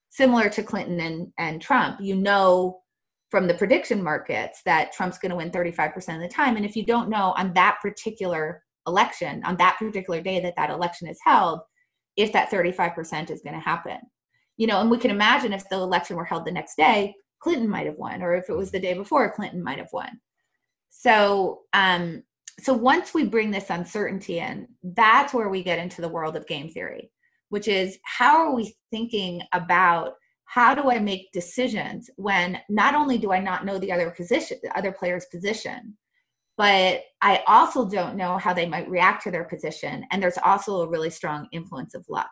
similar 0.09 0.49
to 0.49 0.63
clinton 0.63 0.99
and, 0.99 1.31
and 1.37 1.61
trump 1.61 1.99
you 2.01 2.15
know 2.15 2.81
from 3.29 3.47
the 3.47 3.53
prediction 3.53 4.01
markets 4.03 4.61
that 4.65 4.91
trump's 4.91 5.19
going 5.19 5.29
to 5.29 5.35
win 5.35 5.51
35% 5.51 6.15
of 6.15 6.21
the 6.21 6.27
time. 6.27 6.55
And 6.55 6.65
if 6.65 6.75
you 6.75 6.85
don't 6.85 7.09
know 7.09 7.33
on 7.37 7.53
that 7.53 7.77
particular 7.81 8.63
election 8.87 9.43
on 9.45 9.55
that 9.57 9.77
particular 9.77 10.21
day 10.21 10.39
that 10.39 10.55
that 10.55 10.71
election 10.71 11.07
is 11.07 11.19
held 11.23 11.59
if 12.15 12.31
that 12.33 12.49
35% 12.49 13.29
is 13.29 13.41
going 13.41 13.53
to 13.53 13.59
happen. 13.59 13.99
You 14.57 14.67
know 14.67 14.81
and 14.81 14.89
we 14.89 14.97
can 14.97 15.11
imagine 15.11 15.53
if 15.53 15.67
the 15.69 15.75
election 15.75 16.15
were 16.15 16.25
held 16.25 16.45
the 16.45 16.51
next 16.51 16.75
day 16.75 17.13
clinton 17.39 17.69
might 17.69 17.85
have 17.85 17.97
won 17.97 18.21
or 18.21 18.33
if 18.35 18.49
it 18.49 18.57
was 18.57 18.71
the 18.71 18.79
day 18.79 18.93
before 18.93 19.31
clinton 19.31 19.63
might 19.63 19.77
have 19.77 19.89
won. 19.93 20.19
So 20.89 21.61
um 21.73 22.23
so 22.61 22.73
once 22.73 23.13
we 23.13 23.25
bring 23.25 23.51
this 23.51 23.69
uncertainty 23.69 24.39
in, 24.39 24.67
that's 24.83 25.33
where 25.33 25.49
we 25.49 25.63
get 25.63 25.79
into 25.79 26.01
the 26.01 26.09
world 26.09 26.35
of 26.35 26.47
game 26.47 26.69
theory, 26.69 27.11
which 27.49 27.67
is 27.67 27.97
how 28.03 28.37
are 28.37 28.55
we 28.55 28.75
thinking 28.91 29.41
about 29.53 30.13
how 30.45 30.73
do 30.73 30.89
I 30.89 30.97
make 30.99 31.31
decisions 31.31 32.09
when 32.15 32.59
not 32.69 32.95
only 32.95 33.17
do 33.19 33.31
I 33.31 33.39
not 33.39 33.65
know 33.65 33.77
the 33.77 33.91
other 33.91 34.09
position, 34.09 34.57
the 34.63 34.75
other 34.75 34.91
player's 34.91 35.25
position, 35.25 35.95
but 36.57 37.03
I 37.21 37.43
also 37.47 37.87
don't 37.87 38.17
know 38.17 38.37
how 38.37 38.53
they 38.53 38.67
might 38.67 38.89
react 38.89 39.23
to 39.23 39.31
their 39.31 39.45
position. 39.45 40.05
And 40.11 40.21
there's 40.21 40.39
also 40.43 40.81
a 40.81 40.89
really 40.89 41.11
strong 41.11 41.47
influence 41.51 41.93
of 41.93 42.05
luck. 42.09 42.31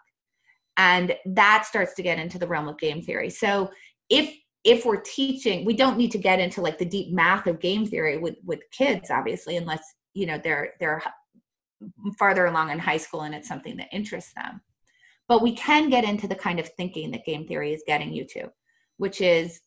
And 0.77 1.15
that 1.27 1.65
starts 1.65 1.93
to 1.93 2.03
get 2.03 2.19
into 2.19 2.39
the 2.39 2.47
realm 2.47 2.67
of 2.67 2.79
game 2.79 3.01
theory. 3.01 3.29
So 3.29 3.69
if 4.09 4.35
if 4.63 4.85
we're 4.85 5.01
teaching, 5.01 5.63
we 5.63 5.75
don't 5.75 5.97
need 5.97 6.11
to 6.11 6.17
get 6.17 6.39
into 6.41 6.61
like 6.61 6.77
the 6.77 6.85
deep 6.85 7.13
math 7.13 7.47
of 7.47 7.59
game 7.59 7.85
theory 7.85 8.17
with 8.17 8.35
with 8.43 8.59
kids, 8.71 9.09
obviously, 9.09 9.57
unless 9.57 9.81
you 10.17 10.25
know 10.25 10.39
they're 10.43 10.73
they're 10.80 11.01
farther 12.17 12.45
along 12.47 12.71
in 12.71 12.80
high 12.80 12.97
school 12.97 13.21
and 13.21 13.36
it's 13.36 13.47
something 13.47 13.77
that 13.77 13.88
interests 13.91 14.34
them. 14.36 14.62
But 15.27 15.43
we 15.43 15.53
can 15.53 15.89
get 15.89 16.06
into 16.06 16.27
the 16.27 16.36
kind 16.36 16.60
of 16.60 16.69
thinking 16.69 17.12
that 17.12 17.25
game 17.25 17.45
theory 17.45 17.73
is 17.73 17.84
getting 17.86 18.12
you 18.12 18.25
to 18.34 18.49
which 18.97 19.21
is 19.21 19.62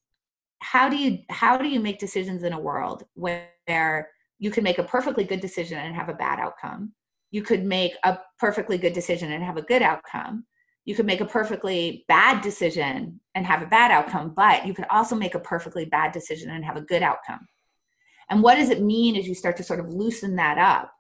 how 0.60 0.88
do 0.88 0.96
you 0.96 1.18
how 1.30 1.56
do 1.56 1.68
you 1.68 1.80
make 1.80 1.98
decisions 1.98 2.42
in 2.42 2.52
a 2.52 2.60
world 2.60 3.04
where 3.14 4.08
you 4.38 4.50
can 4.50 4.64
make 4.64 4.78
a 4.78 4.84
perfectly 4.84 5.24
good 5.24 5.40
decision 5.40 5.78
and 5.78 5.94
have 5.94 6.08
a 6.08 6.14
bad 6.14 6.38
outcome? 6.38 6.92
You 7.30 7.42
could 7.42 7.64
make 7.64 7.94
a 8.04 8.18
perfectly 8.38 8.76
good 8.76 8.92
decision 8.92 9.32
and 9.32 9.42
have 9.42 9.56
a 9.56 9.62
good 9.62 9.82
outcome. 9.82 10.44
You 10.84 10.94
could 10.94 11.06
make 11.06 11.20
a 11.20 11.26
perfectly 11.26 12.04
bad 12.08 12.42
decision 12.42 13.20
and 13.34 13.46
have 13.46 13.62
a 13.62 13.66
bad 13.66 13.90
outcome 13.90 14.32
but 14.34 14.66
you 14.66 14.74
could 14.74 14.86
also 14.90 15.14
make 15.14 15.34
a 15.34 15.40
perfectly 15.40 15.84
bad 15.84 16.12
decision 16.12 16.50
and 16.50 16.64
have 16.64 16.76
a 16.76 16.82
good 16.82 17.02
outcome 17.02 17.46
and 18.30 18.42
what 18.42 18.54
does 18.54 18.70
it 18.70 18.80
mean 18.82 19.16
as 19.16 19.26
you 19.26 19.34
start 19.34 19.56
to 19.58 19.62
sort 19.62 19.80
of 19.80 19.92
loosen 19.92 20.36
that 20.36 20.56
up? 20.56 20.92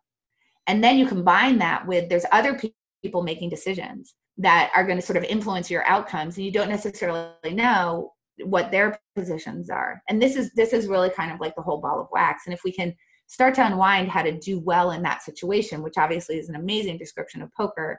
And 0.66 0.84
then 0.84 0.98
you 0.98 1.06
combine 1.06 1.58
that 1.58 1.86
with 1.86 2.08
there's 2.08 2.26
other 2.32 2.60
people 3.02 3.22
making 3.22 3.48
decisions 3.48 4.14
that 4.38 4.70
are 4.74 4.84
going 4.84 4.98
to 4.98 5.04
sort 5.04 5.16
of 5.16 5.24
influence 5.24 5.70
your 5.70 5.86
outcomes 5.86 6.36
and 6.36 6.44
you 6.44 6.52
don't 6.52 6.68
necessarily 6.68 7.30
know 7.52 8.12
what 8.44 8.70
their 8.70 8.98
positions 9.14 9.70
are. 9.70 10.02
And 10.08 10.20
this 10.20 10.36
is 10.36 10.52
this 10.54 10.72
is 10.72 10.86
really 10.86 11.10
kind 11.10 11.32
of 11.32 11.40
like 11.40 11.54
the 11.56 11.62
whole 11.62 11.80
ball 11.80 12.00
of 12.00 12.08
wax. 12.12 12.44
And 12.46 12.54
if 12.54 12.60
we 12.64 12.72
can 12.72 12.94
start 13.30 13.54
to 13.54 13.64
unwind 13.64 14.08
how 14.08 14.22
to 14.22 14.36
do 14.40 14.58
well 14.58 14.90
in 14.90 15.02
that 15.02 15.22
situation 15.22 15.82
which 15.82 15.94
obviously 15.96 16.36
is 16.36 16.48
an 16.48 16.56
amazing 16.56 16.98
description 16.98 17.40
of 17.40 17.54
poker 17.54 17.98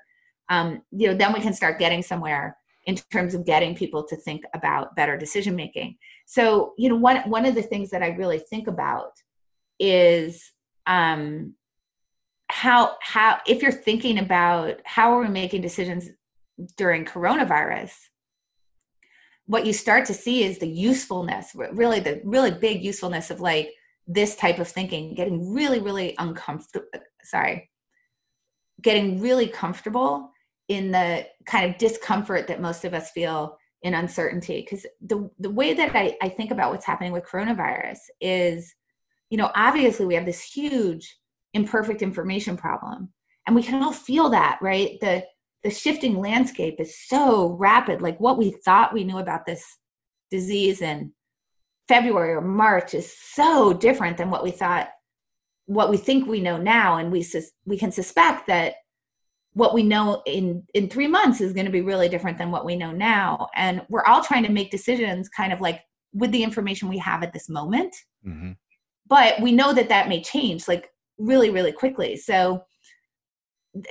um, 0.49 0.81
you 0.91 1.07
know 1.07 1.15
then 1.15 1.31
we 1.31 1.39
can 1.39 1.53
start 1.53 1.79
getting 1.79 2.03
somewhere 2.03 2.57
in 2.85 2.95
terms 3.11 3.35
of 3.35 3.45
getting 3.45 3.75
people 3.75 4.03
to 4.07 4.15
think 4.15 4.43
about 4.53 4.95
better 4.95 5.17
decision 5.17 5.55
making. 5.55 5.97
So 6.25 6.73
you 6.77 6.89
know 6.89 6.95
one 6.95 7.17
one 7.29 7.45
of 7.45 7.55
the 7.55 7.61
things 7.61 7.89
that 7.89 8.03
i 8.03 8.07
really 8.07 8.39
think 8.39 8.67
about 8.67 9.11
is 9.79 10.51
um 10.87 11.55
how 12.49 12.95
how 13.01 13.39
if 13.47 13.61
you're 13.61 13.71
thinking 13.71 14.19
about 14.19 14.79
how 14.83 15.13
are 15.13 15.21
we 15.21 15.29
making 15.29 15.61
decisions 15.61 16.09
during 16.77 17.05
coronavirus 17.05 17.93
what 19.45 19.65
you 19.65 19.73
start 19.73 20.05
to 20.05 20.13
see 20.13 20.43
is 20.43 20.59
the 20.59 20.67
usefulness 20.67 21.55
really 21.73 21.99
the 21.99 22.21
really 22.23 22.51
big 22.51 22.83
usefulness 22.83 23.31
of 23.31 23.39
like 23.39 23.71
this 24.07 24.35
type 24.35 24.59
of 24.59 24.67
thinking 24.67 25.15
getting 25.15 25.53
really 25.53 25.79
really 25.79 26.13
uncomfortable 26.19 26.87
sorry 27.23 27.69
getting 28.81 29.21
really 29.21 29.47
comfortable 29.47 30.30
in 30.71 30.91
the 30.91 31.27
kind 31.45 31.69
of 31.69 31.77
discomfort 31.77 32.47
that 32.47 32.61
most 32.61 32.85
of 32.85 32.93
us 32.93 33.11
feel 33.11 33.57
in 33.81 33.93
uncertainty. 33.93 34.61
Because 34.61 34.85
the 35.01 35.29
the 35.37 35.49
way 35.49 35.73
that 35.73 35.93
I, 35.93 36.15
I 36.21 36.29
think 36.29 36.49
about 36.51 36.71
what's 36.71 36.85
happening 36.85 37.11
with 37.11 37.25
coronavirus 37.25 37.97
is 38.21 38.73
you 39.29 39.37
know 39.37 39.51
obviously 39.53 40.05
we 40.05 40.15
have 40.15 40.25
this 40.25 40.43
huge 40.43 41.17
imperfect 41.53 42.01
information 42.01 42.55
problem 42.55 43.09
and 43.45 43.55
we 43.55 43.63
can 43.63 43.83
all 43.83 43.91
feel 43.91 44.29
that 44.29 44.59
right? 44.61 44.97
The 45.01 45.25
the 45.63 45.71
shifting 45.71 46.17
landscape 46.17 46.75
is 46.79 46.97
so 46.97 47.49
rapid. 47.59 48.01
Like 48.01 48.17
what 48.19 48.37
we 48.37 48.51
thought 48.63 48.93
we 48.93 49.03
knew 49.03 49.17
about 49.17 49.45
this 49.45 49.63
disease 50.29 50.81
in 50.81 51.11
february 51.89 52.31
or 52.31 52.39
march 52.39 52.93
is 52.93 53.13
so 53.33 53.73
different 53.73 54.15
than 54.15 54.29
what 54.29 54.43
we 54.43 54.51
thought 54.51 54.87
what 55.65 55.89
we 55.89 55.97
think 55.97 56.25
we 56.25 56.39
know 56.39 56.57
now 56.57 56.95
and 56.95 57.11
we 57.11 57.21
sus- 57.21 57.51
we 57.65 57.77
can 57.77 57.91
suspect 57.91 58.47
that 58.47 58.75
what 59.53 59.73
we 59.73 59.83
know 59.83 60.21
in 60.25 60.63
in 60.73 60.89
3 60.89 61.07
months 61.07 61.41
is 61.41 61.53
going 61.53 61.65
to 61.65 61.71
be 61.71 61.81
really 61.81 62.09
different 62.09 62.37
than 62.37 62.51
what 62.51 62.65
we 62.65 62.75
know 62.75 62.91
now. 62.91 63.47
And 63.55 63.81
we're 63.89 64.05
all 64.05 64.23
trying 64.23 64.43
to 64.43 64.51
make 64.51 64.71
decisions 64.71 65.29
kind 65.29 65.51
of 65.53 65.61
like 65.61 65.81
with 66.13 66.31
the 66.31 66.43
information 66.43 66.89
we 66.89 66.97
have 66.99 67.23
at 67.23 67.33
this 67.33 67.49
moment. 67.49 67.95
Mm-hmm. 68.25 68.51
but 69.07 69.41
we 69.41 69.51
know 69.51 69.73
that 69.73 69.89
that 69.89 70.07
may 70.07 70.21
change 70.21 70.67
like 70.67 70.89
really 71.17 71.49
really 71.49 71.71
quickly. 71.71 72.15
So 72.15 72.63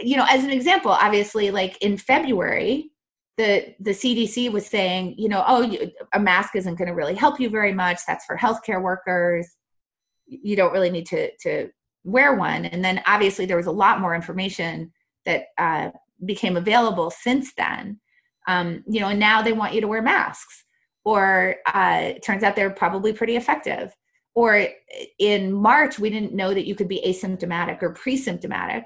you 0.01 0.16
know 0.16 0.27
as 0.29 0.44
an 0.44 0.51
example 0.51 0.90
obviously 0.90 1.51
like 1.51 1.77
in 1.81 1.96
february 1.96 2.90
the 3.38 3.75
the 3.81 3.92
cdc 3.92 4.53
was 4.53 4.66
saying 4.66 5.14
you 5.16 5.29
know 5.29 5.42
oh 5.46 5.62
you, 5.62 5.90
a 6.12 6.20
mask 6.20 6.55
isn't 6.55 6.75
going 6.75 6.88
to 6.88 6.94
really 6.94 7.14
help 7.14 7.40
you 7.40 7.49
very 7.49 7.73
much. 7.73 7.99
That's 8.07 8.25
for 8.25 8.37
healthcare 8.37 8.83
workers. 8.83 9.49
You 10.27 10.55
don't 10.55 10.73
really 10.73 10.90
need 10.90 11.07
to 11.07 11.31
to 11.44 11.70
wear 12.05 12.35
one. 12.35 12.64
And 12.66 12.85
then 12.85 13.03
obviously 13.07 13.46
there 13.46 13.57
was 13.57 13.66
a 13.66 13.73
lot 13.73 14.01
more 14.01 14.14
information 14.14 14.92
that 15.26 15.46
uh, 15.59 15.90
became 16.24 16.56
available 16.56 17.11
since 17.11 17.52
then 17.54 18.00
um, 18.46 18.83
you 18.87 19.00
know 19.00 19.09
and 19.09 19.20
now 19.20 19.42
they 19.42 19.52
want 19.52 19.74
you 19.74 19.80
to 19.80 19.88
wear 19.88 20.02
masks 20.02 20.64
or 21.04 21.56
uh, 21.72 22.00
it 22.02 22.22
turns 22.22 22.42
out 22.42 22.56
they're 22.56 22.70
probably 22.70 23.12
pretty 23.12 23.37
effective 23.37 23.94
or 24.35 24.68
in 25.18 25.52
march 25.52 25.98
we 25.98 26.11
didn't 26.11 26.35
know 26.35 26.52
that 26.54 26.66
you 26.66 26.74
could 26.74 26.88
be 26.88 27.02
asymptomatic 27.06 27.83
or 27.83 27.92
pre-symptomatic 27.92 28.85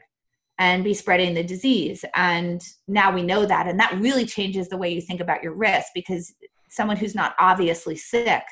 and 0.59 0.85
be 0.85 0.95
spreading 0.95 1.35
the 1.35 1.43
disease. 1.43 2.05
And 2.15 2.63
now 2.87 3.13
we 3.13 3.23
know 3.23 3.45
that. 3.45 3.67
And 3.67 3.79
that 3.81 3.99
really 3.99 4.25
changes 4.25 4.69
the 4.69 4.77
way 4.77 4.93
you 4.93 5.01
think 5.01 5.21
about 5.21 5.43
your 5.43 5.55
risk 5.55 5.89
because 5.95 6.33
someone 6.69 6.97
who's 6.97 7.15
not 7.15 7.35
obviously 7.39 7.97
sick 7.97 8.43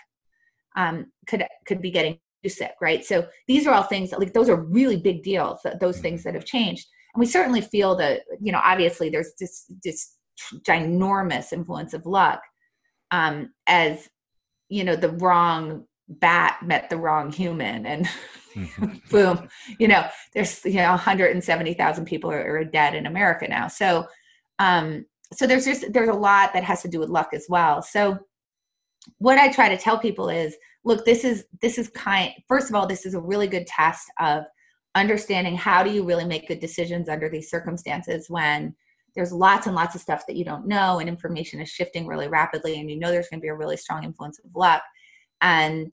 um, 0.76 1.12
could 1.26 1.44
could 1.66 1.80
be 1.80 1.90
getting 1.90 2.18
sick, 2.46 2.72
right? 2.80 3.04
So 3.04 3.26
these 3.46 3.66
are 3.66 3.74
all 3.74 3.84
things 3.84 4.10
that, 4.10 4.18
like 4.18 4.32
those 4.32 4.48
are 4.48 4.56
really 4.56 4.96
big 4.96 5.22
deals. 5.22 5.60
Those 5.80 6.00
things 6.00 6.24
that 6.24 6.34
have 6.34 6.44
changed, 6.44 6.86
we 7.16 7.26
certainly 7.26 7.60
feel 7.60 7.94
that 7.96 8.22
you 8.40 8.52
know 8.52 8.60
obviously 8.64 9.10
there's 9.10 9.32
this 9.38 9.70
this 9.84 10.16
ginormous 10.66 11.52
influence 11.52 11.94
of 11.94 12.06
luck 12.06 12.40
um, 13.10 13.52
as 13.66 14.08
you 14.68 14.84
know 14.84 14.96
the 14.96 15.10
wrong 15.10 15.84
bat 16.08 16.58
met 16.62 16.90
the 16.90 16.96
wrong 16.96 17.30
human 17.30 17.86
and 17.86 18.06
mm-hmm. 18.54 18.92
boom 19.10 19.48
you 19.78 19.88
know 19.88 20.06
there's 20.34 20.64
you 20.64 20.74
know 20.74 20.90
170,000 20.90 22.04
people 22.04 22.30
are, 22.30 22.58
are, 22.58 22.64
dead 22.64 22.94
in 22.94 23.06
America 23.06 23.46
now 23.48 23.68
so 23.68 24.06
um 24.58 25.04
so 25.32 25.46
there's 25.46 25.64
just 25.64 25.90
there's 25.92 26.08
a 26.08 26.14
lot 26.14 26.52
that 26.52 26.64
has 26.64 26.82
to 26.82 26.88
do 26.88 26.98
with 26.98 27.08
luck 27.08 27.30
as 27.32 27.46
well 27.48 27.80
so 27.80 28.18
what 29.18 29.38
I 29.38 29.50
try 29.50 29.68
to 29.68 29.76
tell 29.76 29.98
people 29.98 30.28
is 30.28 30.54
look 30.84 31.04
this 31.04 31.24
is 31.24 31.44
this 31.60 31.78
is 31.78 31.88
kind 31.88 32.32
first 32.48 32.68
of 32.68 32.74
all 32.74 32.86
this 32.86 33.06
is 33.06 33.14
a 33.14 33.20
really 33.20 33.46
good 33.46 33.66
test 33.66 34.04
of 34.20 34.44
understanding 34.94 35.56
how 35.56 35.82
do 35.82 35.90
you 35.90 36.04
really 36.04 36.24
make 36.24 36.48
good 36.48 36.60
decisions 36.60 37.08
under 37.08 37.28
these 37.28 37.50
circumstances 37.50 38.28
when 38.28 38.74
there's 39.14 39.32
lots 39.32 39.66
and 39.66 39.76
lots 39.76 39.94
of 39.94 40.00
stuff 40.00 40.26
that 40.26 40.36
you 40.36 40.44
don't 40.44 40.66
know 40.66 40.98
and 40.98 41.08
information 41.08 41.60
is 41.60 41.68
shifting 41.68 42.06
really 42.06 42.28
rapidly 42.28 42.78
and 42.78 42.90
you 42.90 42.98
know 42.98 43.10
there's 43.10 43.28
going 43.28 43.40
to 43.40 43.44
be 43.44 43.48
a 43.48 43.54
really 43.54 43.76
strong 43.76 44.04
influence 44.04 44.38
of 44.38 44.54
luck 44.54 44.82
and 45.40 45.92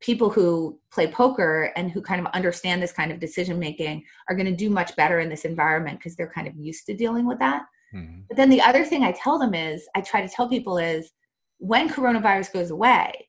people 0.00 0.28
who 0.28 0.78
play 0.92 1.06
poker 1.06 1.72
and 1.76 1.90
who 1.90 2.02
kind 2.02 2.20
of 2.20 2.26
understand 2.34 2.82
this 2.82 2.92
kind 2.92 3.10
of 3.10 3.20
decision 3.20 3.58
making 3.58 4.04
are 4.28 4.36
going 4.36 4.46
to 4.46 4.52
do 4.56 4.68
much 4.68 4.94
better 4.96 5.20
in 5.20 5.28
this 5.28 5.44
environment 5.44 5.98
because 5.98 6.14
they're 6.14 6.30
kind 6.30 6.46
of 6.46 6.54
used 6.56 6.84
to 6.86 6.94
dealing 6.94 7.26
with 7.26 7.38
that 7.38 7.62
mm-hmm. 7.94 8.20
but 8.28 8.36
then 8.36 8.50
the 8.50 8.60
other 8.60 8.84
thing 8.84 9.02
i 9.02 9.12
tell 9.12 9.38
them 9.38 9.54
is 9.54 9.86
i 9.94 10.00
try 10.00 10.20
to 10.20 10.28
tell 10.28 10.48
people 10.48 10.76
is 10.78 11.12
when 11.58 11.88
coronavirus 11.88 12.52
goes 12.52 12.70
away 12.70 13.28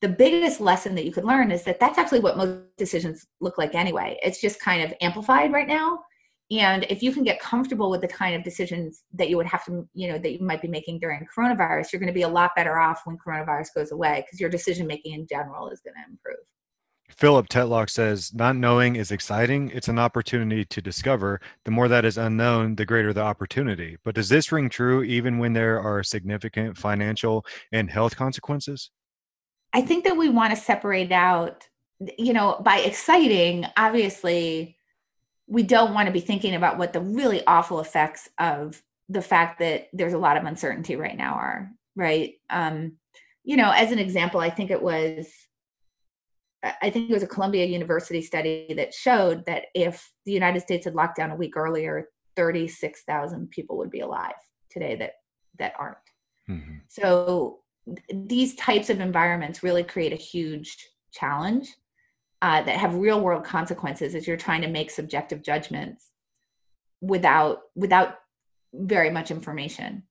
the 0.00 0.08
biggest 0.08 0.60
lesson 0.60 0.94
that 0.94 1.04
you 1.04 1.12
could 1.12 1.24
learn 1.24 1.50
is 1.50 1.64
that 1.64 1.80
that's 1.80 1.98
actually 1.98 2.20
what 2.20 2.36
most 2.36 2.60
decisions 2.76 3.26
look 3.40 3.58
like 3.58 3.74
anyway. 3.74 4.18
It's 4.22 4.40
just 4.40 4.60
kind 4.60 4.82
of 4.82 4.94
amplified 5.00 5.52
right 5.52 5.66
now. 5.66 6.00
And 6.50 6.86
if 6.88 7.02
you 7.02 7.12
can 7.12 7.24
get 7.24 7.40
comfortable 7.40 7.90
with 7.90 8.00
the 8.00 8.08
kind 8.08 8.34
of 8.34 8.42
decisions 8.42 9.02
that 9.14 9.28
you 9.28 9.36
would 9.36 9.46
have 9.46 9.64
to 9.66 9.86
you 9.92 10.08
know 10.08 10.18
that 10.18 10.32
you 10.32 10.40
might 10.40 10.62
be 10.62 10.68
making 10.68 10.98
during 10.98 11.26
coronavirus 11.26 11.92
you're 11.92 12.00
going 12.00 12.06
to 12.06 12.14
be 12.14 12.22
a 12.22 12.28
lot 12.28 12.52
better 12.56 12.78
off 12.78 13.02
when 13.04 13.18
coronavirus 13.18 13.68
goes 13.74 13.92
away 13.92 14.24
because 14.24 14.40
your 14.40 14.48
decision 14.48 14.86
making 14.86 15.12
in 15.12 15.26
general 15.26 15.68
is 15.68 15.80
going 15.80 15.94
to 15.94 16.10
improve. 16.10 16.38
Philip 17.10 17.48
tetlock 17.48 17.90
says 17.90 18.32
not 18.34 18.56
knowing 18.56 18.96
is 18.96 19.10
exciting. 19.10 19.70
It's 19.74 19.88
an 19.88 19.98
opportunity 19.98 20.64
to 20.64 20.80
discover. 20.80 21.40
The 21.64 21.70
more 21.70 21.88
that 21.88 22.04
is 22.04 22.16
unknown 22.16 22.76
the 22.76 22.86
greater 22.86 23.12
the 23.12 23.22
opportunity. 23.22 23.96
But 24.04 24.14
does 24.14 24.28
this 24.28 24.52
ring 24.52 24.70
true 24.70 25.02
even 25.02 25.38
when 25.38 25.52
there 25.52 25.80
are 25.80 26.02
significant 26.02 26.78
financial 26.78 27.44
and 27.72 27.90
health 27.90 28.16
consequences 28.16 28.90
i 29.72 29.82
think 29.82 30.04
that 30.04 30.16
we 30.16 30.28
want 30.28 30.54
to 30.54 30.60
separate 30.60 31.12
out 31.12 31.68
you 32.18 32.32
know 32.32 32.60
by 32.64 32.78
exciting 32.78 33.64
obviously 33.76 34.76
we 35.46 35.62
don't 35.62 35.94
want 35.94 36.06
to 36.06 36.12
be 36.12 36.20
thinking 36.20 36.54
about 36.54 36.78
what 36.78 36.92
the 36.92 37.00
really 37.00 37.44
awful 37.46 37.80
effects 37.80 38.28
of 38.38 38.82
the 39.08 39.22
fact 39.22 39.58
that 39.58 39.88
there's 39.92 40.12
a 40.12 40.18
lot 40.18 40.36
of 40.36 40.44
uncertainty 40.44 40.94
right 40.94 41.16
now 41.16 41.34
are 41.34 41.70
right 41.96 42.34
um 42.50 42.96
you 43.44 43.56
know 43.56 43.70
as 43.70 43.90
an 43.90 43.98
example 43.98 44.40
i 44.40 44.50
think 44.50 44.70
it 44.70 44.82
was 44.82 45.28
i 46.82 46.90
think 46.90 47.10
it 47.10 47.14
was 47.14 47.22
a 47.22 47.28
columbia 47.28 47.64
university 47.64 48.22
study 48.22 48.72
that 48.76 48.94
showed 48.94 49.44
that 49.46 49.66
if 49.74 50.12
the 50.26 50.32
united 50.32 50.60
states 50.60 50.84
had 50.84 50.94
locked 50.94 51.16
down 51.16 51.30
a 51.30 51.36
week 51.36 51.56
earlier 51.56 52.08
36,000 52.36 53.50
people 53.50 53.76
would 53.78 53.90
be 53.90 54.00
alive 54.00 54.32
today 54.70 54.94
that 54.94 55.14
that 55.58 55.72
aren't 55.78 55.96
mm-hmm. 56.48 56.76
so 56.86 57.60
these 58.12 58.54
types 58.54 58.90
of 58.90 59.00
environments 59.00 59.62
really 59.62 59.84
create 59.84 60.12
a 60.12 60.16
huge 60.16 60.76
challenge 61.12 61.74
uh, 62.42 62.62
that 62.62 62.76
have 62.76 62.94
real 62.94 63.20
world 63.20 63.44
consequences 63.44 64.14
as 64.14 64.26
you're 64.26 64.36
trying 64.36 64.62
to 64.62 64.68
make 64.68 64.90
subjective 64.90 65.42
judgments 65.42 66.10
without 67.00 67.60
without 67.74 68.16
very 68.72 69.10
much 69.10 69.30
information 69.30 70.02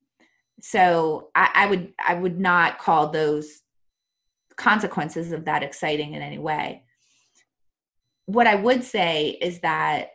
so 0.62 1.30
I, 1.36 1.50
I 1.54 1.66
would 1.68 1.94
i 2.06 2.14
would 2.14 2.40
not 2.40 2.80
call 2.80 3.10
those 3.10 3.62
consequences 4.56 5.32
of 5.32 5.46
that 5.46 5.64
exciting 5.64 6.14
in 6.14 6.22
any 6.22 6.40
way 6.40 6.84
what 8.26 8.48
i 8.48 8.56
would 8.56 8.84
say 8.84 9.38
is 9.42 9.60
that 9.60 10.12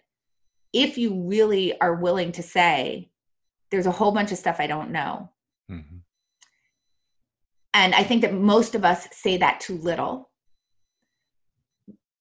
if 0.72 0.96
you 0.96 1.22
really 1.24 1.78
are 1.80 1.94
willing 1.94 2.32
to 2.32 2.42
say 2.42 3.10
there's 3.70 3.86
a 3.86 3.92
whole 3.92 4.12
bunch 4.12 4.32
of 4.32 4.38
stuff 4.38 4.56
i 4.58 4.66
don't 4.66 4.90
know 4.90 5.30
mm-hmm. 5.70 5.98
And 7.74 7.94
i 7.94 8.02
think 8.02 8.22
that 8.22 8.34
most 8.34 8.74
of 8.74 8.84
us 8.84 9.08
say 9.12 9.36
that 9.36 9.60
too 9.60 9.76
little 9.78 10.30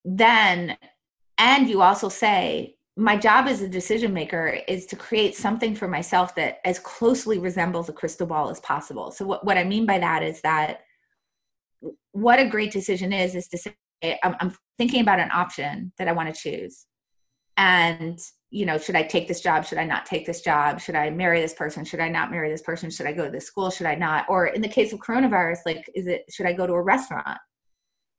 then 0.03 0.77
and 1.37 1.69
you 1.69 1.81
also 1.81 2.09
say 2.09 2.75
my 2.97 3.17
job 3.17 3.47
as 3.47 3.61
a 3.61 3.69
decision 3.69 4.13
maker 4.13 4.59
is 4.67 4.85
to 4.85 4.95
create 4.95 5.35
something 5.35 5.75
for 5.75 5.87
myself 5.87 6.35
that 6.35 6.59
as 6.65 6.77
closely 6.79 7.39
resembles 7.39 7.87
a 7.89 7.93
crystal 7.93 8.27
ball 8.27 8.49
as 8.49 8.59
possible. 8.59 9.11
So 9.11 9.25
what, 9.25 9.45
what 9.45 9.57
I 9.57 9.63
mean 9.63 9.85
by 9.85 9.97
that 9.99 10.23
is 10.23 10.41
that 10.41 10.81
what 12.11 12.39
a 12.39 12.49
great 12.49 12.71
decision 12.71 13.13
is 13.13 13.33
is 13.33 13.47
to 13.47 13.57
say 13.57 13.73
I'm, 14.23 14.35
I'm 14.39 14.55
thinking 14.77 15.01
about 15.01 15.19
an 15.19 15.31
option 15.31 15.93
that 15.97 16.07
I 16.07 16.11
want 16.11 16.33
to 16.33 16.39
choose, 16.39 16.85
and 17.57 18.19
you 18.53 18.65
know, 18.65 18.77
should 18.77 18.97
I 18.97 19.03
take 19.03 19.29
this 19.29 19.39
job? 19.39 19.65
Should 19.65 19.77
I 19.77 19.85
not 19.85 20.05
take 20.05 20.25
this 20.25 20.41
job? 20.41 20.81
Should 20.81 20.95
I 20.95 21.09
marry 21.09 21.39
this 21.39 21.53
person? 21.53 21.85
Should 21.85 22.01
I 22.01 22.09
not 22.09 22.31
marry 22.31 22.51
this 22.51 22.61
person? 22.61 22.89
Should 22.91 23.05
I 23.05 23.13
go 23.13 23.23
to 23.23 23.31
this 23.31 23.47
school? 23.47 23.69
Should 23.69 23.87
I 23.87 23.95
not? 23.95 24.25
Or 24.27 24.47
in 24.47 24.61
the 24.61 24.67
case 24.67 24.91
of 24.91 24.99
coronavirus, 24.99 25.59
like, 25.65 25.89
is 25.95 26.05
it 26.05 26.25
should 26.29 26.45
I 26.45 26.53
go 26.53 26.67
to 26.67 26.73
a 26.73 26.81
restaurant? 26.81 27.39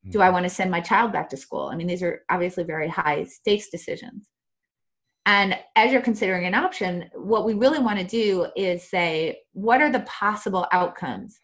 Do 0.08 0.20
I 0.20 0.24
mm-hmm. 0.24 0.32
want 0.32 0.44
to 0.44 0.50
send 0.50 0.70
my 0.70 0.80
child 0.80 1.12
back 1.12 1.28
to 1.30 1.36
school? 1.36 1.68
I 1.70 1.76
mean, 1.76 1.86
these 1.86 2.02
are 2.02 2.22
obviously 2.30 2.64
very 2.64 2.88
high 2.88 3.24
stakes 3.24 3.68
decisions. 3.68 4.28
And 5.26 5.56
as 5.76 5.92
you're 5.92 6.02
considering 6.02 6.46
an 6.46 6.54
option, 6.54 7.08
what 7.14 7.44
we 7.44 7.54
really 7.54 7.78
want 7.78 8.00
to 8.00 8.04
do 8.04 8.48
is 8.56 8.88
say, 8.88 9.38
what 9.52 9.80
are 9.80 9.92
the 9.92 10.00
possible 10.00 10.66
outcomes 10.72 11.38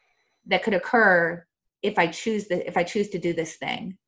that 0.46 0.64
could 0.64 0.74
occur 0.74 1.44
if 1.82 1.98
I 1.98 2.08
choose 2.08 2.48
the, 2.48 2.66
if 2.66 2.76
I 2.76 2.82
choose 2.82 3.10
to 3.10 3.18
do 3.18 3.32
this 3.32 3.56
thing? 3.56 3.98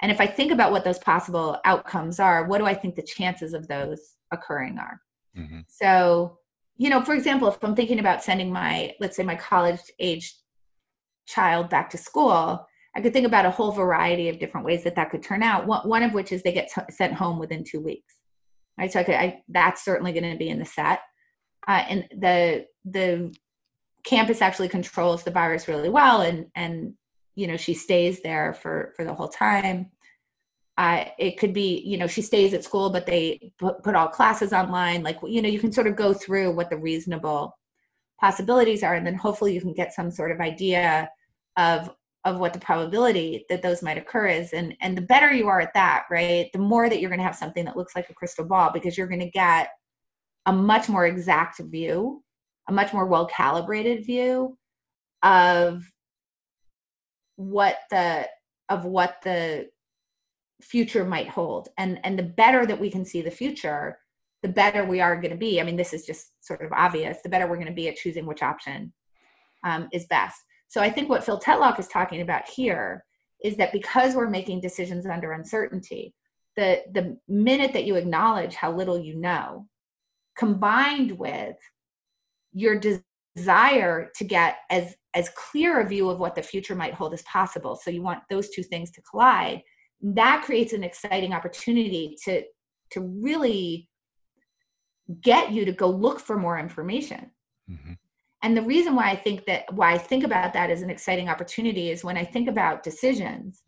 And 0.00 0.12
if 0.12 0.20
I 0.20 0.26
think 0.26 0.52
about 0.52 0.72
what 0.72 0.84
those 0.84 0.98
possible 0.98 1.58
outcomes 1.64 2.20
are, 2.20 2.44
what 2.44 2.58
do 2.58 2.66
I 2.66 2.74
think 2.74 2.96
the 2.96 3.02
chances 3.02 3.54
of 3.54 3.66
those 3.68 4.00
occurring 4.30 4.78
are? 4.78 5.00
Mm-hmm. 5.36 5.60
So, 5.68 6.38
you 6.76 6.90
know, 6.90 7.02
for 7.02 7.14
example, 7.14 7.48
if 7.48 7.62
I'm 7.62 7.74
thinking 7.74 7.98
about 7.98 8.22
sending 8.22 8.52
my, 8.52 8.94
let's 9.00 9.16
say, 9.16 9.22
my 9.22 9.36
college 9.36 9.80
age 9.98 10.34
child 11.26 11.70
back 11.70 11.90
to 11.90 11.98
school, 11.98 12.66
I 12.94 13.00
could 13.00 13.12
think 13.12 13.26
about 13.26 13.46
a 13.46 13.50
whole 13.50 13.72
variety 13.72 14.28
of 14.28 14.38
different 14.38 14.66
ways 14.66 14.84
that 14.84 14.96
that 14.96 15.10
could 15.10 15.22
turn 15.22 15.42
out. 15.42 15.66
One, 15.66 16.02
of 16.02 16.12
which 16.12 16.32
is 16.32 16.42
they 16.42 16.52
get 16.52 16.70
sent 16.90 17.14
home 17.14 17.38
within 17.38 17.64
two 17.64 17.80
weeks 17.80 18.16
right? 18.78 18.92
So 18.92 19.00
I 19.00 19.04
could, 19.04 19.14
I, 19.14 19.42
that's 19.48 19.84
certainly 19.84 20.12
going 20.12 20.30
to 20.30 20.38
be 20.38 20.48
in 20.48 20.58
the 20.58 20.64
set. 20.64 21.00
Uh, 21.66 21.84
and 21.88 22.04
the 22.16 22.66
the 22.84 23.34
campus 24.04 24.40
actually 24.40 24.68
controls 24.68 25.24
the 25.24 25.32
virus 25.32 25.66
really 25.66 25.88
well, 25.88 26.20
and 26.20 26.46
and 26.54 26.94
you 27.36 27.46
know 27.46 27.56
she 27.56 27.74
stays 27.74 28.22
there 28.22 28.54
for 28.54 28.92
for 28.96 29.04
the 29.04 29.14
whole 29.14 29.28
time. 29.28 29.90
Uh, 30.78 31.06
it 31.18 31.38
could 31.38 31.54
be 31.54 31.82
you 31.86 31.96
know 31.96 32.06
she 32.06 32.22
stays 32.22 32.52
at 32.52 32.64
school, 32.64 32.90
but 32.90 33.06
they 33.06 33.52
put, 33.58 33.82
put 33.82 33.94
all 33.94 34.08
classes 34.08 34.52
online. 34.52 35.02
Like 35.02 35.18
you 35.26 35.42
know 35.42 35.48
you 35.48 35.60
can 35.60 35.72
sort 35.72 35.86
of 35.86 35.96
go 35.96 36.12
through 36.12 36.50
what 36.52 36.70
the 36.70 36.76
reasonable 36.76 37.56
possibilities 38.20 38.82
are, 38.82 38.94
and 38.94 39.06
then 39.06 39.14
hopefully 39.14 39.54
you 39.54 39.60
can 39.60 39.74
get 39.74 39.94
some 39.94 40.10
sort 40.10 40.32
of 40.32 40.40
idea 40.40 41.08
of 41.56 41.90
of 42.26 42.40
what 42.40 42.52
the 42.52 42.58
probability 42.58 43.46
that 43.48 43.62
those 43.62 43.82
might 43.82 43.96
occur 43.96 44.26
is 44.26 44.52
and 44.52 44.74
and 44.80 44.98
the 44.98 45.02
better 45.02 45.32
you 45.32 45.46
are 45.46 45.60
at 45.60 45.72
that 45.74 46.04
right 46.10 46.50
the 46.52 46.58
more 46.58 46.88
that 46.88 47.00
you're 47.00 47.08
going 47.08 47.20
to 47.20 47.24
have 47.24 47.36
something 47.36 47.64
that 47.64 47.76
looks 47.76 47.94
like 47.94 48.10
a 48.10 48.14
crystal 48.14 48.44
ball 48.44 48.70
because 48.74 48.98
you're 48.98 49.06
going 49.06 49.20
to 49.20 49.30
get 49.30 49.68
a 50.46 50.52
much 50.52 50.88
more 50.88 51.06
exact 51.06 51.60
view 51.60 52.22
a 52.68 52.72
much 52.72 52.92
more 52.92 53.06
well 53.06 53.26
calibrated 53.26 54.04
view 54.04 54.58
of 55.22 55.84
what 57.36 57.78
the 57.90 58.28
of 58.68 58.84
what 58.84 59.18
the 59.22 59.68
future 60.60 61.04
might 61.04 61.28
hold. 61.28 61.68
And 61.78 62.00
and 62.04 62.18
the 62.18 62.24
better 62.24 62.66
that 62.66 62.80
we 62.80 62.90
can 62.90 63.04
see 63.04 63.22
the 63.22 63.30
future 63.30 63.98
the 64.42 64.48
better 64.48 64.84
we 64.84 65.00
are 65.00 65.16
going 65.16 65.30
to 65.30 65.36
be. 65.36 65.60
I 65.60 65.64
mean 65.64 65.76
this 65.76 65.92
is 65.92 66.04
just 66.04 66.32
sort 66.40 66.62
of 66.62 66.72
obvious. 66.72 67.18
The 67.22 67.28
better 67.28 67.46
we're 67.46 67.56
going 67.56 67.66
to 67.66 67.72
be 67.72 67.88
at 67.88 67.96
choosing 67.96 68.26
which 68.26 68.42
option 68.42 68.92
um, 69.64 69.88
is 69.92 70.06
best. 70.06 70.40
So 70.68 70.80
I 70.80 70.90
think 70.90 71.08
what 71.08 71.24
Phil 71.24 71.40
Tetlock 71.40 71.78
is 71.78 71.88
talking 71.88 72.20
about 72.20 72.48
here 72.48 73.04
is 73.42 73.56
that 73.56 73.72
because 73.72 74.14
we're 74.14 74.30
making 74.30 74.60
decisions 74.60 75.06
under 75.06 75.32
uncertainty, 75.32 76.14
the, 76.56 76.82
the 76.92 77.18
minute 77.28 77.72
that 77.74 77.84
you 77.84 77.96
acknowledge 77.96 78.54
how 78.54 78.72
little 78.72 78.98
you 78.98 79.16
know, 79.16 79.66
combined 80.36 81.12
with 81.12 81.56
your 82.52 82.80
desire 83.36 84.10
to 84.16 84.24
get 84.24 84.56
as, 84.70 84.96
as 85.14 85.28
clear 85.30 85.80
a 85.80 85.86
view 85.86 86.08
of 86.08 86.18
what 86.18 86.34
the 86.34 86.42
future 86.42 86.74
might 86.74 86.94
hold 86.94 87.14
as 87.14 87.22
possible, 87.22 87.76
so 87.76 87.90
you 87.90 88.02
want 88.02 88.22
those 88.30 88.50
two 88.50 88.62
things 88.62 88.90
to 88.92 89.02
collide, 89.02 89.62
that 90.02 90.42
creates 90.44 90.72
an 90.72 90.82
exciting 90.82 91.32
opportunity 91.32 92.16
to, 92.24 92.42
to 92.90 93.00
really 93.00 93.88
get 95.20 95.52
you 95.52 95.64
to 95.64 95.72
go 95.72 95.88
look 95.88 96.18
for 96.18 96.36
more 96.36 96.58
information. 96.58 97.30
Mm-hmm. 97.70 97.92
And 98.42 98.56
the 98.56 98.62
reason 98.62 98.94
why 98.94 99.10
i 99.10 99.16
think 99.16 99.44
that 99.46 99.64
why 99.72 99.92
i 99.92 99.98
think 99.98 100.22
about 100.22 100.52
that 100.52 100.70
as 100.70 100.82
an 100.82 100.90
exciting 100.90 101.28
opportunity 101.28 101.90
is 101.90 102.04
when 102.04 102.16
i 102.16 102.22
think 102.22 102.48
about 102.48 102.84
decisions 102.84 103.62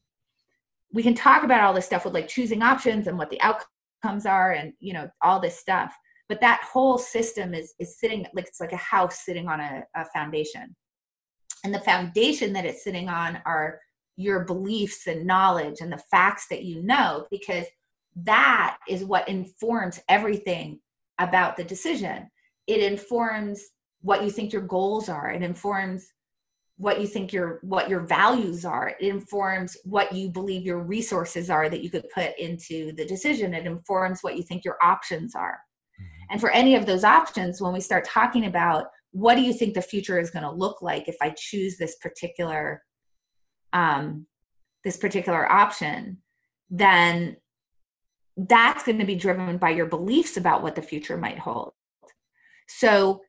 we 0.93 1.03
can 1.03 1.15
talk 1.15 1.43
about 1.43 1.63
all 1.63 1.75
this 1.75 1.87
stuff 1.87 2.05
with 2.05 2.15
like 2.15 2.29
choosing 2.29 2.63
options 2.63 3.07
and 3.07 3.19
what 3.19 3.31
the 3.31 3.41
outcomes 3.41 4.25
are 4.25 4.53
and 4.53 4.73
you 4.79 4.93
know 4.93 5.09
all 5.23 5.41
this 5.41 5.59
stuff 5.59 5.97
but 6.29 6.41
that 6.41 6.63
whole 6.63 6.99
system 6.99 7.55
is 7.55 7.75
is 7.79 7.99
sitting 7.99 8.27
like 8.35 8.47
it's 8.47 8.61
like 8.61 8.73
a 8.73 8.77
house 8.77 9.25
sitting 9.25 9.49
on 9.49 9.61
a, 9.61 9.85
a 9.97 10.05
foundation. 10.07 10.75
And 11.65 11.75
the 11.75 11.81
foundation 11.81 12.53
that 12.53 12.65
it's 12.65 12.85
sitting 12.85 13.09
on 13.09 13.41
are 13.45 13.81
your 14.17 14.45
beliefs 14.45 15.07
and 15.07 15.27
knowledge 15.27 15.81
and 15.81 15.93
the 15.93 16.03
facts 16.11 16.47
that 16.51 16.65
you 16.65 16.83
know 16.83 17.27
because 17.31 17.67
that 18.17 18.79
is 18.89 19.05
what 19.05 19.29
informs 19.29 20.01
everything 20.09 20.81
about 21.19 21.57
the 21.57 21.65
decision. 21.65 22.29
It 22.67 22.81
informs 22.81 23.63
what 24.03 24.23
you 24.23 24.31
think 24.31 24.53
your 24.53 24.63
goals 24.63 25.09
are. 25.09 25.31
It 25.31 25.43
informs 25.43 26.07
what 26.77 27.01
you 27.01 27.07
think 27.07 27.33
your 27.33 27.59
what 27.63 27.89
your 27.89 28.01
values 28.01 28.65
are. 28.65 28.89
It 29.01 29.09
informs 29.09 29.77
what 29.85 30.13
you 30.13 30.31
believe 30.31 30.63
your 30.63 30.81
resources 30.81 31.51
are 31.51 31.69
that 31.69 31.83
you 31.83 31.91
could 31.91 32.09
put 32.15 32.39
into 32.39 32.93
the 32.93 33.05
decision. 33.05 33.55
It 33.55 33.67
informs 33.67 34.21
what 34.21 34.37
you 34.37 34.43
think 34.43 34.65
your 34.65 34.77
options 34.83 35.35
are. 35.35 35.59
And 36.31 36.41
for 36.41 36.51
any 36.51 36.75
of 36.75 36.87
those 36.87 37.05
options 37.05 37.61
when 37.61 37.73
we 37.73 37.81
start 37.81 38.05
talking 38.05 38.47
about 38.47 38.87
what 39.13 39.35
do 39.35 39.43
you 39.43 39.53
think 39.53 39.75
the 39.75 39.83
future 39.83 40.19
is 40.19 40.31
going 40.31 40.43
to 40.43 40.51
look 40.51 40.83
like 40.83 41.09
if 41.09 41.17
i 41.23 41.33
choose 41.37 41.77
this 41.77 41.97
particular 41.97 42.83
um 43.73 44.27
this 44.85 44.97
particular 44.97 45.51
option 45.51 46.19
then 46.71 47.37
that's 48.39 48.85
going 48.85 48.99
to 48.99 49.05
be 49.05 49.17
driven 49.17 49.59
by 49.59 49.71
your 49.71 49.87
beliefs 49.87 50.37
about 50.37 50.63
what 50.63 50.77
the 50.77 50.83
future 50.83 51.17
might 51.17 51.39
hold. 51.39 51.73
So 52.69 53.23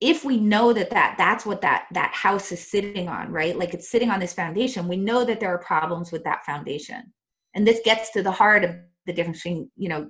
if 0.00 0.24
we 0.24 0.38
know 0.38 0.72
that 0.72 0.90
that 0.90 1.14
that's 1.16 1.46
what 1.46 1.60
that 1.60 1.86
that 1.92 2.12
house 2.12 2.50
is 2.50 2.68
sitting 2.68 3.08
on 3.08 3.30
right? 3.30 3.56
Like 3.56 3.74
it's 3.74 3.88
sitting 3.88 4.10
on 4.10 4.18
this 4.18 4.34
foundation 4.34 4.88
we 4.88 4.96
know 4.96 5.24
that 5.24 5.38
there 5.38 5.54
are 5.54 5.58
problems 5.58 6.10
with 6.10 6.24
that 6.24 6.44
foundation. 6.44 7.12
And 7.54 7.66
this 7.66 7.80
gets 7.84 8.10
to 8.10 8.22
the 8.22 8.32
heart 8.32 8.64
of 8.64 8.74
the 9.06 9.12
difference 9.12 9.38
between 9.38 9.70
you 9.76 9.88
know 9.88 10.08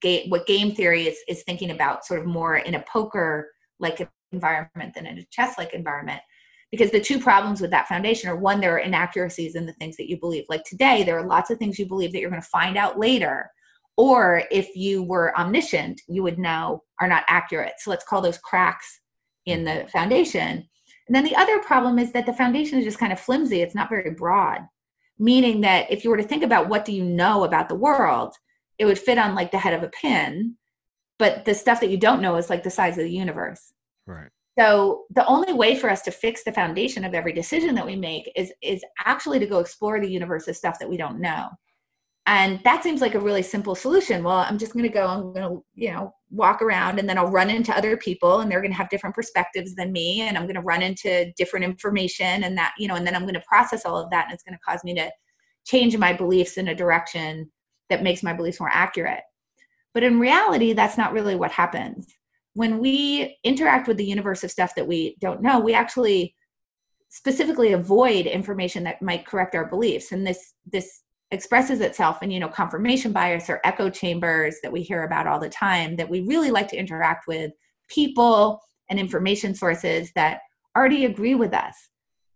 game, 0.00 0.30
what 0.30 0.46
game 0.46 0.74
theory 0.74 1.06
is 1.06 1.18
is 1.28 1.42
thinking 1.42 1.70
about 1.70 2.04
sort 2.04 2.20
of 2.20 2.26
more 2.26 2.56
in 2.56 2.74
a 2.74 2.82
poker 2.82 3.50
like 3.78 4.08
environment 4.32 4.94
than 4.94 5.06
in 5.06 5.18
a 5.18 5.26
chess 5.30 5.58
like 5.58 5.74
environment. 5.74 6.20
Because 6.70 6.90
the 6.90 7.00
two 7.00 7.18
problems 7.18 7.60
with 7.60 7.70
that 7.70 7.88
foundation 7.88 8.28
are 8.28 8.36
one 8.36 8.60
there 8.60 8.74
are 8.74 8.78
inaccuracies 8.78 9.54
in 9.54 9.64
the 9.64 9.72
things 9.74 9.96
that 9.96 10.08
you 10.08 10.18
believe. 10.18 10.44
Like 10.48 10.64
today 10.64 11.02
there 11.02 11.18
are 11.18 11.26
lots 11.26 11.50
of 11.50 11.58
things 11.58 11.78
you 11.78 11.86
believe 11.86 12.12
that 12.12 12.20
you're 12.20 12.30
going 12.30 12.42
to 12.42 12.48
find 12.48 12.76
out 12.76 12.98
later. 12.98 13.50
Or 13.96 14.42
if 14.50 14.76
you 14.76 15.02
were 15.02 15.36
omniscient 15.38 16.00
you 16.08 16.22
would 16.22 16.38
know 16.38 16.82
are 17.00 17.08
not 17.08 17.24
accurate. 17.28 17.74
So 17.78 17.90
let's 17.90 18.04
call 18.04 18.20
those 18.20 18.38
cracks 18.38 19.00
in 19.46 19.64
the 19.64 19.86
foundation. 19.92 20.68
And 21.08 21.16
then 21.16 21.24
the 21.24 21.36
other 21.36 21.58
problem 21.60 21.98
is 21.98 22.12
that 22.12 22.26
the 22.26 22.34
foundation 22.34 22.78
is 22.78 22.84
just 22.84 22.98
kind 22.98 23.12
of 23.12 23.18
flimsy, 23.20 23.62
it's 23.62 23.74
not 23.74 23.88
very 23.88 24.10
broad, 24.10 24.60
meaning 25.18 25.62
that 25.62 25.90
if 25.90 26.04
you 26.04 26.10
were 26.10 26.18
to 26.18 26.22
think 26.22 26.42
about 26.42 26.68
what 26.68 26.84
do 26.84 26.92
you 26.92 27.02
know 27.02 27.44
about 27.44 27.68
the 27.68 27.74
world, 27.74 28.34
it 28.78 28.84
would 28.84 28.98
fit 28.98 29.18
on 29.18 29.34
like 29.34 29.50
the 29.50 29.58
head 29.58 29.74
of 29.74 29.82
a 29.82 29.88
pin, 29.88 30.56
but 31.18 31.44
the 31.44 31.54
stuff 31.54 31.80
that 31.80 31.90
you 31.90 31.96
don't 31.96 32.22
know 32.22 32.36
is 32.36 32.50
like 32.50 32.62
the 32.62 32.70
size 32.70 32.98
of 32.98 33.04
the 33.04 33.12
universe. 33.12 33.72
Right. 34.06 34.28
So 34.58 35.04
the 35.10 35.26
only 35.26 35.52
way 35.52 35.76
for 35.76 35.88
us 35.88 36.02
to 36.02 36.10
fix 36.10 36.42
the 36.42 36.52
foundation 36.52 37.04
of 37.04 37.14
every 37.14 37.32
decision 37.32 37.74
that 37.76 37.86
we 37.86 37.96
make 37.96 38.30
is 38.34 38.52
is 38.62 38.82
actually 39.04 39.38
to 39.38 39.46
go 39.46 39.58
explore 39.60 40.00
the 40.00 40.10
universe 40.10 40.48
of 40.48 40.56
stuff 40.56 40.78
that 40.80 40.88
we 40.88 40.96
don't 40.96 41.20
know 41.20 41.48
and 42.28 42.60
that 42.62 42.82
seems 42.82 43.00
like 43.00 43.14
a 43.14 43.20
really 43.20 43.42
simple 43.42 43.74
solution 43.74 44.22
well 44.22 44.38
i'm 44.48 44.58
just 44.58 44.72
going 44.74 44.84
to 44.84 44.88
go 44.88 45.06
i'm 45.06 45.32
going 45.32 45.48
to 45.48 45.64
you 45.74 45.90
know 45.90 46.12
walk 46.30 46.60
around 46.60 46.98
and 46.98 47.08
then 47.08 47.16
i'll 47.16 47.30
run 47.30 47.50
into 47.50 47.76
other 47.76 47.96
people 47.96 48.40
and 48.40 48.50
they're 48.50 48.60
going 48.60 48.70
to 48.70 48.76
have 48.76 48.90
different 48.90 49.16
perspectives 49.16 49.74
than 49.74 49.90
me 49.90 50.20
and 50.20 50.36
i'm 50.36 50.44
going 50.44 50.54
to 50.54 50.60
run 50.60 50.82
into 50.82 51.32
different 51.36 51.64
information 51.64 52.44
and 52.44 52.56
that 52.56 52.72
you 52.78 52.86
know 52.86 52.94
and 52.94 53.06
then 53.06 53.16
i'm 53.16 53.22
going 53.22 53.34
to 53.34 53.42
process 53.48 53.84
all 53.84 53.96
of 53.96 54.10
that 54.10 54.26
and 54.26 54.34
it's 54.34 54.42
going 54.42 54.54
to 54.54 54.60
cause 54.60 54.84
me 54.84 54.94
to 54.94 55.10
change 55.64 55.96
my 55.96 56.12
beliefs 56.12 56.58
in 56.58 56.68
a 56.68 56.74
direction 56.74 57.50
that 57.90 58.02
makes 58.02 58.22
my 58.22 58.32
beliefs 58.32 58.60
more 58.60 58.70
accurate. 58.72 59.22
But 59.94 60.02
in 60.02 60.20
reality 60.20 60.72
that's 60.72 60.98
not 60.98 61.12
really 61.12 61.36
what 61.36 61.52
happens. 61.52 62.06
When 62.54 62.78
we 62.78 63.38
interact 63.44 63.88
with 63.88 63.96
the 63.96 64.04
universe 64.04 64.42
of 64.42 64.50
stuff 64.50 64.74
that 64.74 64.88
we 64.88 65.16
don't 65.20 65.42
know 65.42 65.60
we 65.60 65.74
actually 65.74 66.34
specifically 67.08 67.72
avoid 67.72 68.26
information 68.26 68.84
that 68.84 69.02
might 69.02 69.26
correct 69.26 69.54
our 69.54 69.66
beliefs. 69.66 70.12
And 70.12 70.26
this 70.26 70.54
this 70.70 71.02
expresses 71.30 71.80
itself 71.80 72.22
in 72.22 72.30
you 72.30 72.40
know 72.40 72.48
confirmation 72.48 73.12
bias 73.12 73.50
or 73.50 73.60
echo 73.64 73.90
chambers 73.90 74.56
that 74.62 74.72
we 74.72 74.82
hear 74.82 75.04
about 75.04 75.26
all 75.26 75.38
the 75.38 75.48
time 75.48 75.96
that 75.96 76.08
we 76.08 76.22
really 76.22 76.50
like 76.50 76.68
to 76.68 76.76
interact 76.76 77.26
with 77.26 77.52
people 77.88 78.60
and 78.88 78.98
information 78.98 79.54
sources 79.54 80.10
that 80.14 80.40
already 80.76 81.04
agree 81.04 81.34
with 81.34 81.52
us 81.52 81.74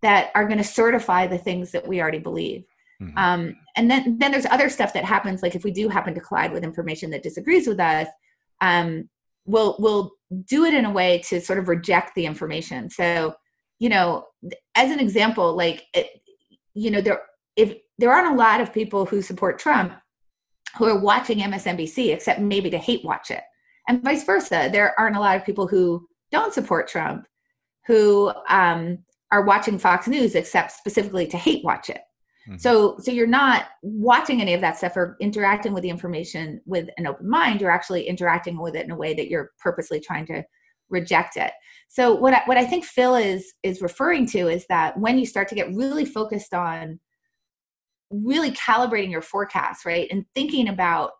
that 0.03 0.31
are 0.35 0.47
going 0.47 0.59
to 0.59 0.65
certify 0.65 1.27
the 1.27 1.39
things 1.39 1.71
that 1.71 1.87
we 1.87 2.01
already 2.01 2.19
believe. 2.19 2.65
Mm-hmm. 3.01 3.19
um, 3.19 3.57
and 3.77 3.91
then 3.91 4.19
then 4.19 4.33
there's 4.33 4.47
other 4.47 4.69
stuff 4.69 4.93
that 4.93 5.05
happens 5.05 5.43
like 5.43 5.55
if 5.55 5.65
we 5.65 5.71
do 5.71 5.89
happen 5.89 6.15
to 6.15 6.21
collide 6.21 6.53
with 6.53 6.65
information 6.65 7.11
that 7.11 7.23
disagrees 7.23 7.67
with 7.67 7.81
us 7.81 8.09
um, 8.61 9.09
we'll 9.45 9.77
we'll 9.79 10.13
do 10.47 10.65
it 10.65 10.75
in 10.75 10.85
a 10.85 10.91
way 10.91 11.19
to 11.29 11.41
sort 11.41 11.59
of 11.59 11.69
reject 11.69 12.15
the 12.15 12.27
information. 12.27 12.89
So 12.89 13.35
you 13.79 13.89
know 13.89 14.27
as 14.75 14.91
an 14.91 15.01
example 15.01 15.55
like 15.57 15.85
it, 15.95 16.09
you 16.75 16.91
know 16.91 17.01
there 17.01 17.23
if 17.57 17.75
there 17.99 18.13
aren't 18.13 18.35
a 18.35 18.39
lot 18.39 18.61
of 18.61 18.73
people 18.73 19.05
who 19.05 19.21
support 19.21 19.59
trump 19.59 19.93
who 20.79 20.87
are 20.87 20.99
watching 20.99 21.39
msnbc 21.39 22.15
except 22.15 22.41
maybe 22.41 22.71
to 22.71 22.79
hate 22.79 23.05
watch 23.05 23.31
it. 23.31 23.43
And 23.89 24.03
vice 24.03 24.25
versa 24.25 24.69
there 24.73 24.99
aren't 24.99 25.17
a 25.17 25.21
lot 25.21 25.37
of 25.37 25.45
people 25.45 25.67
who 25.67 26.07
don't 26.31 26.55
support 26.55 26.89
trump 26.89 27.27
who 27.87 28.33
um, 28.49 28.99
are 29.33 29.45
watching 29.45 29.79
fox 29.79 30.07
news 30.07 30.37
except 30.37 30.73
specifically 30.73 31.27
to 31.27 31.37
hate 31.37 31.65
watch 31.65 31.91
it 31.91 32.01
Mm-hmm. 32.49 32.59
So 32.59 32.97
so 32.99 33.11
you're 33.11 33.27
not 33.27 33.67
watching 33.83 34.41
any 34.41 34.55
of 34.55 34.61
that 34.61 34.77
stuff 34.77 34.97
or 34.97 35.17
interacting 35.21 35.73
with 35.73 35.83
the 35.83 35.91
information 35.91 36.61
with 36.67 36.89
an 36.99 37.07
open 37.07 37.29
mind. 37.29 37.61
You're 37.61 37.71
actually 37.71 38.09
interacting 38.09 38.61
with 38.61 38.75
it 38.75 38.85
in 38.85 38.91
a 38.91 38.97
way 38.97 39.15
that 39.15 39.29
you're 39.29 39.51
purposely 39.59 40.01
trying 40.01 40.27
to 40.27 40.45
reject 40.89 41.37
it. 41.37 41.53
So 41.89 42.15
what 42.15 42.35
I, 42.35 42.43
what 42.47 42.59
I 42.59 42.65
think 42.65 42.85
Phil 42.85 43.17
is 43.17 43.53
is 43.63 43.83
referring 43.83 44.27
to 44.29 44.49
is 44.49 44.67
that 44.69 44.99
when 44.99 45.19
you 45.19 45.27
start 45.27 45.49
to 45.49 45.55
get 45.55 45.75
really 45.75 46.05
focused 46.05 46.55
on 46.55 47.01
really 48.11 48.51
calibrating 48.53 49.11
your 49.11 49.23
forecast, 49.23 49.85
right, 49.85 50.09
and 50.11 50.25
thinking 50.35 50.69
about 50.69 51.13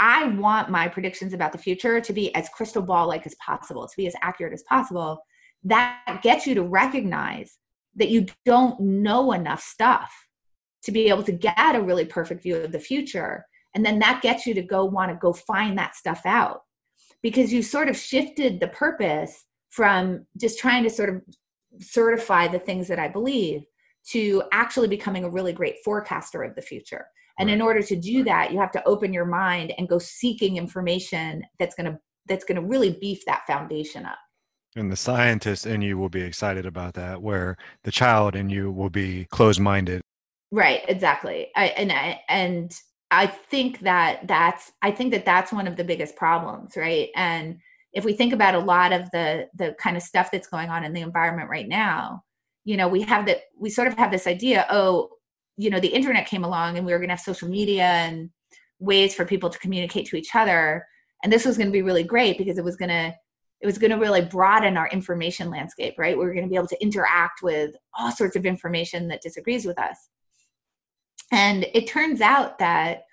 I 0.00 0.26
want 0.26 0.70
my 0.70 0.88
predictions 0.88 1.32
about 1.32 1.52
the 1.52 1.58
future 1.58 2.00
to 2.00 2.12
be 2.12 2.34
as 2.34 2.48
crystal 2.48 2.82
ball 2.82 3.06
like 3.06 3.26
as 3.26 3.34
possible, 3.36 3.86
to 3.86 3.96
be 3.96 4.06
as 4.06 4.16
accurate 4.22 4.52
as 4.52 4.64
possible. 4.64 5.20
That 5.62 6.20
gets 6.22 6.46
you 6.46 6.54
to 6.56 6.62
recognize 6.62 7.58
that 7.96 8.10
you 8.10 8.26
don't 8.44 8.78
know 8.80 9.32
enough 9.32 9.62
stuff 9.62 10.12
to 10.82 10.92
be 10.92 11.08
able 11.08 11.22
to 11.22 11.32
get 11.32 11.74
a 11.74 11.82
really 11.82 12.04
perfect 12.04 12.42
view 12.42 12.56
of 12.56 12.72
the 12.72 12.78
future. 12.78 13.44
And 13.74 13.84
then 13.84 13.98
that 14.00 14.22
gets 14.22 14.46
you 14.46 14.54
to 14.54 14.62
go 14.62 14.84
want 14.84 15.10
to 15.10 15.16
go 15.16 15.32
find 15.32 15.76
that 15.78 15.96
stuff 15.96 16.22
out 16.24 16.62
because 17.22 17.52
you 17.52 17.62
sort 17.62 17.88
of 17.88 17.96
shifted 17.96 18.60
the 18.60 18.68
purpose 18.68 19.44
from 19.70 20.26
just 20.38 20.58
trying 20.58 20.84
to 20.84 20.90
sort 20.90 21.08
of 21.08 21.22
certify 21.80 22.46
the 22.46 22.58
things 22.58 22.86
that 22.86 23.00
i 23.00 23.08
believe 23.08 23.64
to 24.06 24.42
actually 24.52 24.86
becoming 24.86 25.24
a 25.24 25.30
really 25.30 25.52
great 25.52 25.76
forecaster 25.82 26.42
of 26.42 26.54
the 26.54 26.62
future. 26.62 27.06
And 27.38 27.48
right. 27.48 27.54
in 27.54 27.62
order 27.62 27.82
to 27.82 27.96
do 27.96 28.22
that 28.24 28.52
you 28.52 28.58
have 28.60 28.70
to 28.72 28.84
open 28.86 29.12
your 29.12 29.24
mind 29.24 29.72
and 29.76 29.88
go 29.88 29.98
seeking 29.98 30.56
information 30.56 31.42
that's 31.58 31.74
going 31.74 31.90
to 31.90 31.98
that's 32.26 32.44
going 32.44 32.60
to 32.60 32.66
really 32.66 32.96
beef 33.00 33.24
that 33.26 33.46
foundation 33.46 34.06
up 34.06 34.18
and 34.76 34.90
the 34.90 34.96
scientist 34.96 35.66
in 35.66 35.82
you 35.82 35.98
will 35.98 36.08
be 36.08 36.22
excited 36.22 36.66
about 36.66 36.94
that, 36.94 37.22
where 37.22 37.56
the 37.84 37.92
child 37.92 38.34
in 38.34 38.50
you 38.50 38.70
will 38.70 38.90
be 38.90 39.26
closed 39.26 39.60
minded. 39.60 40.00
Right, 40.50 40.82
exactly. 40.88 41.48
I, 41.56 41.66
and 41.68 41.92
I, 41.92 42.20
and 42.28 42.76
I 43.10 43.26
think 43.26 43.80
that 43.80 44.26
that's 44.26 44.72
I 44.82 44.90
think 44.90 45.12
that 45.12 45.24
that's 45.24 45.52
one 45.52 45.66
of 45.66 45.76
the 45.76 45.84
biggest 45.84 46.16
problems, 46.16 46.76
right? 46.76 47.10
And 47.14 47.58
if 47.92 48.04
we 48.04 48.12
think 48.12 48.32
about 48.32 48.54
a 48.54 48.58
lot 48.58 48.92
of 48.92 49.10
the 49.12 49.48
the 49.54 49.74
kind 49.78 49.96
of 49.96 50.02
stuff 50.02 50.30
that's 50.30 50.48
going 50.48 50.68
on 50.68 50.84
in 50.84 50.92
the 50.92 51.00
environment 51.00 51.48
right 51.48 51.68
now, 51.68 52.24
you 52.64 52.76
know, 52.76 52.88
we 52.88 53.02
have 53.02 53.26
that 53.26 53.42
we 53.58 53.70
sort 53.70 53.88
of 53.88 53.96
have 53.98 54.10
this 54.10 54.26
idea, 54.26 54.66
oh, 54.70 55.10
you 55.56 55.70
know, 55.70 55.80
the 55.80 55.88
internet 55.88 56.26
came 56.26 56.44
along 56.44 56.76
and 56.76 56.84
we 56.84 56.92
were 56.92 56.98
going 56.98 57.08
to 57.08 57.14
have 57.14 57.20
social 57.20 57.48
media 57.48 57.84
and 57.84 58.30
ways 58.80 59.14
for 59.14 59.24
people 59.24 59.50
to 59.50 59.58
communicate 59.60 60.06
to 60.06 60.16
each 60.16 60.34
other, 60.34 60.84
and 61.22 61.32
this 61.32 61.44
was 61.44 61.56
going 61.56 61.68
to 61.68 61.72
be 61.72 61.82
really 61.82 62.02
great 62.02 62.36
because 62.36 62.58
it 62.58 62.64
was 62.64 62.76
going 62.76 62.88
to 62.88 63.14
it 63.64 63.66
was 63.66 63.78
going 63.78 63.90
to 63.90 63.96
really 63.96 64.20
broaden 64.20 64.76
our 64.76 64.88
information 64.88 65.48
landscape, 65.48 65.94
right? 65.96 66.18
We 66.18 66.26
are 66.26 66.34
going 66.34 66.44
to 66.44 66.50
be 66.50 66.56
able 66.56 66.68
to 66.68 66.82
interact 66.82 67.42
with 67.42 67.74
all 67.98 68.12
sorts 68.12 68.36
of 68.36 68.44
information 68.44 69.08
that 69.08 69.22
disagrees 69.22 69.64
with 69.64 69.78
us. 69.78 69.96
And 71.32 71.64
it 71.72 71.88
turns 71.88 72.20
out 72.20 72.58
that 72.58 73.04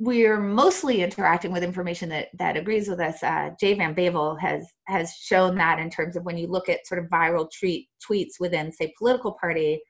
we're 0.00 0.40
mostly 0.40 1.04
interacting 1.04 1.52
with 1.52 1.62
information 1.62 2.08
that 2.08 2.30
that 2.36 2.56
agrees 2.56 2.88
with 2.88 2.98
us. 2.98 3.22
Uh, 3.22 3.50
Jay 3.60 3.74
Van 3.74 3.94
Bavel 3.94 4.40
has 4.40 4.66
has 4.88 5.12
shown 5.12 5.54
that 5.58 5.78
in 5.78 5.88
terms 5.88 6.16
of 6.16 6.24
when 6.24 6.36
you 6.36 6.48
look 6.48 6.68
at 6.68 6.84
sort 6.84 6.98
of 6.98 7.08
viral 7.08 7.48
tweet, 7.56 7.86
tweets 8.04 8.40
within, 8.40 8.72
say, 8.72 8.92
political 8.98 9.36
party, 9.40 9.80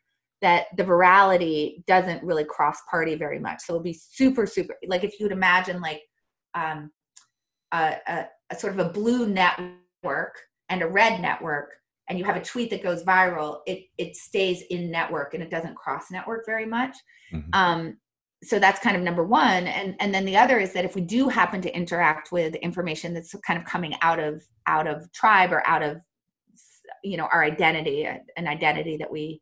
that 0.42 0.66
the 0.76 0.84
virality 0.84 1.82
doesn't 1.86 2.22
really 2.22 2.44
cross 2.44 2.76
party 2.90 3.14
very 3.14 3.38
much. 3.38 3.62
So 3.62 3.72
it'll 3.72 3.82
be 3.82 3.98
super, 3.98 4.44
super 4.44 4.76
like 4.86 5.04
if 5.04 5.18
you 5.18 5.24
would 5.24 5.32
imagine 5.32 5.80
like 5.80 6.02
um, 6.52 6.90
a, 7.72 7.96
a, 8.06 8.26
a 8.50 8.56
sort 8.56 8.74
of 8.74 8.78
a 8.78 8.90
blue 8.90 9.26
network 9.26 9.70
network 10.02 10.38
and 10.68 10.82
a 10.82 10.86
red 10.86 11.20
network 11.20 11.70
and 12.08 12.18
you 12.18 12.24
have 12.24 12.36
a 12.36 12.42
tweet 12.42 12.70
that 12.70 12.82
goes 12.82 13.04
viral 13.04 13.60
it 13.66 13.84
it 13.98 14.16
stays 14.16 14.62
in 14.70 14.90
network 14.90 15.34
and 15.34 15.42
it 15.42 15.50
doesn't 15.50 15.76
cross 15.76 16.10
network 16.10 16.44
very 16.46 16.66
much. 16.66 16.96
Mm-hmm. 17.32 17.48
um, 17.52 17.96
so 18.44 18.58
that's 18.58 18.80
kind 18.80 18.96
of 18.96 19.02
number 19.02 19.24
one. 19.24 19.68
And 19.68 19.94
and 20.00 20.12
then 20.12 20.24
the 20.24 20.36
other 20.36 20.58
is 20.58 20.72
that 20.72 20.84
if 20.84 20.94
we 20.96 21.00
do 21.00 21.28
happen 21.28 21.60
to 21.62 21.74
interact 21.74 22.32
with 22.32 22.56
information 22.56 23.14
that's 23.14 23.34
kind 23.46 23.58
of 23.58 23.64
coming 23.64 23.94
out 24.02 24.18
of 24.18 24.42
out 24.66 24.88
of 24.88 25.10
tribe 25.12 25.52
or 25.52 25.66
out 25.66 25.82
of 25.82 26.02
you 27.04 27.16
know 27.16 27.28
our 27.32 27.44
identity 27.44 28.04
an 28.04 28.48
identity 28.48 28.96
that 28.96 29.10
we 29.10 29.40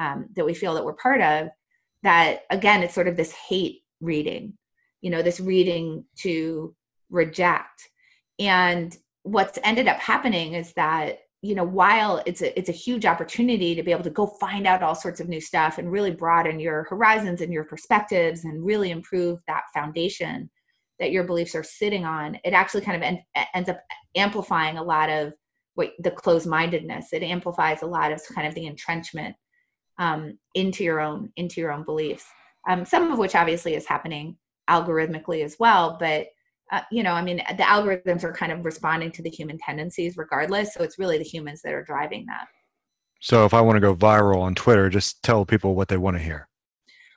um, 0.00 0.28
that 0.34 0.44
we 0.44 0.54
feel 0.54 0.74
that 0.74 0.84
we're 0.84 0.94
part 0.94 1.20
of 1.20 1.48
that 2.02 2.40
again 2.50 2.82
it's 2.82 2.94
sort 2.94 3.06
of 3.06 3.16
this 3.16 3.32
hate 3.32 3.82
reading 4.00 4.54
you 5.02 5.10
know 5.10 5.22
this 5.22 5.38
reading 5.38 6.04
to 6.18 6.74
reject. 7.12 7.90
And 8.40 8.96
what's 9.22 9.58
ended 9.64 9.88
up 9.88 9.98
happening 9.98 10.54
is 10.54 10.72
that 10.74 11.18
you 11.42 11.54
know 11.54 11.64
while 11.64 12.22
it's 12.26 12.42
a 12.42 12.56
it's 12.58 12.68
a 12.68 12.72
huge 12.72 13.04
opportunity 13.04 13.74
to 13.74 13.82
be 13.82 13.92
able 13.92 14.04
to 14.04 14.10
go 14.10 14.26
find 14.26 14.66
out 14.66 14.82
all 14.82 14.94
sorts 14.94 15.20
of 15.20 15.28
new 15.28 15.40
stuff 15.40 15.78
and 15.78 15.90
really 15.90 16.10
broaden 16.10 16.60
your 16.60 16.84
horizons 16.84 17.40
and 17.40 17.52
your 17.52 17.64
perspectives 17.64 18.44
and 18.44 18.64
really 18.64 18.90
improve 18.90 19.38
that 19.46 19.64
foundation 19.74 20.50
that 21.00 21.10
your 21.10 21.24
beliefs 21.24 21.54
are 21.54 21.64
sitting 21.64 22.04
on 22.04 22.38
it 22.44 22.52
actually 22.52 22.80
kind 22.80 22.96
of 22.96 23.02
en- 23.02 23.46
ends 23.54 23.68
up 23.68 23.80
amplifying 24.14 24.78
a 24.78 24.82
lot 24.82 25.08
of 25.08 25.32
what 25.74 25.92
the 26.00 26.10
closed-mindedness. 26.10 27.12
It 27.12 27.22
amplifies 27.22 27.82
a 27.82 27.86
lot 27.86 28.12
of 28.12 28.20
kind 28.34 28.46
of 28.46 28.54
the 28.54 28.66
entrenchment 28.66 29.34
um, 29.98 30.38
into 30.54 30.84
your 30.84 31.00
own 31.00 31.32
into 31.36 31.60
your 31.60 31.72
own 31.72 31.84
beliefs. 31.84 32.24
Um, 32.68 32.84
some 32.84 33.10
of 33.10 33.18
which 33.18 33.34
obviously 33.34 33.74
is 33.74 33.86
happening 33.86 34.36
algorithmically 34.70 35.44
as 35.44 35.56
well 35.58 35.96
but 35.98 36.28
uh, 36.72 36.80
you 36.90 37.02
know, 37.02 37.12
I 37.12 37.22
mean, 37.22 37.36
the 37.36 37.62
algorithms 37.62 38.24
are 38.24 38.32
kind 38.32 38.50
of 38.50 38.64
responding 38.64 39.12
to 39.12 39.22
the 39.22 39.28
human 39.28 39.58
tendencies 39.58 40.16
regardless. 40.16 40.72
So 40.72 40.82
it's 40.82 40.98
really 40.98 41.18
the 41.18 41.24
humans 41.24 41.60
that 41.62 41.74
are 41.74 41.84
driving 41.84 42.24
that. 42.26 42.48
So 43.20 43.44
if 43.44 43.52
I 43.54 43.60
want 43.60 43.76
to 43.76 43.80
go 43.80 43.94
viral 43.94 44.40
on 44.40 44.54
Twitter, 44.54 44.88
just 44.88 45.22
tell 45.22 45.44
people 45.44 45.74
what 45.74 45.88
they 45.88 45.98
want 45.98 46.16
to 46.16 46.22
hear. 46.22 46.48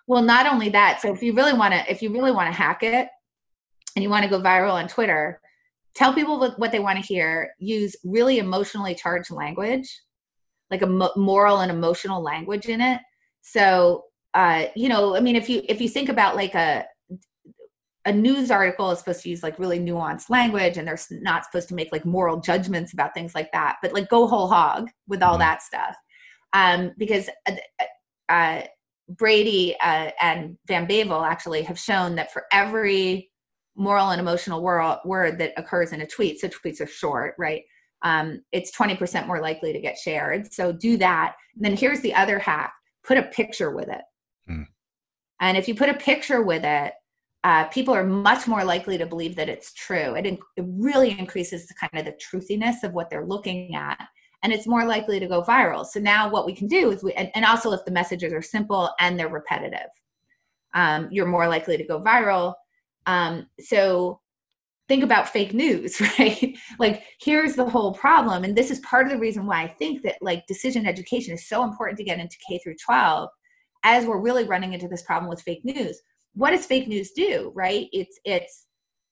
Well, 0.08 0.22
not 0.22 0.46
only 0.46 0.70
that. 0.70 1.02
So 1.02 1.12
if 1.14 1.24
you 1.24 1.34
really 1.34 1.54
want 1.54 1.74
to, 1.74 1.90
if 1.90 2.02
you 2.02 2.12
really 2.12 2.32
want 2.32 2.48
to 2.48 2.56
hack 2.56 2.84
it 2.84 3.08
and 3.96 4.04
you 4.04 4.10
want 4.10 4.24
to 4.24 4.30
go 4.30 4.42
viral 4.42 4.74
on 4.74 4.88
Twitter, 4.88 5.40
tell 5.96 6.14
people 6.14 6.38
what, 6.38 6.60
what 6.60 6.72
they 6.72 6.80
want 6.80 7.00
to 7.00 7.06
hear. 7.06 7.56
Use 7.58 7.96
really 8.04 8.38
emotionally 8.38 8.94
charged 8.94 9.32
language, 9.32 10.02
like 10.70 10.82
a 10.82 10.88
mo- 10.88 11.14
moral 11.16 11.62
and 11.62 11.72
emotional 11.72 12.22
language 12.22 12.66
in 12.66 12.82
it. 12.82 13.00
So, 13.42 14.04
uh, 14.34 14.66
you 14.76 14.90
know, 14.90 15.16
I 15.16 15.22
mean, 15.22 15.38
if 15.38 15.50
you 15.50 15.64
if 15.70 15.80
you 15.80 15.88
think 15.88 16.10
about 16.10 16.36
like 16.36 16.56
a 16.56 16.86
a 18.06 18.12
news 18.12 18.52
article 18.52 18.92
is 18.92 19.00
supposed 19.00 19.24
to 19.24 19.30
use 19.30 19.42
like 19.42 19.58
really 19.60 19.80
nuanced 19.80 20.30
language 20.30 20.78
and 20.78 20.88
they're 20.88 21.00
not 21.12 21.44
supposed 21.44 21.68
to 21.68 21.76
make 21.76 21.92
like 21.92 22.06
moral 22.06 22.40
judgments 22.40 22.94
about 22.94 23.14
things 23.14 23.34
like 23.34 23.52
that 23.52 23.78
but 23.82 23.94
like 23.94 24.08
go 24.10 24.28
whole 24.28 24.48
hog 24.48 24.90
with 25.08 25.22
all 25.22 25.34
mm-hmm. 25.34 25.40
that 25.40 25.62
stuff 25.62 25.96
um, 26.54 26.92
because 26.98 27.30
uh, 27.48 27.56
uh, 28.30 28.62
brady 29.10 29.76
uh, 29.84 30.12
and 30.22 30.58
van 30.68 30.88
bavel 30.88 31.26
actually 31.26 31.64
have 31.64 31.80
shown 31.80 32.16
that 32.16 32.32
for 32.32 32.44
every 32.52 33.30
moral 33.76 34.12
and 34.12 34.22
emotional 34.22 34.62
wor- 34.62 35.00
word 35.04 35.38
that 35.38 35.52
occurs 35.58 35.92
in 35.92 36.02
a 36.02 36.08
tweet 36.08 36.40
so 36.40 36.48
tweets 36.48 36.80
are 36.80 36.88
short 36.88 37.36
right 37.38 37.64
um, 38.02 38.44
it's 38.52 38.76
20% 38.78 39.26
more 39.26 39.42
likely 39.42 39.74
to 39.74 39.82
get 39.82 39.98
shared 39.98 40.54
so 40.54 40.72
do 40.72 40.96
that 40.98 41.36
and 41.56 41.66
then 41.66 41.76
here's 41.76 42.02
the 42.02 42.14
other 42.14 42.38
hack 42.40 42.74
put 43.04 43.18
a 43.18 43.24
picture 43.24 43.72
with 43.72 43.90
it 43.90 44.02
mm. 44.50 44.66
and 45.42 45.58
if 45.58 45.68
you 45.68 45.76
put 45.76 45.90
a 45.90 45.94
picture 45.96 46.42
with 46.42 46.64
it 46.64 46.94
uh, 47.46 47.66
people 47.66 47.94
are 47.94 48.04
much 48.04 48.48
more 48.48 48.64
likely 48.64 48.98
to 48.98 49.06
believe 49.06 49.36
that 49.36 49.50
it's 49.50 49.72
true. 49.74 50.16
It, 50.16 50.26
in, 50.26 50.40
it 50.58 50.66
really 50.68 51.18
increases 51.18 51.68
the 51.68 51.76
kind 51.76 51.96
of 51.96 52.06
the 52.06 52.20
truthiness 52.20 52.82
of 52.84 52.94
what 52.94 53.12
they're 53.12 53.28
looking 53.28 53.76
at, 53.76 54.04
and 54.42 54.52
it's 54.52 54.66
more 54.66 54.84
likely 54.84 55.20
to 55.20 55.28
go 55.28 55.44
viral. 55.44 55.86
So 55.86 56.00
now 56.00 56.28
what 56.28 56.48
we 56.48 56.56
can 56.56 56.68
do 56.68 56.90
is 56.90 57.04
we, 57.04 57.14
and, 57.14 57.30
and 57.36 57.46
also 57.46 57.72
if 57.72 57.86
the 57.86 57.92
messages 57.92 58.34
are 58.34 58.42
simple 58.42 58.90
and 59.00 59.18
they're 59.18 59.30
repetitive, 59.30 59.92
um, 60.74 61.08
you're 61.12 61.28
more 61.28 61.48
likely 61.48 61.78
to 61.78 61.86
go 61.86 62.02
viral. 62.02 62.56
Um, 63.06 63.46
so 63.60 64.22
think 64.88 65.04
about 65.04 65.30
fake 65.30 65.54
news, 65.54 66.02
right? 66.20 66.58
like 66.80 67.04
here's 67.22 67.54
the 67.54 67.70
whole 67.70 67.94
problem, 67.94 68.44
and 68.44 68.56
this 68.56 68.72
is 68.72 68.80
part 68.80 69.06
of 69.06 69.12
the 69.12 69.20
reason 69.20 69.46
why 69.46 69.62
I 69.62 69.68
think 69.68 70.02
that 70.02 70.16
like 70.20 70.48
decision 70.48 70.88
education 70.88 71.36
is 71.36 71.48
so 71.48 71.64
important 71.64 72.00
to 72.00 72.06
get 72.06 72.18
into 72.18 72.38
K 72.50 72.58
through 72.58 72.78
12, 72.84 73.30
as 73.84 74.08
we're 74.08 74.20
really 74.20 74.46
running 74.46 74.74
into 74.74 74.88
this 74.88 75.04
problem 75.04 75.30
with 75.30 75.44
fake 75.44 75.64
news 75.64 76.02
what 76.36 76.52
does 76.52 76.66
fake 76.66 76.88
news 76.88 77.12
do 77.12 77.52
right 77.56 77.88
it's 77.92 78.20
it's 78.26 78.68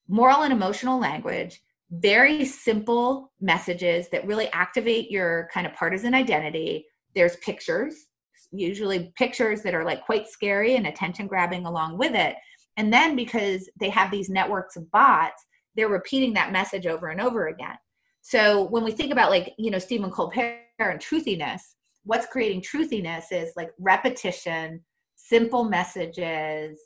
moral 0.08 0.42
and 0.42 0.52
emotional 0.52 0.98
language 0.98 1.60
very 1.90 2.44
simple 2.44 3.32
messages 3.40 4.08
that 4.08 4.26
really 4.26 4.50
activate 4.52 5.10
your 5.10 5.48
kind 5.52 5.66
of 5.66 5.74
partisan 5.74 6.14
identity 6.14 6.86
there's 7.14 7.36
pictures 7.36 8.06
usually 8.54 9.12
pictures 9.16 9.62
that 9.62 9.74
are 9.74 9.84
like 9.84 10.04
quite 10.04 10.28
scary 10.28 10.76
and 10.76 10.86
attention 10.86 11.26
grabbing 11.26 11.66
along 11.66 11.98
with 11.98 12.14
it. 12.14 12.36
And 12.76 12.92
then 12.92 13.16
because 13.16 13.68
they 13.78 13.90
have 13.90 14.10
these 14.10 14.30
networks 14.30 14.76
of 14.76 14.90
bots, 14.90 15.44
they're 15.76 15.88
repeating 15.88 16.34
that 16.34 16.52
message 16.52 16.86
over 16.86 17.08
and 17.08 17.20
over 17.20 17.48
again. 17.48 17.76
So 18.22 18.64
when 18.64 18.84
we 18.84 18.92
think 18.92 19.12
about 19.12 19.30
like, 19.30 19.54
you 19.58 19.70
know, 19.70 19.78
Stephen 19.78 20.10
Colbert 20.10 20.60
and 20.78 21.00
truthiness, 21.00 21.60
what's 22.04 22.26
creating 22.26 22.62
truthiness 22.62 23.26
is 23.30 23.52
like 23.56 23.70
repetition, 23.78 24.82
simple 25.16 25.64
messages 25.64 26.80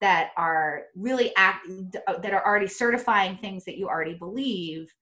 that 0.00 0.30
are 0.36 0.82
really 0.94 1.34
act 1.36 1.66
that 2.22 2.32
are 2.32 2.44
already 2.46 2.68
certifying 2.68 3.36
things 3.36 3.64
that 3.64 3.78
you 3.78 3.88
already 3.88 4.14
believe. 4.14 4.92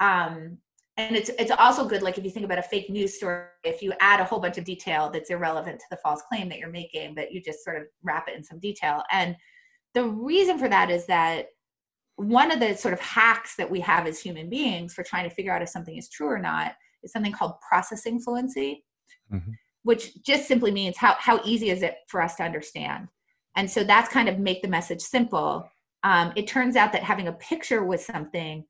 Um, 0.00 0.58
and 0.96 1.14
it's 1.14 1.30
it's 1.38 1.50
also 1.50 1.86
good 1.86 2.02
like 2.02 2.18
if 2.18 2.24
you 2.24 2.30
think 2.30 2.44
about 2.44 2.58
a 2.58 2.62
fake 2.62 2.88
news 2.90 3.14
story 3.14 3.44
if 3.64 3.82
you 3.82 3.92
add 4.00 4.20
a 4.20 4.24
whole 4.24 4.40
bunch 4.40 4.58
of 4.58 4.64
detail 4.64 5.10
that's 5.10 5.30
irrelevant 5.30 5.78
to 5.78 5.86
the 5.90 5.96
false 5.98 6.22
claim 6.28 6.48
that 6.48 6.58
you're 6.58 6.70
making 6.70 7.14
but 7.14 7.32
you 7.32 7.40
just 7.40 7.62
sort 7.62 7.76
of 7.76 7.82
wrap 8.02 8.28
it 8.28 8.36
in 8.36 8.42
some 8.42 8.58
detail 8.58 9.02
and 9.12 9.36
the 9.94 10.04
reason 10.04 10.58
for 10.58 10.68
that 10.68 10.90
is 10.90 11.06
that 11.06 11.46
one 12.16 12.50
of 12.50 12.60
the 12.60 12.74
sort 12.74 12.94
of 12.94 13.00
hacks 13.00 13.56
that 13.56 13.70
we 13.70 13.80
have 13.80 14.06
as 14.06 14.18
human 14.18 14.48
beings 14.48 14.94
for 14.94 15.02
trying 15.02 15.28
to 15.28 15.34
figure 15.34 15.52
out 15.52 15.62
if 15.62 15.68
something 15.68 15.96
is 15.96 16.08
true 16.08 16.28
or 16.28 16.38
not 16.38 16.72
is 17.02 17.12
something 17.12 17.32
called 17.32 17.54
processing 17.66 18.18
fluency 18.18 18.84
mm-hmm. 19.32 19.52
which 19.82 20.22
just 20.22 20.48
simply 20.48 20.70
means 20.70 20.96
how, 20.96 21.14
how 21.18 21.40
easy 21.44 21.70
is 21.70 21.82
it 21.82 21.96
for 22.08 22.22
us 22.22 22.36
to 22.36 22.42
understand 22.42 23.08
and 23.56 23.70
so 23.70 23.82
that's 23.84 24.12
kind 24.12 24.28
of 24.28 24.38
make 24.38 24.62
the 24.62 24.68
message 24.68 25.00
simple. 25.00 25.68
Um, 26.02 26.32
it 26.36 26.46
turns 26.46 26.76
out 26.76 26.92
that 26.92 27.02
having 27.02 27.28
a 27.28 27.32
picture 27.32 27.84
with 27.84 28.00
something 28.00 28.64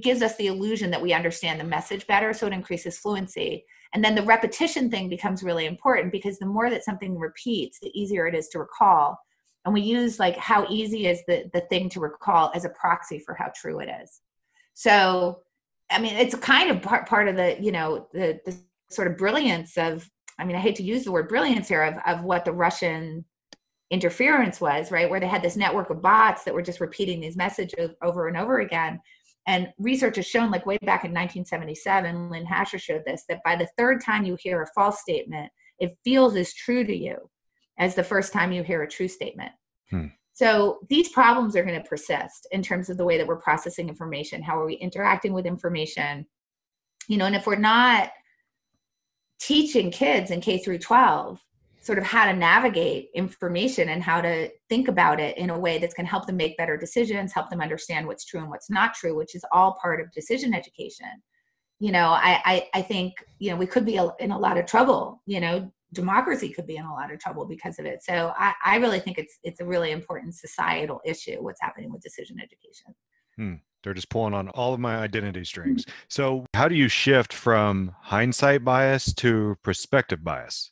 gives 0.00 0.22
us 0.22 0.36
the 0.36 0.46
illusion 0.46 0.90
that 0.90 1.02
we 1.02 1.12
understand 1.12 1.60
the 1.60 1.64
message 1.64 2.06
better 2.06 2.32
so 2.32 2.46
it 2.46 2.52
increases 2.52 2.98
fluency. 2.98 3.64
And 3.92 4.04
then 4.04 4.14
the 4.14 4.22
repetition 4.22 4.90
thing 4.90 5.08
becomes 5.08 5.42
really 5.42 5.66
important 5.66 6.12
because 6.12 6.38
the 6.38 6.46
more 6.46 6.70
that 6.70 6.84
something 6.84 7.18
repeats 7.18 7.78
the 7.80 7.90
easier 7.98 8.26
it 8.26 8.34
is 8.34 8.48
to 8.48 8.58
recall. 8.58 9.18
And 9.64 9.74
we 9.74 9.82
use 9.82 10.18
like 10.18 10.36
how 10.36 10.66
easy 10.70 11.06
is 11.06 11.20
the 11.26 11.50
the 11.52 11.60
thing 11.62 11.88
to 11.90 12.00
recall 12.00 12.50
as 12.54 12.64
a 12.64 12.70
proxy 12.70 13.18
for 13.18 13.34
how 13.34 13.50
true 13.54 13.80
it 13.80 13.90
is. 14.02 14.20
So 14.74 15.42
i 15.90 15.98
mean 15.98 16.16
it's 16.16 16.34
kind 16.36 16.70
of 16.70 16.80
part, 16.82 17.06
part 17.06 17.28
of 17.28 17.36
the 17.36 17.56
you 17.60 17.72
know 17.72 18.08
the, 18.12 18.40
the 18.46 18.56
sort 18.90 19.08
of 19.08 19.18
brilliance 19.18 19.76
of 19.76 20.08
i 20.38 20.44
mean 20.44 20.56
i 20.56 20.60
hate 20.60 20.76
to 20.76 20.82
use 20.82 21.04
the 21.04 21.12
word 21.12 21.28
brilliance 21.28 21.68
here 21.68 21.82
of, 21.82 21.94
of 22.06 22.24
what 22.24 22.44
the 22.44 22.52
russian 22.52 23.24
interference 23.90 24.60
was 24.60 24.90
right 24.90 25.10
where 25.10 25.20
they 25.20 25.26
had 25.26 25.42
this 25.42 25.56
network 25.56 25.90
of 25.90 26.02
bots 26.02 26.44
that 26.44 26.54
were 26.54 26.62
just 26.62 26.80
repeating 26.80 27.20
these 27.20 27.36
messages 27.36 27.90
over 28.02 28.28
and 28.28 28.36
over 28.36 28.60
again 28.60 29.00
and 29.46 29.68
research 29.78 30.16
has 30.16 30.26
shown 30.26 30.50
like 30.50 30.66
way 30.66 30.78
back 30.78 31.04
in 31.04 31.10
1977 31.10 32.30
lynn 32.30 32.46
hasher 32.46 32.80
showed 32.80 33.02
this 33.04 33.24
that 33.28 33.40
by 33.44 33.56
the 33.56 33.68
third 33.76 34.02
time 34.04 34.24
you 34.24 34.36
hear 34.40 34.62
a 34.62 34.66
false 34.74 35.00
statement 35.00 35.50
it 35.80 35.96
feels 36.04 36.36
as 36.36 36.54
true 36.54 36.84
to 36.84 36.94
you 36.94 37.16
as 37.78 37.94
the 37.94 38.04
first 38.04 38.32
time 38.32 38.52
you 38.52 38.62
hear 38.62 38.82
a 38.82 38.88
true 38.88 39.08
statement. 39.08 39.50
Hmm. 39.88 40.06
So 40.34 40.78
these 40.88 41.08
problems 41.08 41.56
are 41.56 41.64
going 41.64 41.82
to 41.82 41.88
persist 41.88 42.46
in 42.52 42.62
terms 42.62 42.88
of 42.88 42.96
the 42.96 43.04
way 43.04 43.18
that 43.18 43.26
we're 43.26 43.40
processing 43.40 43.88
information. 43.88 44.42
How 44.42 44.58
are 44.60 44.66
we 44.66 44.74
interacting 44.74 45.32
with 45.32 45.46
information? 45.46 46.26
You 47.08 47.16
know, 47.16 47.24
and 47.24 47.34
if 47.34 47.46
we're 47.46 47.56
not 47.56 48.10
teaching 49.40 49.90
kids 49.90 50.30
in 50.30 50.40
K 50.40 50.58
through 50.58 50.78
12 50.78 51.40
sort 51.90 51.98
of 51.98 52.04
how 52.04 52.24
to 52.24 52.32
navigate 52.32 53.08
information 53.16 53.88
and 53.88 54.00
how 54.00 54.20
to 54.20 54.48
think 54.68 54.86
about 54.86 55.18
it 55.18 55.36
in 55.36 55.50
a 55.50 55.58
way 55.58 55.76
that's 55.76 55.92
going 55.92 56.06
to 56.06 56.10
help 56.10 56.24
them 56.24 56.36
make 56.36 56.56
better 56.56 56.76
decisions, 56.76 57.32
help 57.32 57.50
them 57.50 57.60
understand 57.60 58.06
what's 58.06 58.24
true 58.24 58.38
and 58.38 58.48
what's 58.48 58.70
not 58.70 58.94
true, 58.94 59.16
which 59.16 59.34
is 59.34 59.44
all 59.50 59.76
part 59.82 60.00
of 60.00 60.08
decision 60.12 60.54
education. 60.54 61.08
You 61.80 61.90
know, 61.90 62.10
I 62.10 62.40
I, 62.44 62.68
I 62.74 62.82
think 62.82 63.14
you 63.40 63.50
know 63.50 63.56
we 63.56 63.66
could 63.66 63.84
be 63.84 63.98
in 64.20 64.30
a 64.30 64.38
lot 64.38 64.56
of 64.56 64.66
trouble. 64.66 65.20
You 65.26 65.40
know, 65.40 65.72
democracy 65.92 66.50
could 66.50 66.68
be 66.68 66.76
in 66.76 66.84
a 66.84 66.94
lot 66.94 67.12
of 67.12 67.18
trouble 67.18 67.44
because 67.44 67.80
of 67.80 67.86
it. 67.86 68.04
So 68.04 68.32
I, 68.38 68.54
I 68.64 68.76
really 68.76 69.00
think 69.00 69.18
it's 69.18 69.40
it's 69.42 69.58
a 69.58 69.66
really 69.66 69.90
important 69.90 70.36
societal 70.36 71.00
issue 71.04 71.42
what's 71.42 71.60
happening 71.60 71.90
with 71.92 72.02
decision 72.02 72.36
education. 72.38 72.94
Hmm. 73.34 73.54
They're 73.82 73.94
just 73.94 74.10
pulling 74.10 74.34
on 74.34 74.48
all 74.50 74.74
of 74.74 74.78
my 74.78 74.98
identity 74.98 75.44
strings. 75.44 75.86
So 76.06 76.46
how 76.54 76.68
do 76.68 76.76
you 76.76 76.86
shift 76.86 77.32
from 77.32 77.96
hindsight 78.02 78.64
bias 78.64 79.12
to 79.14 79.56
perspective 79.64 80.22
bias? 80.22 80.70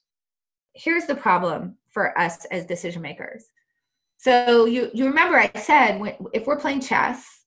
Here's 0.79 1.07
the 1.07 1.15
problem 1.15 1.77
for 1.89 2.17
us 2.19 2.45
as 2.47 2.65
decision 2.65 3.03
makers. 3.03 3.45
So 4.19 4.65
you 4.65 4.91
you 4.95 5.07
remember 5.07 5.37
I 5.37 5.51
said 5.59 6.01
when, 6.01 6.15
if 6.33 6.47
we're 6.47 6.59
playing 6.59 6.81
chess 6.81 7.45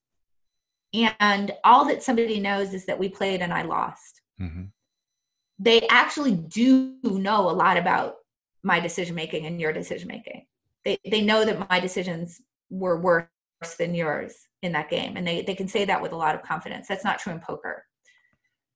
and 0.94 1.52
all 1.64 1.86
that 1.86 2.04
somebody 2.04 2.40
knows 2.40 2.74
is 2.74 2.86
that 2.86 3.00
we 3.00 3.10
played 3.10 3.42
and 3.42 3.54
I 3.54 3.64
lost. 3.64 4.22
Mm-hmm 4.40 4.64
they 5.62 5.88
actually 5.90 6.34
do 6.34 6.96
know 7.04 7.50
a 7.50 7.54
lot 7.54 7.78
about 7.78 8.16
my 8.64 8.80
decision 8.80 9.16
making 9.16 9.46
and 9.46 9.62
your 9.62 9.72
decision 9.72 10.08
making. 10.08 10.46
They 10.84 10.98
they 11.10 11.22
know 11.22 11.46
that 11.46 11.70
my 11.70 11.80
decisions 11.80 12.42
were 12.72 13.00
worse 13.00 13.28
than 13.78 13.94
yours 13.94 14.34
in 14.64 14.72
that 14.72 14.90
game, 14.90 15.18
and 15.18 15.26
they 15.26 15.44
they 15.44 15.54
can 15.54 15.68
say 15.68 15.86
that 15.86 16.02
with 16.02 16.14
a 16.14 16.18
lot 16.18 16.34
of 16.34 16.42
confidence. 16.42 16.88
That's 16.88 17.04
not 17.04 17.20
true 17.20 17.32
in 17.32 17.40
poker. 17.40 17.86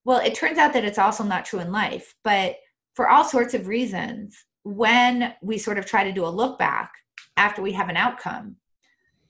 Well, 0.03 0.19
it 0.19 0.35
turns 0.35 0.59
out 0.59 0.73
that 0.73 0.85
it's 0.85 0.99
also 0.99 1.23
not 1.23 1.45
true 1.45 1.59
in 1.59 1.71
life, 1.71 2.13
but 2.23 2.57
for 2.95 3.09
all 3.09 3.23
sorts 3.23 3.53
of 3.53 3.67
reasons, 3.67 4.35
when 4.63 5.33
we 5.41 5.57
sort 5.57 5.77
of 5.77 5.85
try 5.85 6.03
to 6.03 6.11
do 6.11 6.25
a 6.25 6.27
look 6.27 6.57
back 6.57 6.91
after 7.37 7.61
we 7.61 7.73
have 7.73 7.89
an 7.89 7.97
outcome, 7.97 8.55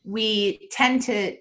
we 0.04 0.70
tend 0.72 1.02
to 1.04 1.36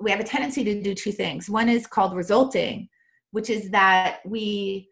we 0.00 0.10
have 0.10 0.20
a 0.20 0.24
tendency 0.24 0.64
to 0.64 0.82
do 0.82 0.94
two 0.94 1.12
things. 1.12 1.48
One 1.48 1.68
is 1.68 1.86
called 1.86 2.16
resulting, 2.16 2.88
which 3.30 3.48
is 3.48 3.70
that 3.70 4.18
we 4.24 4.88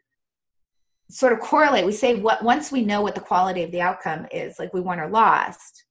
sort 1.11 1.33
of 1.33 1.41
correlate. 1.41 1.87
We 1.87 1.93
say 1.93 2.17
what 2.17 2.43
once 2.43 2.73
we 2.73 2.85
know 2.85 3.01
what 3.01 3.15
the 3.15 3.21
quality 3.21 3.63
of 3.63 3.71
the 3.71 3.81
outcome 3.81 4.27
is 4.33 4.59
like 4.59 4.75
we 4.75 4.81
won 4.81 5.01
or 5.01 5.09
lost 5.09 5.85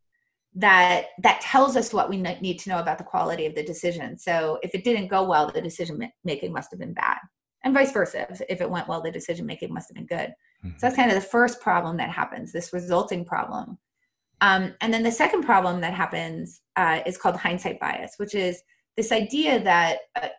that 0.53 1.05
that 1.23 1.39
tells 1.39 1.77
us 1.77 1.93
what 1.93 2.09
we 2.09 2.17
need 2.17 2.59
to 2.59 2.69
know 2.69 2.79
about 2.79 2.97
the 2.97 3.03
quality 3.05 3.45
of 3.45 3.55
the 3.55 3.63
decision. 3.63 4.17
So 4.17 4.59
if 4.63 4.75
it 4.75 4.83
didn't 4.83 5.07
go 5.07 5.23
well 5.23 5.49
the 5.49 5.61
decision 5.61 6.11
making 6.25 6.51
must 6.51 6.71
have 6.71 6.79
been 6.79 6.93
bad 6.93 7.17
and 7.63 7.73
vice 7.73 7.91
versa. 7.93 8.27
If 8.49 8.59
it 8.59 8.69
went 8.69 8.89
well 8.89 9.01
the 9.01 9.11
decision 9.11 9.45
making 9.45 9.73
must 9.73 9.89
have 9.89 9.95
been 9.95 10.17
good 10.17 10.33
mm-hmm. 10.63 10.69
so 10.77 10.77
that's 10.81 10.95
kind 10.95 11.09
of 11.09 11.15
the 11.15 11.21
first 11.27 11.59
problem 11.61 11.97
that 11.97 12.09
happens 12.09 12.51
this 12.51 12.73
resulting 12.73 13.25
problem. 13.25 13.77
Um, 14.41 14.73
and 14.81 14.91
then 14.91 15.03
the 15.03 15.11
second 15.11 15.43
problem 15.43 15.81
that 15.81 15.93
happens 15.93 16.61
uh, 16.75 17.01
is 17.05 17.17
called 17.17 17.37
hindsight 17.37 17.79
bias 17.79 18.13
which 18.17 18.35
is 18.35 18.61
this 18.97 19.11
idea 19.11 19.63
that 19.63 19.99
uh, 20.21 20.29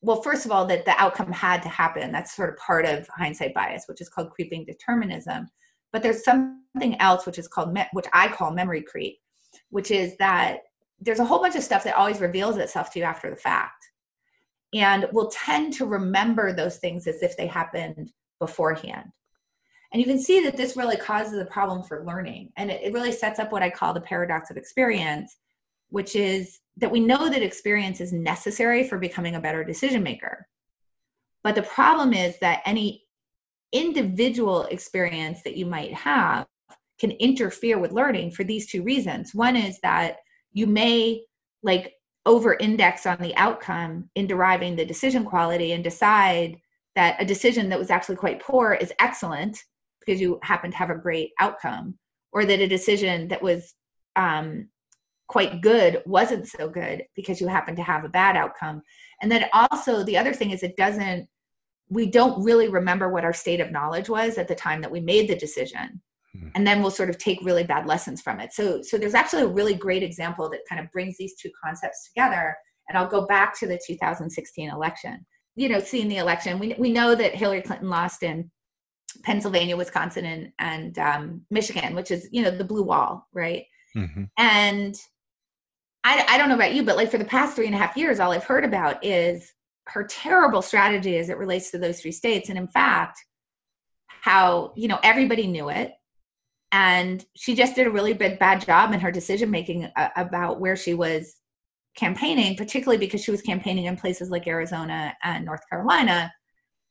well 0.00 0.22
first 0.22 0.44
of 0.44 0.52
all 0.52 0.66
that 0.66 0.84
the 0.84 0.94
outcome 0.98 1.32
had 1.32 1.62
to 1.62 1.68
happen. 1.68 2.12
That's 2.12 2.36
sort 2.36 2.50
of 2.50 2.56
part 2.58 2.84
of 2.84 3.08
hindsight 3.08 3.54
bias 3.54 3.84
which 3.86 4.00
is 4.00 4.08
called 4.08 4.30
creeping 4.30 4.64
determinism. 4.64 5.48
But 5.92 6.02
there's 6.02 6.24
something 6.24 7.00
else 7.00 7.26
which 7.26 7.38
is 7.38 7.48
called 7.48 7.72
me- 7.72 7.86
which 7.92 8.06
i 8.12 8.28
call 8.28 8.50
memory 8.50 8.82
creep 8.82 9.18
which 9.70 9.90
is 9.90 10.16
that 10.16 10.58
there's 11.00 11.18
a 11.18 11.24
whole 11.24 11.40
bunch 11.40 11.56
of 11.56 11.62
stuff 11.62 11.84
that 11.84 11.96
always 11.96 12.20
reveals 12.20 12.56
itself 12.56 12.90
to 12.92 12.98
you 12.98 13.04
after 13.04 13.30
the 13.30 13.36
fact 13.36 13.90
and 14.72 15.06
we'll 15.12 15.28
tend 15.28 15.72
to 15.74 15.84
remember 15.84 16.52
those 16.52 16.78
things 16.78 17.06
as 17.06 17.22
if 17.22 17.36
they 17.36 17.46
happened 17.46 18.12
beforehand 18.38 19.10
and 19.92 20.00
you 20.00 20.06
can 20.06 20.18
see 20.18 20.42
that 20.42 20.56
this 20.56 20.76
really 20.76 20.96
causes 20.96 21.38
a 21.38 21.44
problem 21.44 21.82
for 21.82 22.04
learning 22.04 22.50
and 22.56 22.70
it, 22.70 22.80
it 22.82 22.92
really 22.92 23.12
sets 23.12 23.38
up 23.38 23.52
what 23.52 23.62
i 23.62 23.70
call 23.70 23.92
the 23.92 24.00
paradox 24.00 24.50
of 24.50 24.56
experience 24.56 25.36
which 25.92 26.16
is 26.16 26.60
that 26.78 26.90
we 26.90 27.00
know 27.00 27.28
that 27.28 27.42
experience 27.42 28.00
is 28.00 28.14
necessary 28.14 28.88
for 28.88 28.98
becoming 28.98 29.34
a 29.34 29.40
better 29.40 29.62
decision 29.62 30.02
maker. 30.02 30.48
But 31.44 31.54
the 31.54 31.62
problem 31.62 32.14
is 32.14 32.38
that 32.38 32.62
any 32.64 33.04
individual 33.72 34.64
experience 34.64 35.42
that 35.42 35.56
you 35.56 35.66
might 35.66 35.92
have 35.92 36.46
can 36.98 37.10
interfere 37.12 37.78
with 37.78 37.92
learning 37.92 38.30
for 38.30 38.42
these 38.42 38.70
two 38.70 38.82
reasons. 38.82 39.34
One 39.34 39.54
is 39.54 39.78
that 39.80 40.16
you 40.52 40.66
may 40.66 41.24
like 41.62 41.92
over 42.24 42.54
index 42.54 43.04
on 43.04 43.18
the 43.18 43.36
outcome 43.36 44.08
in 44.14 44.26
deriving 44.26 44.76
the 44.76 44.86
decision 44.86 45.26
quality 45.26 45.72
and 45.72 45.84
decide 45.84 46.56
that 46.94 47.20
a 47.20 47.26
decision 47.26 47.68
that 47.68 47.78
was 47.78 47.90
actually 47.90 48.16
quite 48.16 48.40
poor 48.40 48.72
is 48.72 48.92
excellent 48.98 49.62
because 50.04 50.20
you 50.20 50.38
happen 50.42 50.70
to 50.70 50.76
have 50.76 50.90
a 50.90 50.94
great 50.94 51.30
outcome 51.38 51.98
or 52.32 52.44
that 52.44 52.60
a 52.60 52.66
decision 52.66 53.28
that 53.28 53.42
was 53.42 53.74
um, 54.16 54.68
quite 55.28 55.62
good 55.62 56.02
wasn't 56.04 56.46
so 56.46 56.68
good 56.68 57.04
because 57.16 57.40
you 57.40 57.48
happen 57.48 57.74
to 57.76 57.82
have 57.82 58.04
a 58.04 58.08
bad 58.08 58.36
outcome. 58.36 58.82
And 59.22 59.30
then 59.30 59.46
also 59.52 60.04
the 60.04 60.18
other 60.18 60.34
thing 60.34 60.50
is 60.50 60.62
it 60.62 60.76
doesn't 60.76 61.26
we 61.88 62.06
don't 62.06 62.42
really 62.42 62.68
remember 62.68 63.10
what 63.10 63.24
our 63.24 63.34
state 63.34 63.60
of 63.60 63.70
knowledge 63.70 64.08
was 64.08 64.38
at 64.38 64.48
the 64.48 64.54
time 64.54 64.80
that 64.80 64.90
we 64.90 65.00
made 65.00 65.28
the 65.28 65.36
decision. 65.36 66.02
Hmm. 66.34 66.48
and 66.54 66.66
then 66.66 66.80
we'll 66.80 66.90
sort 66.90 67.10
of 67.10 67.18
take 67.18 67.38
really 67.42 67.62
bad 67.62 67.86
lessons 67.86 68.22
from 68.22 68.40
it. 68.40 68.54
So 68.54 68.80
so 68.82 68.96
there's 68.96 69.14
actually 69.14 69.42
a 69.42 69.48
really 69.58 69.74
great 69.74 70.02
example 70.02 70.48
that 70.50 70.60
kind 70.68 70.80
of 70.80 70.90
brings 70.90 71.16
these 71.18 71.34
two 71.34 71.50
concepts 71.62 72.08
together. 72.08 72.56
And 72.88 72.98
i'll 72.98 73.08
go 73.08 73.26
back 73.26 73.58
to 73.60 73.66
the 73.66 73.80
2016 73.86 74.70
election. 74.70 75.26
You 75.56 75.68
know 75.68 75.80
seeing 75.80 76.08
the 76.08 76.16
election 76.16 76.58
we, 76.58 76.74
we 76.78 76.90
know 76.90 77.14
that 77.14 77.34
hillary 77.34 77.62
clinton 77.62 77.90
lost 77.90 78.22
in 78.22 78.50
pennsylvania 79.22 79.76
wisconsin 79.76 80.24
and, 80.24 80.52
and 80.58 80.98
um, 80.98 81.42
michigan 81.50 81.94
which 81.94 82.10
is 82.10 82.28
you 82.32 82.42
know 82.42 82.50
the 82.50 82.64
blue 82.64 82.82
wall 82.82 83.26
right 83.32 83.64
mm-hmm. 83.96 84.24
and 84.38 84.96
I, 86.04 86.26
I 86.30 86.36
don't 86.36 86.48
know 86.48 86.56
about 86.56 86.74
you, 86.74 86.82
but 86.82 86.96
like 86.96 87.12
for 87.12 87.18
the 87.18 87.24
past 87.24 87.54
three 87.54 87.66
and 87.66 87.76
a 87.76 87.78
half 87.78 87.96
years, 87.96 88.18
all 88.18 88.32
I've 88.32 88.42
heard 88.42 88.64
about 88.64 89.04
is 89.04 89.52
her 89.86 90.02
terrible 90.02 90.60
strategy 90.60 91.16
as 91.16 91.28
it 91.28 91.38
relates 91.38 91.70
to 91.70 91.78
those 91.78 92.00
three 92.00 92.10
states. 92.10 92.48
And 92.48 92.58
in 92.58 92.66
fact, 92.66 93.20
how 94.22 94.72
you 94.76 94.86
know 94.86 95.00
everybody 95.02 95.48
knew 95.48 95.68
it 95.68 95.92
and 96.70 97.24
she 97.34 97.56
just 97.56 97.74
did 97.74 97.88
a 97.88 97.90
really 97.90 98.14
bad, 98.14 98.38
bad 98.38 98.64
job 98.64 98.94
in 98.94 99.00
her 99.00 99.10
decision 99.10 99.50
making 99.50 99.84
uh, 99.96 100.08
about 100.16 100.60
where 100.60 100.76
she 100.76 100.94
was 100.94 101.36
campaigning 101.96 102.56
particularly 102.56 102.98
because 102.98 103.22
she 103.22 103.32
was 103.32 103.42
campaigning 103.42 103.84
in 103.84 103.96
places 103.96 104.30
like 104.30 104.46
arizona 104.46 105.14
and 105.22 105.44
north 105.44 105.60
carolina 105.68 106.32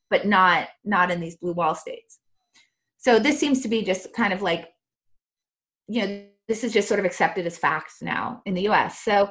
but 0.09 0.27
not 0.27 0.67
not 0.83 1.09
in 1.09 1.21
these 1.21 1.37
blue 1.37 1.53
wall 1.53 1.73
states 1.73 2.19
so 3.01 3.17
this 3.17 3.39
seems 3.39 3.61
to 3.61 3.67
be 3.67 3.81
just 3.81 4.13
kind 4.13 4.31
of 4.31 4.41
like 4.41 4.69
you 5.87 6.05
know 6.05 6.23
this 6.47 6.63
is 6.63 6.71
just 6.71 6.87
sort 6.87 6.99
of 6.99 7.05
accepted 7.05 7.45
as 7.45 7.57
facts 7.57 8.01
now 8.01 8.41
in 8.45 8.53
the 8.53 8.67
us 8.67 8.99
so 8.99 9.29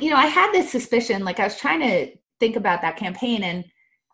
you 0.00 0.10
know 0.10 0.16
i 0.16 0.26
had 0.26 0.52
this 0.52 0.70
suspicion 0.70 1.24
like 1.24 1.40
i 1.40 1.44
was 1.44 1.58
trying 1.58 1.80
to 1.80 2.12
think 2.38 2.56
about 2.56 2.80
that 2.82 2.96
campaign 2.96 3.42
and 3.42 3.64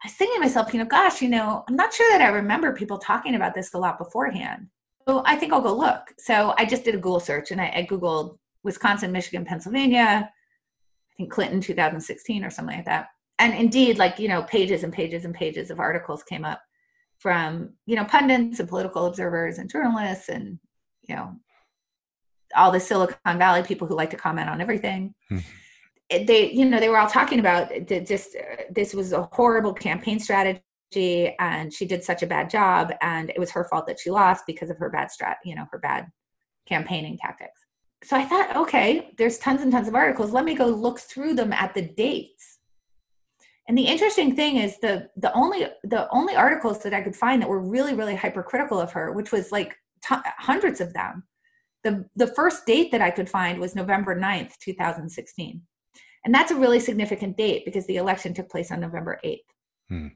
i 0.02 0.06
was 0.06 0.14
thinking 0.14 0.36
to 0.36 0.40
myself 0.40 0.72
you 0.72 0.78
know 0.78 0.86
gosh 0.86 1.20
you 1.20 1.28
know 1.28 1.64
i'm 1.68 1.76
not 1.76 1.92
sure 1.92 2.10
that 2.10 2.22
i 2.22 2.28
remember 2.28 2.72
people 2.72 2.98
talking 2.98 3.34
about 3.34 3.54
this 3.54 3.74
a 3.74 3.78
lot 3.78 3.98
beforehand. 3.98 4.68
So 5.06 5.22
i 5.26 5.36
think 5.36 5.52
i'll 5.52 5.60
go 5.60 5.74
look. 5.74 6.12
So 6.18 6.54
i 6.56 6.64
just 6.64 6.84
did 6.84 6.94
a 6.94 6.98
google 6.98 7.20
search 7.20 7.50
and 7.50 7.60
i, 7.60 7.72
I 7.74 7.86
googled 7.90 8.38
wisconsin 8.62 9.12
michigan 9.12 9.44
pennsylvania 9.44 10.30
i 10.30 11.12
think 11.16 11.30
clinton 11.30 11.60
2016 11.60 12.44
or 12.44 12.50
something 12.50 12.76
like 12.76 12.86
that. 12.86 13.08
And 13.38 13.52
indeed 13.52 13.98
like 13.98 14.18
you 14.18 14.28
know 14.28 14.42
pages 14.44 14.84
and 14.84 14.92
pages 14.92 15.24
and 15.24 15.34
pages 15.34 15.70
of 15.70 15.80
articles 15.80 16.22
came 16.22 16.44
up 16.44 16.62
from 17.18 17.70
you 17.86 17.96
know 17.96 18.04
pundits 18.04 18.60
and 18.60 18.68
political 18.68 19.06
observers 19.06 19.58
and 19.58 19.70
journalists 19.70 20.28
and 20.28 20.58
you 21.08 21.14
know 21.14 21.34
all 22.56 22.70
the 22.70 22.80
silicon 22.80 23.38
valley 23.38 23.62
people 23.62 23.86
who 23.86 23.94
like 23.94 24.10
to 24.10 24.16
comment 24.16 24.48
on 24.48 24.60
everything. 24.60 25.14
Hmm. 25.28 25.38
they 26.10 26.50
you 26.52 26.64
know 26.64 26.78
they 26.78 26.88
were 26.88 26.98
all 26.98 27.08
talking 27.08 27.40
about 27.40 27.70
just 27.88 28.36
uh, 28.36 28.62
this 28.70 28.94
was 28.94 29.12
a 29.12 29.28
horrible 29.32 29.72
campaign 29.72 30.20
strategy 30.20 30.62
and 31.40 31.72
she 31.72 31.86
did 31.86 32.04
such 32.04 32.22
a 32.22 32.26
bad 32.26 32.50
job 32.50 32.92
and 33.00 33.30
it 33.30 33.38
was 33.38 33.50
her 33.50 33.64
fault 33.64 33.86
that 33.86 33.98
she 33.98 34.10
lost 34.10 34.44
because 34.46 34.70
of 34.70 34.78
her 34.78 34.90
bad 34.90 35.08
strat 35.08 35.36
you 35.44 35.54
know 35.54 35.66
her 35.72 35.78
bad 35.78 36.06
campaigning 36.66 37.18
tactics. 37.18 37.60
So 38.04 38.16
i 38.16 38.24
thought 38.24 38.56
okay 38.56 39.12
there's 39.16 39.38
tons 39.38 39.62
and 39.62 39.72
tons 39.72 39.88
of 39.88 39.94
articles. 39.94 40.32
Let 40.32 40.44
me 40.44 40.54
go 40.54 40.66
look 40.66 41.00
through 41.00 41.34
them 41.34 41.52
at 41.52 41.74
the 41.74 41.82
dates 41.82 42.53
and 43.68 43.78
the 43.78 43.86
interesting 43.86 44.34
thing 44.36 44.56
is 44.56 44.78
the 44.78 45.08
the 45.16 45.32
only 45.34 45.66
the 45.84 46.08
only 46.10 46.34
articles 46.34 46.82
that 46.82 46.94
i 46.94 47.00
could 47.00 47.16
find 47.16 47.40
that 47.40 47.48
were 47.48 47.60
really 47.60 47.94
really 47.94 48.14
hypercritical 48.14 48.80
of 48.80 48.92
her 48.92 49.12
which 49.12 49.32
was 49.32 49.52
like 49.52 49.76
t- 50.06 50.16
hundreds 50.38 50.80
of 50.80 50.92
them 50.92 51.24
the 51.82 52.04
the 52.16 52.26
first 52.28 52.66
date 52.66 52.90
that 52.92 53.00
i 53.00 53.10
could 53.10 53.28
find 53.28 53.58
was 53.58 53.74
november 53.74 54.18
9th 54.18 54.56
2016 54.58 55.62
and 56.24 56.34
that's 56.34 56.50
a 56.50 56.56
really 56.56 56.80
significant 56.80 57.36
date 57.36 57.64
because 57.64 57.86
the 57.86 57.96
election 57.96 58.34
took 58.34 58.50
place 58.50 58.70
on 58.70 58.80
november 58.80 59.18
8th 59.24 59.38
hmm. 59.88 60.08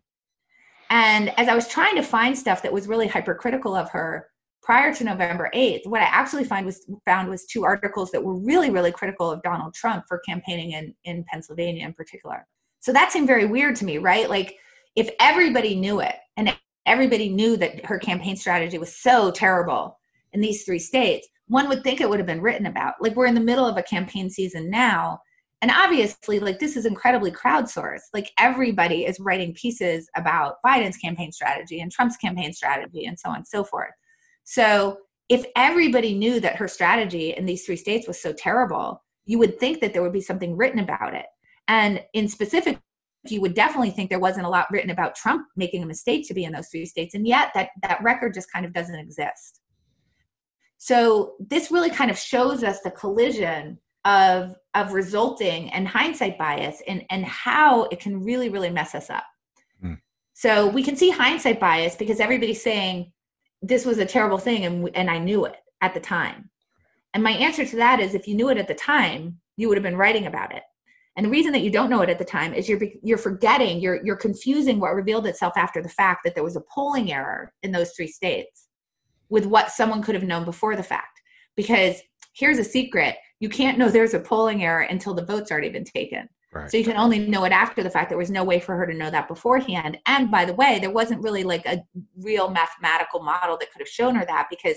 and 0.91 1.31
as 1.39 1.49
i 1.49 1.55
was 1.55 1.69
trying 1.69 1.97
to 1.97 2.03
find 2.03 2.37
stuff 2.37 2.63
that 2.63 2.73
was 2.73 2.89
really 2.89 3.09
hypercritical 3.09 3.75
of 3.75 3.91
her 3.91 4.29
prior 4.63 4.95
to 4.95 5.05
november 5.05 5.51
8th 5.55 5.87
what 5.87 6.03
i 6.03 6.07
actually 6.07 6.45
find 6.45 6.67
was 6.67 6.87
found 7.07 7.29
was 7.29 7.47
two 7.47 7.65
articles 7.65 8.11
that 8.11 8.23
were 8.23 8.39
really 8.39 8.71
really 8.71 8.93
critical 8.93 9.31
of 9.31 9.43
donald 9.43 9.75
trump 9.75 10.05
for 10.07 10.19
campaigning 10.19 10.73
in 10.73 10.95
in 11.05 11.25
pennsylvania 11.25 11.87
in 11.87 11.95
particular 11.95 12.47
so 12.81 12.93
that 12.93 13.13
seemed 13.13 13.27
very 13.27 13.47
weird 13.47 13.77
to 13.77 13.85
me, 13.85 13.99
right? 13.99 14.29
Like 14.29 14.57
if 14.97 15.11
everybody 15.21 15.75
knew 15.75 16.01
it 16.01 16.17
and 16.37 16.57
everybody 16.87 17.29
knew 17.29 17.57
that 17.57 17.85
her 17.87 17.99
campaign 17.99 18.37
strategy 18.37 18.79
was 18.79 18.95
so 18.95 19.31
terrible 19.31 19.99
in 20.33 20.41
these 20.41 20.65
three 20.65 20.79
states, 20.79 21.29
one 21.49 21.69
would 21.69 21.83
think 21.83 22.01
it 22.01 22.09
would 22.09 22.19
have 22.19 22.27
been 22.27 22.43
written 22.43 22.67
about. 22.67 22.95
Like 23.01 23.17
we're 23.17 23.27
in 23.27 23.35
the 23.35 23.41
middle 23.41 23.67
of 23.67 23.77
a 23.77 23.83
campaign 23.83 24.31
season 24.31 24.71
now. 24.71 25.21
And 25.61 25.73
obviously, 25.73 26.39
like 26.39 26.61
this 26.61 26.77
is 26.77 26.87
incredibly 26.87 27.33
crowdsourced. 27.33 28.11
Like 28.15 28.31
everybody 28.39 29.07
is 29.07 29.19
writing 29.19 29.55
pieces 29.55 30.09
about 30.15 30.57
Biden's 30.65 30.97
campaign 30.97 31.33
strategy 31.33 31.81
and 31.81 31.91
Trump's 31.91 32.17
campaign 32.17 32.53
strategy 32.53 33.07
and 33.07 33.19
so 33.19 33.31
on 33.31 33.37
and 33.37 33.47
so 33.47 33.65
forth. 33.65 33.91
So 34.45 34.99
if 35.29 35.45
everybody 35.57 36.15
knew 36.15 36.41
that 36.41 36.57
her 36.57 36.69
strategy 36.69 37.31
in 37.31 37.45
these 37.45 37.65
three 37.65 37.77
states 37.77 38.07
was 38.07 38.21
so 38.21 38.33
terrible, 38.33 39.03
you 39.27 39.39
would 39.39 39.59
think 39.59 39.81
that 39.81 39.93
there 39.93 40.03
would 40.03 40.13
be 40.13 40.21
something 40.21 40.57
written 40.57 40.79
about 40.79 41.15
it. 41.15 41.27
And 41.69 42.03
in 42.15 42.29
specific, 42.29 42.81
you 43.27 43.41
would 43.41 43.55
definitely 43.55 43.91
think 43.91 44.11
there 44.11 44.19
wasn't 44.19 44.47
a 44.47 44.49
lot 44.49 44.67
written 44.71 44.91
about 44.91 45.15
Trump 45.15 45.47
making 45.57 45.83
a 45.83 45.87
mistake 45.87 46.27
to 46.29 46.35
be 46.35 46.45
in 46.45 46.53
those 46.53 46.69
three 46.69 46.87
states. 46.87 47.15
And 47.15 47.27
yet 47.27 47.51
that, 47.55 47.71
that 47.83 48.03
record 48.03 48.35
just 48.35 48.51
kind 48.51 48.65
of 48.65 48.73
doesn't 48.73 48.95
exist. 48.95 49.61
So 50.79 51.35
this 51.39 51.71
really 51.71 51.91
kind 51.91 52.11
of 52.11 52.19
shows 52.19 52.63
us 52.63 52.81
the 52.81 52.91
collision 52.91 53.79
of, 54.05 54.55
of 54.75 54.93
resulting 54.93 55.71
and 55.71 55.87
hindsight 55.87 56.39
bias 56.39 56.81
and, 56.87 57.05
and 57.11 57.25
how 57.25 57.85
it 57.85 58.01
can 58.01 58.23
really, 58.23 58.49
really 58.49 58.71
mess 58.71 58.95
us 58.95 59.11
up. 59.11 59.25
Mm. 59.85 59.99
So 60.35 60.69
we 60.69 60.83
can 60.83 60.97
see 60.97 61.11
hindsight 61.11 61.61
bias 61.61 61.97
because 61.97 62.21
everybody's 62.21 62.63
saying 62.63 63.13
this 63.61 63.85
was 63.85 63.99
a 63.99 64.07
terrible 64.07 64.39
thing 64.39 64.65
and, 64.65 64.89
and 64.95 65.11
I 65.11 65.19
knew 65.19 65.45
it 65.45 65.57
at 65.81 65.95
the 65.95 66.01
time. 66.01 66.51
And 67.13 67.23
my 67.23 67.33
answer 67.33 67.67
to 67.67 67.77
that 67.77 67.99
is 67.99 68.15
if 68.15 68.29
you 68.29 68.37
knew 68.37 68.49
it 68.49 68.59
at 68.59 68.69
the 68.69 68.75
time, 68.75 69.41
you 69.57 69.69
would 69.69 69.77
have 69.77 69.83
been 69.83 69.97
writing 69.97 70.27
about 70.27 70.55
it. 70.55 70.63
And 71.19 71.25
the 71.27 71.31
reason 71.31 71.51
that 71.51 71.63
you 71.63 71.71
don't 71.73 71.91
know 71.91 72.01
it 72.03 72.09
at 72.09 72.21
the 72.21 72.25
time 72.25 72.55
is 72.55 72.69
you're 72.69 72.81
you're 73.03 73.19
forgetting, 73.19 73.81
you're 73.81 74.01
you're 74.05 74.15
confusing 74.15 74.79
what 74.79 74.95
revealed 74.95 75.27
itself 75.27 75.55
after 75.57 75.83
the 75.83 75.89
fact 75.89 76.21
that 76.23 76.37
there 76.37 76.45
was 76.45 76.55
a 76.55 76.63
polling 76.73 77.13
error 77.13 77.53
in 77.65 77.73
those 77.73 77.91
three 77.91 78.07
states 78.07 78.69
with 79.29 79.45
what 79.45 79.73
someone 79.73 80.01
could 80.01 80.15
have 80.15 80.23
known 80.23 80.45
before 80.45 80.77
the 80.77 80.83
fact. 80.85 81.21
Because 81.57 81.97
here's 82.35 82.59
a 82.59 82.65
secret, 82.65 83.17
you 83.41 83.49
can't 83.49 83.79
know 83.79 83.89
there's 83.89 84.15
a 84.15 84.21
polling 84.21 84.63
error 84.63 84.83
until 84.83 85.13
the 85.13 85.25
vote's 85.25 85.51
already 85.51 85.71
been 85.71 85.83
taken. 85.83 86.29
Right. 86.53 86.71
So 86.71 86.77
you 86.77 86.85
can 86.85 86.97
only 86.97 87.19
know 87.19 87.43
it 87.43 87.53
after 87.53 87.83
the 87.83 87.91
fact. 87.91 88.11
There 88.11 88.17
was 88.17 88.31
no 88.31 88.45
way 88.45 88.61
for 88.61 88.77
her 88.77 88.87
to 88.87 88.95
know 88.95 89.11
that 89.11 89.27
beforehand. 89.27 89.99
And 90.07 90.31
by 90.31 90.45
the 90.45 90.55
way, 90.55 90.79
there 90.79 90.93
wasn't 90.93 91.25
really 91.25 91.43
like 91.43 91.67
a 91.67 91.83
real 92.17 92.49
mathematical 92.49 93.25
model 93.25 93.57
that 93.59 93.73
could 93.73 93.83
have 93.83 93.89
shown 93.89 94.15
her 94.15 94.25
that 94.25 94.47
because 94.49 94.77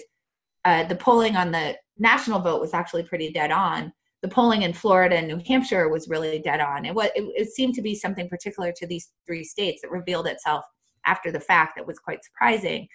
uh, 0.65 0.85
the 0.85 0.95
polling 0.95 1.35
on 1.35 1.51
the 1.51 1.77
national 1.99 2.39
vote 2.39 2.61
was 2.61 2.73
actually 2.73 3.03
pretty 3.03 3.31
dead 3.31 3.51
on 3.51 3.93
the 4.21 4.27
polling 4.27 4.61
in 4.61 4.73
Florida 4.73 5.17
and 5.17 5.27
New 5.27 5.41
Hampshire 5.47 5.89
was 5.89 6.07
really 6.07 6.39
dead 6.39 6.59
on. 6.59 6.85
It, 6.85 6.93
was, 6.93 7.09
it, 7.15 7.23
it 7.35 7.51
seemed 7.51 7.73
to 7.75 7.81
be 7.81 7.95
something 7.95 8.29
particular 8.29 8.71
to 8.77 8.87
these 8.87 9.11
three 9.25 9.43
states 9.43 9.81
that 9.81 9.91
revealed 9.91 10.27
itself 10.27 10.63
after 11.05 11.31
the 11.31 11.39
fact 11.39 11.73
that 11.75 11.87
was 11.87 11.97
quite 11.97 12.23
surprising. 12.23 12.87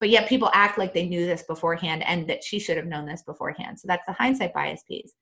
But 0.00 0.08
yet 0.08 0.28
people 0.28 0.50
act 0.54 0.78
like 0.78 0.94
they 0.94 1.06
knew 1.06 1.26
this 1.26 1.42
beforehand 1.42 2.02
and 2.04 2.26
that 2.28 2.42
she 2.42 2.58
should 2.58 2.78
have 2.78 2.86
known 2.86 3.04
this 3.04 3.22
beforehand. 3.22 3.78
So 3.78 3.86
that's 3.86 4.06
the 4.06 4.14
hindsight 4.14 4.54
bias 4.54 4.82
piece. 4.88 5.12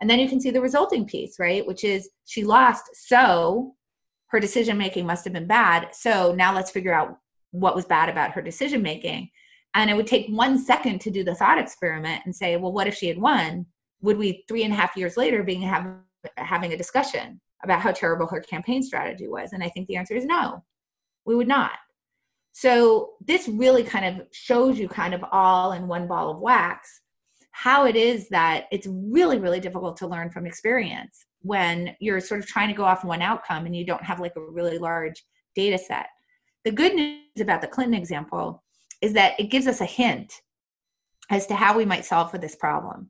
And 0.00 0.10
then 0.10 0.18
you 0.18 0.28
can 0.28 0.40
see 0.40 0.50
the 0.50 0.60
resulting 0.60 1.06
piece, 1.06 1.38
right? 1.38 1.64
Which 1.64 1.84
is 1.84 2.10
she 2.24 2.42
lost, 2.42 2.82
so 2.94 3.74
her 4.28 4.40
decision 4.40 4.76
making 4.76 5.06
must 5.06 5.22
have 5.24 5.32
been 5.32 5.46
bad. 5.46 5.94
So 5.94 6.34
now 6.34 6.52
let's 6.52 6.72
figure 6.72 6.92
out 6.92 7.18
what 7.52 7.76
was 7.76 7.84
bad 7.84 8.08
about 8.08 8.32
her 8.32 8.42
decision 8.42 8.82
making. 8.82 9.30
And 9.74 9.88
it 9.88 9.94
would 9.94 10.08
take 10.08 10.26
one 10.28 10.58
second 10.58 11.00
to 11.02 11.10
do 11.10 11.22
the 11.22 11.36
thought 11.36 11.58
experiment 11.58 12.22
and 12.24 12.34
say, 12.34 12.56
well, 12.56 12.72
what 12.72 12.88
if 12.88 12.96
she 12.96 13.06
had 13.06 13.18
won? 13.18 13.66
Would 14.04 14.18
we 14.18 14.44
three 14.48 14.64
and 14.64 14.72
a 14.72 14.76
half 14.76 14.96
years 14.96 15.16
later 15.16 15.42
being 15.42 15.62
have, 15.62 15.86
having 16.36 16.72
a 16.72 16.76
discussion 16.76 17.40
about 17.62 17.80
how 17.80 17.90
terrible 17.90 18.26
her 18.26 18.40
campaign 18.40 18.82
strategy 18.82 19.26
was? 19.26 19.52
And 19.52 19.62
i 19.64 19.68
think 19.68 19.88
the 19.88 19.96
answer 19.96 20.14
is 20.14 20.24
no 20.24 20.62
we 21.24 21.34
would 21.34 21.48
not. 21.48 21.72
So 22.52 23.12
this 23.24 23.48
really 23.48 23.82
kind 23.82 24.04
of 24.04 24.26
shows 24.32 24.78
you 24.78 24.88
kind 24.88 25.14
of 25.14 25.24
all 25.32 25.72
in 25.72 25.88
one 25.88 26.06
ball 26.06 26.30
of 26.30 26.40
wax 26.40 27.00
how 27.56 27.86
it 27.86 27.94
is 27.94 28.28
that 28.30 28.64
it's 28.72 28.88
really 28.90 29.38
really 29.38 29.60
difficult 29.60 29.96
to 29.96 30.08
learn 30.08 30.28
from 30.28 30.44
experience 30.44 31.24
when 31.42 31.94
you're 32.00 32.20
sort 32.20 32.40
of 32.40 32.46
trying 32.46 32.68
to 32.68 32.74
go 32.74 32.84
off 32.84 33.04
one 33.04 33.22
outcome 33.22 33.64
and 33.66 33.76
you 33.76 33.86
don't 33.86 34.02
have 34.02 34.18
like 34.18 34.34
a 34.36 34.40
really 34.40 34.78
large 34.78 35.24
data 35.54 35.78
set. 35.78 36.06
The 36.64 36.72
good 36.72 36.94
news 36.94 37.20
about 37.40 37.60
the 37.60 37.68
clinton 37.68 37.94
example 37.94 38.62
is 39.00 39.12
that 39.12 39.38
it 39.38 39.50
gives 39.50 39.66
us 39.66 39.80
a 39.80 39.86
hint 39.86 40.32
as 41.30 41.46
to 41.46 41.54
how 41.54 41.76
we 41.76 41.84
might 41.84 42.04
solve 42.04 42.30
for 42.30 42.38
this 42.38 42.56
problem 42.56 43.08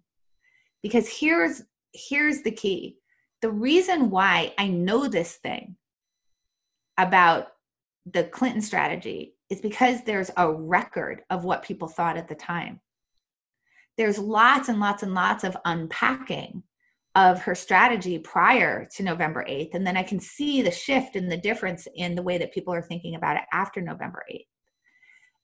because 0.85 1.09
here's 1.09 1.63
here's 1.93 2.43
the 2.43 2.51
key 2.53 2.97
the 3.43 3.51
reason 3.51 4.11
why 4.11 4.55
i 4.59 4.69
know 4.69 5.09
this 5.09 5.37
thing 5.37 5.77
about 6.99 7.49
the 8.07 8.23
clinton 8.25 8.63
strategy 8.63 9.35
is 9.51 9.61
because 9.61 10.03
there's 10.03 10.31
a 10.37 10.53
record 10.53 11.23
of 11.31 11.45
what 11.45 11.65
people 11.65 11.89
thought 11.89 12.17
at 12.17 12.29
the 12.29 12.35
time 12.35 12.81
there's 13.97 14.19
lots 14.19 14.69
and 14.69 14.79
lots 14.79 15.03
and 15.03 15.15
lots 15.15 15.43
of 15.43 15.57
unpacking 15.65 16.63
of 17.15 17.41
her 17.43 17.55
strategy 17.55 18.19
prior 18.19 18.89
to 18.97 19.05
November 19.05 19.45
8th. 19.49 19.75
And 19.75 19.87
then 19.87 19.97
I 19.97 20.03
can 20.03 20.19
see 20.19 20.63
the 20.63 20.73
shift 20.73 21.15
and 21.15 21.31
the 21.31 21.37
difference 21.37 21.87
in 21.95 22.17
the 22.17 22.23
way 22.23 22.39
that 22.39 22.53
people 22.53 22.75
are 22.75 22.83
thinking 22.83 23.15
about 23.15 23.37
it 23.37 23.45
after 23.53 23.81
November 23.81 24.25
8th. 24.33 24.47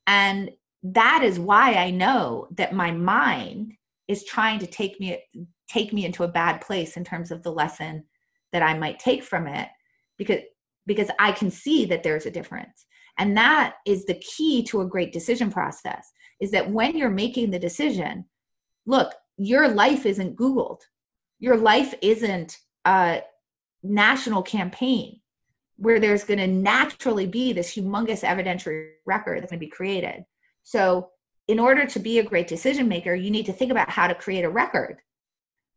And 0.09 0.51
that 0.83 1.23
is 1.23 1.39
why 1.39 1.75
I 1.75 1.91
know 1.91 2.49
that 2.57 2.75
my 2.75 2.91
mind 2.91 3.75
is 4.11 4.25
trying 4.25 4.59
to 4.59 4.67
take 4.67 4.99
me 4.99 5.23
take 5.69 5.93
me 5.93 6.05
into 6.05 6.25
a 6.25 6.29
bad 6.29 6.61
place 6.61 6.97
in 6.97 7.05
terms 7.05 7.31
of 7.31 7.45
the 7.45 7.53
lesson 7.53 8.05
that 8.53 8.63
I 8.63 8.77
might 8.77 8.99
take 8.99 9.23
from 9.23 9.47
it 9.47 9.69
because 10.19 10.41
because 10.85 11.09
I 11.21 11.31
can 11.31 11.51
see 11.51 11.85
that 11.87 12.03
there's 12.03 12.27
a 12.27 12.31
difference. 12.31 12.87
And 13.19 13.37
that 13.37 13.77
is 13.87 14.05
the 14.07 14.15
key 14.15 14.65
to 14.65 14.81
a 14.81 14.87
great 14.87 15.13
decision 15.13 15.51
process 15.51 16.11
is 16.41 16.51
that 16.51 16.71
when 16.71 16.97
you're 16.97 17.11
making 17.11 17.51
the 17.51 17.59
decision, 17.59 18.25
look, 18.87 19.15
your 19.37 19.69
life 19.69 20.07
isn't 20.07 20.37
Googled. 20.37 20.81
Your 21.39 21.57
life 21.57 21.95
isn't 22.03 22.59
a 22.85 23.23
national 23.83 24.43
campaign. 24.43 25.21
where 25.77 26.01
there's 26.01 26.25
going 26.25 26.39
to 26.39 26.47
naturally 26.47 27.27
be 27.27 27.53
this 27.55 27.75
humongous 27.75 28.23
evidentiary 28.23 28.91
record 29.07 29.41
that's 29.41 29.51
going 29.51 29.61
to 29.61 29.67
be 29.67 29.71
created. 29.71 30.25
So, 30.63 31.11
in 31.51 31.59
order 31.59 31.85
to 31.85 31.99
be 31.99 32.21
a 32.21 32.23
great 32.23 32.47
decision 32.47 32.87
maker, 32.87 33.13
you 33.13 33.29
need 33.29 33.45
to 33.47 33.53
think 33.53 33.73
about 33.73 33.91
how 33.91 34.07
to 34.07 34.15
create 34.15 34.45
a 34.45 34.49
record 34.49 35.01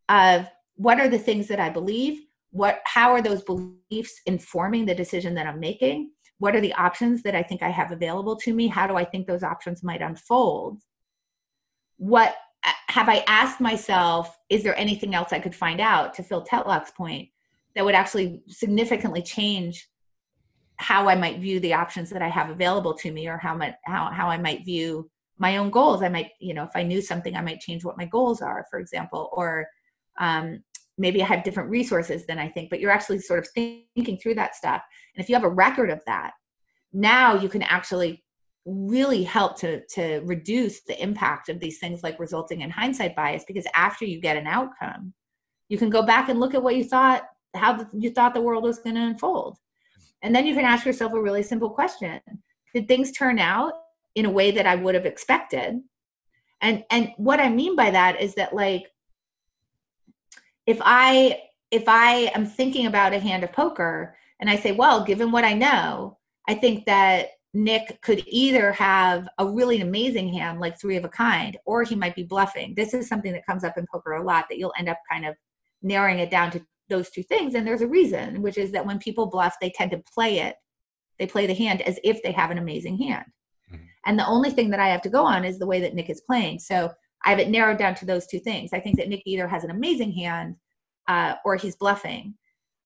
of 0.07 0.47
what 0.75 0.99
are 0.99 1.07
the 1.07 1.17
things 1.17 1.47
that 1.47 1.59
I 1.59 1.71
believe, 1.71 2.21
what 2.51 2.81
how 2.85 3.11
are 3.11 3.23
those 3.23 3.41
beliefs 3.41 4.21
informing 4.27 4.85
the 4.85 4.93
decision 4.93 5.33
that 5.33 5.47
I'm 5.47 5.59
making? 5.59 6.11
What 6.37 6.55
are 6.55 6.61
the 6.61 6.75
options 6.75 7.23
that 7.23 7.33
I 7.33 7.41
think 7.41 7.63
I 7.63 7.69
have 7.69 7.91
available 7.91 8.35
to 8.35 8.53
me? 8.53 8.67
How 8.67 8.85
do 8.85 8.95
I 8.95 9.03
think 9.03 9.25
those 9.25 9.41
options 9.41 9.81
might 9.81 10.03
unfold? 10.03 10.79
What 11.97 12.35
uh, 12.63 12.71
have 12.89 13.09
I 13.09 13.23
asked 13.25 13.59
myself, 13.59 14.37
is 14.49 14.61
there 14.61 14.77
anything 14.77 15.15
else 15.15 15.33
I 15.33 15.39
could 15.39 15.55
find 15.55 15.81
out 15.81 16.13
to 16.13 16.23
Phil 16.23 16.45
Tetlock's 16.45 16.91
point 16.91 17.29
that 17.73 17.83
would 17.83 17.95
actually 17.95 18.43
significantly 18.47 19.23
change 19.23 19.89
how 20.75 21.09
I 21.09 21.15
might 21.15 21.39
view 21.39 21.59
the 21.59 21.73
options 21.73 22.11
that 22.11 22.21
I 22.21 22.29
have 22.29 22.51
available 22.51 22.93
to 22.95 23.11
me 23.11 23.27
or 23.27 23.37
how 23.37 23.55
my, 23.55 23.75
how, 23.85 24.11
how 24.11 24.27
I 24.27 24.37
might 24.37 24.65
view 24.65 25.09
my 25.37 25.57
own 25.57 25.69
goals. 25.69 26.03
I 26.03 26.09
might, 26.09 26.31
you 26.39 26.53
know, 26.53 26.63
if 26.63 26.75
I 26.75 26.83
knew 26.83 27.01
something, 27.01 27.35
I 27.35 27.41
might 27.41 27.59
change 27.59 27.83
what 27.83 27.97
my 27.97 28.05
goals 28.05 28.41
are, 28.41 28.65
for 28.69 28.79
example, 28.79 29.29
or 29.33 29.67
um, 30.19 30.63
maybe 30.97 31.21
I 31.21 31.25
have 31.25 31.43
different 31.43 31.69
resources 31.69 32.25
than 32.25 32.39
I 32.39 32.47
think, 32.47 32.69
but 32.69 32.79
you're 32.79 32.91
actually 32.91 33.19
sort 33.19 33.39
of 33.39 33.47
thinking 33.53 34.17
through 34.17 34.35
that 34.35 34.55
stuff. 34.55 34.81
And 35.15 35.23
if 35.23 35.29
you 35.29 35.35
have 35.35 35.43
a 35.43 35.49
record 35.49 35.89
of 35.89 36.01
that, 36.05 36.31
now 36.93 37.35
you 37.35 37.49
can 37.49 37.63
actually 37.63 38.23
really 38.65 39.23
help 39.23 39.57
to 39.59 39.85
to 39.87 40.21
reduce 40.23 40.81
the 40.83 41.01
impact 41.01 41.49
of 41.49 41.59
these 41.59 41.79
things 41.79 42.01
like 42.01 42.19
resulting 42.19 42.61
in 42.61 42.69
hindsight 42.69 43.15
bias 43.15 43.43
because 43.45 43.67
after 43.75 44.05
you 44.05 44.21
get 44.21 44.37
an 44.37 44.47
outcome 44.47 45.13
you 45.67 45.77
can 45.77 45.89
go 45.89 46.01
back 46.01 46.29
and 46.29 46.39
look 46.39 46.53
at 46.53 46.63
what 46.63 46.77
you 46.77 46.83
thought 46.85 47.23
how 47.55 47.85
you 47.91 48.09
thought 48.09 48.33
the 48.33 48.41
world 48.41 48.63
was 48.63 48.79
going 48.79 48.95
to 48.95 49.01
unfold 49.01 49.57
and 50.21 50.33
then 50.33 50.45
you 50.45 50.55
can 50.55 50.63
ask 50.63 50.85
yourself 50.85 51.11
a 51.11 51.21
really 51.21 51.43
simple 51.43 51.69
question 51.69 52.21
did 52.73 52.87
things 52.87 53.11
turn 53.11 53.37
out 53.37 53.73
in 54.15 54.25
a 54.25 54.29
way 54.29 54.51
that 54.51 54.65
i 54.65 54.75
would 54.75 54.95
have 54.95 55.05
expected 55.05 55.79
and 56.61 56.83
and 56.89 57.11
what 57.17 57.39
i 57.39 57.49
mean 57.49 57.75
by 57.75 57.91
that 57.91 58.21
is 58.21 58.35
that 58.35 58.53
like 58.53 58.91
if 60.65 60.79
i 60.81 61.39
if 61.71 61.87
i 61.87 62.31
am 62.35 62.45
thinking 62.45 62.85
about 62.85 63.13
a 63.13 63.19
hand 63.19 63.43
of 63.43 63.51
poker 63.51 64.15
and 64.39 64.49
i 64.49 64.55
say 64.55 64.71
well 64.71 65.03
given 65.03 65.31
what 65.31 65.43
i 65.43 65.53
know 65.53 66.17
i 66.47 66.53
think 66.53 66.85
that 66.85 67.29
Nick 67.55 68.01
could 68.01 68.23
either 68.25 68.71
have 68.71 69.27
a 69.37 69.45
really 69.45 69.81
amazing 69.81 70.33
hand 70.33 70.59
like 70.59 70.79
three 70.79 70.97
of 70.97 71.05
a 71.05 71.09
kind, 71.09 71.55
or 71.65 71.83
he 71.83 71.95
might 71.95 72.15
be 72.15 72.23
bluffing. 72.23 72.73
This 72.73 72.95
is 72.95 73.07
something 73.07 73.31
that 73.31 73.45
comes 73.45 73.63
up 73.63 73.77
in 73.77 73.85
poker 73.91 74.13
a 74.13 74.23
lot 74.23 74.45
that 74.49 74.57
you'll 74.57 74.73
end 74.77 74.89
up 74.89 74.97
kind 75.09 75.25
of 75.25 75.35
narrowing 75.83 76.17
it 76.17 76.31
down 76.31 76.49
to 76.51 76.65
those 76.89 77.11
two 77.11 77.21
things. 77.21 77.53
And 77.53 77.65
there's 77.65 77.81
a 77.81 77.87
reason, 77.87 78.41
which 78.41 78.57
is 78.57 78.71
that 78.71 78.85
when 78.85 78.97
people 78.97 79.27
bluff, 79.27 79.55
they 79.61 79.69
tend 79.69 79.91
to 79.91 80.01
play 80.13 80.39
it, 80.39 80.55
they 81.19 81.27
play 81.27 81.45
the 81.45 81.53
hand 81.53 81.81
as 81.81 81.99
if 82.03 82.23
they 82.23 82.31
have 82.31 82.49
an 82.49 82.57
amazing 82.57 82.97
hand. 82.97 83.25
And 84.05 84.17
the 84.17 84.27
only 84.27 84.49
thing 84.49 84.69
that 84.71 84.79
I 84.79 84.89
have 84.89 85.01
to 85.03 85.09
go 85.09 85.25
on 85.25 85.45
is 85.45 85.59
the 85.59 85.67
way 85.67 85.79
that 85.81 85.93
Nick 85.95 86.09
is 86.09 86.21
playing. 86.21 86.59
So 86.59 86.91
I 87.23 87.29
have 87.29 87.39
it 87.39 87.49
narrowed 87.49 87.77
down 87.77 87.95
to 87.95 88.05
those 88.05 88.27
two 88.27 88.39
things. 88.39 88.71
I 88.73 88.79
think 88.79 88.97
that 88.97 89.07
Nick 89.07 89.23
either 89.25 89.47
has 89.47 89.63
an 89.63 89.71
amazing 89.71 90.11
hand 90.11 90.55
uh, 91.07 91.35
or 91.45 91.55
he's 91.55 91.75
bluffing 91.75 92.35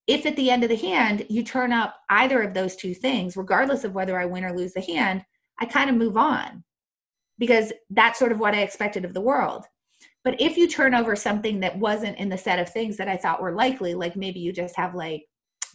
if 0.08 0.24
at 0.24 0.34
the 0.36 0.50
end 0.50 0.64
of 0.64 0.70
the 0.70 0.76
hand 0.76 1.26
you 1.28 1.44
turn 1.44 1.70
up 1.70 1.94
either 2.08 2.42
of 2.42 2.54
those 2.54 2.74
two 2.74 2.94
things, 2.94 3.36
regardless 3.36 3.84
of 3.84 3.94
whether 3.94 4.18
I 4.18 4.24
win 4.24 4.42
or 4.42 4.56
lose 4.56 4.72
the 4.72 4.80
hand, 4.80 5.22
I 5.60 5.66
kind 5.66 5.90
of 5.90 5.96
move 5.96 6.16
on 6.16 6.64
because 7.38 7.72
that's 7.90 8.18
sort 8.18 8.32
of 8.32 8.40
what 8.40 8.54
I 8.54 8.62
expected 8.62 9.04
of 9.04 9.12
the 9.12 9.20
world. 9.20 9.66
But 10.24 10.40
if 10.40 10.56
you 10.56 10.66
turn 10.66 10.94
over 10.94 11.14
something 11.14 11.60
that 11.60 11.78
wasn't 11.78 12.18
in 12.18 12.30
the 12.30 12.38
set 12.38 12.58
of 12.58 12.70
things 12.70 12.96
that 12.96 13.06
I 13.06 13.18
thought 13.18 13.42
were 13.42 13.52
likely, 13.52 13.94
like 13.94 14.16
maybe 14.16 14.40
you 14.40 14.52
just 14.52 14.76
have 14.76 14.94
like 14.94 15.24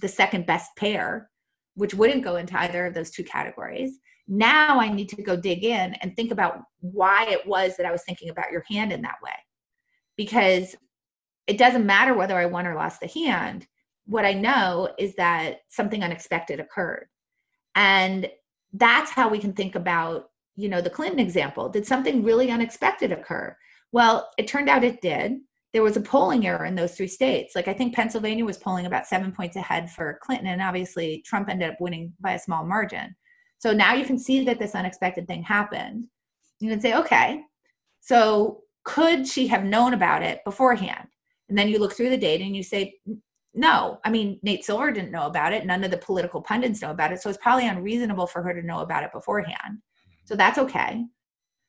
the 0.01 0.07
second 0.07 0.47
best 0.47 0.71
pair, 0.77 1.29
which 1.75 1.93
wouldn't 1.93 2.23
go 2.23 2.35
into 2.35 2.59
either 2.59 2.87
of 2.87 2.95
those 2.95 3.11
two 3.11 3.23
categories, 3.23 3.99
now 4.27 4.79
I 4.79 4.89
need 4.89 5.09
to 5.09 5.21
go 5.21 5.35
dig 5.35 5.63
in 5.63 5.93
and 5.95 6.15
think 6.15 6.31
about 6.31 6.61
why 6.79 7.27
it 7.29 7.45
was 7.45 7.77
that 7.77 7.85
I 7.85 7.91
was 7.91 8.03
thinking 8.03 8.29
about 8.29 8.51
your 8.51 8.63
hand 8.69 8.91
in 8.91 9.01
that 9.01 9.21
way. 9.23 9.31
Because 10.15 10.75
it 11.47 11.57
doesn't 11.57 11.85
matter 11.85 12.13
whether 12.13 12.37
I 12.37 12.45
won 12.45 12.67
or 12.67 12.75
lost 12.75 13.01
the 13.01 13.07
hand 13.07 13.67
what 14.05 14.25
I 14.25 14.33
know 14.33 14.93
is 14.97 15.15
that 15.15 15.59
something 15.69 16.03
unexpected 16.03 16.59
occurred. 16.59 17.07
And 17.75 18.29
that's 18.73 19.11
how 19.11 19.29
we 19.29 19.39
can 19.39 19.53
think 19.53 19.75
about, 19.75 20.29
you 20.55 20.69
know, 20.69 20.81
the 20.81 20.89
Clinton 20.89 21.19
example. 21.19 21.69
Did 21.69 21.85
something 21.85 22.23
really 22.23 22.51
unexpected 22.51 23.11
occur? 23.11 23.55
Well, 23.91 24.29
it 24.37 24.47
turned 24.47 24.69
out 24.69 24.83
it 24.83 25.01
did. 25.01 25.37
There 25.71 25.83
was 25.83 25.97
a 25.97 26.01
polling 26.01 26.45
error 26.45 26.65
in 26.65 26.75
those 26.75 26.95
three 26.95 27.07
states. 27.07 27.55
Like 27.55 27.67
I 27.67 27.73
think 27.73 27.95
Pennsylvania 27.95 28.45
was 28.45 28.57
polling 28.57 28.85
about 28.85 29.07
seven 29.07 29.31
points 29.31 29.55
ahead 29.55 29.89
for 29.89 30.19
Clinton, 30.21 30.47
and 30.47 30.61
obviously 30.61 31.23
Trump 31.25 31.49
ended 31.49 31.71
up 31.71 31.77
winning 31.79 32.13
by 32.19 32.33
a 32.33 32.39
small 32.39 32.63
margin. 32.63 33.15
So 33.63 33.71
now 33.71 33.93
you 33.93 34.03
can 34.03 34.19
see 34.19 34.43
that 34.43 34.59
this 34.59 34.75
unexpected 34.75 35.25
thing 35.25 35.41
happened. 35.41 36.07
You 36.59 36.69
can 36.69 36.81
say, 36.81 36.95
okay, 36.95 37.43
so 38.01 38.63
could 38.83 39.25
she 39.25 39.47
have 39.47 39.63
known 39.63 39.93
about 39.93 40.21
it 40.21 40.43
beforehand? 40.43 41.07
And 41.47 41.57
then 41.57 41.69
you 41.69 41.79
look 41.79 41.93
through 41.93 42.09
the 42.09 42.17
data 42.17 42.43
and 42.43 42.53
you 42.53 42.61
say, 42.61 42.95
no. 43.53 44.01
I 44.03 44.09
mean 44.09 44.37
nate 44.43 44.65
silver 44.65 44.91
didn't 44.91 45.13
know 45.13 45.27
about 45.27 45.53
it. 45.53 45.65
None 45.65 45.85
of 45.85 45.91
the 45.91 45.97
political 45.97 46.41
pundits 46.41 46.81
know 46.81 46.91
about 46.91 47.13
it. 47.13 47.21
So 47.21 47.29
it's 47.29 47.39
probably 47.41 47.65
unreasonable 47.65 48.27
for 48.27 48.43
her 48.43 48.53
to 48.53 48.67
know 48.67 48.79
about 48.81 49.05
it 49.05 49.13
beforehand. 49.13 49.77
So 50.25 50.35
that's 50.35 50.57
okay. 50.57 51.05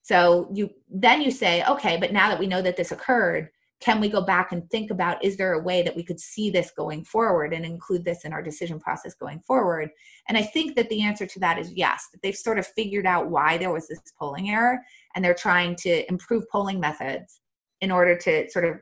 So 0.03 0.51
you 0.53 0.71
then 0.91 1.23
you 1.23 1.31
say 1.31 1.63
okay 1.65 1.97
but 1.97 2.13
now 2.13 2.29
that 2.29 2.41
we 2.41 2.49
know 2.49 2.61
that 2.63 2.77
this 2.77 2.91
occurred 2.91 3.51
can 3.85 4.01
we 4.01 4.09
go 4.09 4.23
back 4.23 4.53
and 4.53 4.69
think 4.71 4.91
about 4.91 5.23
is 5.23 5.37
there 5.37 5.53
a 5.53 5.63
way 5.63 5.83
that 5.83 5.95
we 5.95 6.03
could 6.03 6.19
see 6.19 6.49
this 6.49 6.71
going 6.77 7.05
forward 7.05 7.53
and 7.53 7.65
include 7.65 8.05
this 8.05 8.25
in 8.25 8.33
our 8.33 8.43
decision 8.43 8.81
process 8.81 9.15
going 9.15 9.41
forward 9.41 9.91
and 10.29 10.39
i 10.39 10.43
think 10.43 10.75
that 10.75 10.89
the 10.89 11.03
answer 11.03 11.27
to 11.27 11.39
that 11.39 11.59
is 11.59 11.73
yes 11.73 12.09
that 12.13 12.23
they've 12.23 12.37
sort 12.37 12.59
of 12.59 12.67
figured 12.67 13.07
out 13.07 13.31
why 13.31 13.59
there 13.59 13.73
was 13.73 13.89
this 13.89 14.01
polling 14.19 14.51
error 14.51 14.79
and 15.15 15.25
they're 15.25 15.35
trying 15.35 15.77
to 15.77 16.09
improve 16.09 16.49
polling 16.51 16.81
methods 16.81 17.41
in 17.81 17.91
order 17.91 18.17
to 18.17 18.49
sort 18.51 18.65
of 18.65 18.77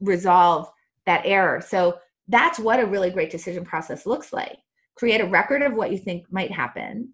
resolve 0.00 0.68
that 1.06 1.22
error 1.24 1.60
so 1.60 1.96
that's 2.28 2.58
what 2.58 2.80
a 2.80 2.86
really 2.86 3.10
great 3.10 3.30
decision 3.30 3.64
process 3.64 4.06
looks 4.06 4.32
like. 4.32 4.58
Create 4.96 5.20
a 5.20 5.26
record 5.26 5.62
of 5.62 5.74
what 5.74 5.90
you 5.90 5.98
think 5.98 6.30
might 6.30 6.52
happen, 6.52 7.12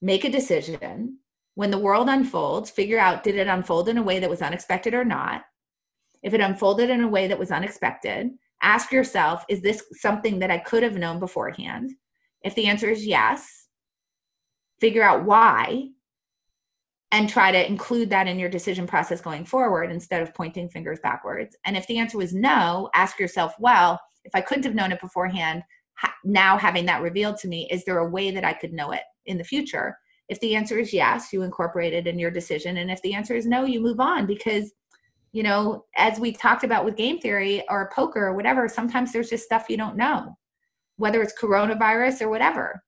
make 0.00 0.24
a 0.24 0.30
decision. 0.30 1.18
When 1.54 1.70
the 1.70 1.78
world 1.78 2.08
unfolds, 2.08 2.70
figure 2.70 2.98
out 2.98 3.22
did 3.22 3.36
it 3.36 3.48
unfold 3.48 3.88
in 3.88 3.98
a 3.98 4.02
way 4.02 4.18
that 4.18 4.30
was 4.30 4.42
unexpected 4.42 4.94
or 4.94 5.04
not? 5.04 5.42
If 6.22 6.34
it 6.34 6.40
unfolded 6.40 6.90
in 6.90 7.02
a 7.02 7.08
way 7.08 7.26
that 7.26 7.38
was 7.38 7.50
unexpected, 7.50 8.30
ask 8.62 8.92
yourself 8.92 9.44
is 9.48 9.62
this 9.62 9.82
something 9.92 10.38
that 10.40 10.50
I 10.50 10.58
could 10.58 10.82
have 10.82 10.98
known 10.98 11.18
beforehand? 11.18 11.92
If 12.42 12.54
the 12.54 12.66
answer 12.66 12.90
is 12.90 13.06
yes, 13.06 13.68
figure 14.80 15.02
out 15.02 15.24
why 15.24 15.88
and 17.12 17.28
try 17.28 17.50
to 17.50 17.66
include 17.66 18.10
that 18.10 18.28
in 18.28 18.38
your 18.38 18.48
decision 18.48 18.86
process 18.86 19.20
going 19.20 19.44
forward 19.44 19.90
instead 19.90 20.22
of 20.22 20.34
pointing 20.34 20.68
fingers 20.68 21.00
backwards. 21.02 21.56
And 21.64 21.76
if 21.76 21.86
the 21.86 21.98
answer 21.98 22.18
was 22.18 22.32
no, 22.32 22.88
ask 22.94 23.18
yourself, 23.18 23.52
well, 23.58 24.00
if 24.24 24.34
I 24.34 24.40
couldn't 24.40 24.64
have 24.64 24.74
known 24.74 24.92
it 24.92 25.00
beforehand, 25.00 25.62
now 26.24 26.56
having 26.56 26.86
that 26.86 27.02
revealed 27.02 27.36
to 27.38 27.48
me, 27.48 27.68
is 27.70 27.84
there 27.84 27.98
a 27.98 28.08
way 28.08 28.30
that 28.30 28.44
I 28.44 28.52
could 28.52 28.72
know 28.72 28.92
it 28.92 29.02
in 29.26 29.38
the 29.38 29.44
future? 29.44 29.96
If 30.28 30.38
the 30.40 30.54
answer 30.54 30.78
is 30.78 30.92
yes, 30.92 31.32
you 31.32 31.42
incorporate 31.42 31.92
it 31.92 32.06
in 32.06 32.18
your 32.18 32.30
decision. 32.30 32.76
And 32.76 32.90
if 32.90 33.02
the 33.02 33.14
answer 33.14 33.34
is 33.34 33.46
no, 33.46 33.64
you 33.64 33.80
move 33.80 33.98
on 33.98 34.26
because, 34.26 34.72
you 35.32 35.42
know, 35.42 35.84
as 35.96 36.18
we 36.18 36.32
talked 36.32 36.64
about 36.64 36.84
with 36.84 36.96
game 36.96 37.18
theory 37.18 37.62
or 37.68 37.90
poker 37.94 38.26
or 38.26 38.34
whatever, 38.34 38.68
sometimes 38.68 39.12
there's 39.12 39.30
just 39.30 39.44
stuff 39.44 39.66
you 39.68 39.76
don't 39.76 39.96
know, 39.96 40.36
whether 40.96 41.22
it's 41.22 41.38
coronavirus 41.40 42.22
or 42.22 42.28
whatever. 42.28 42.82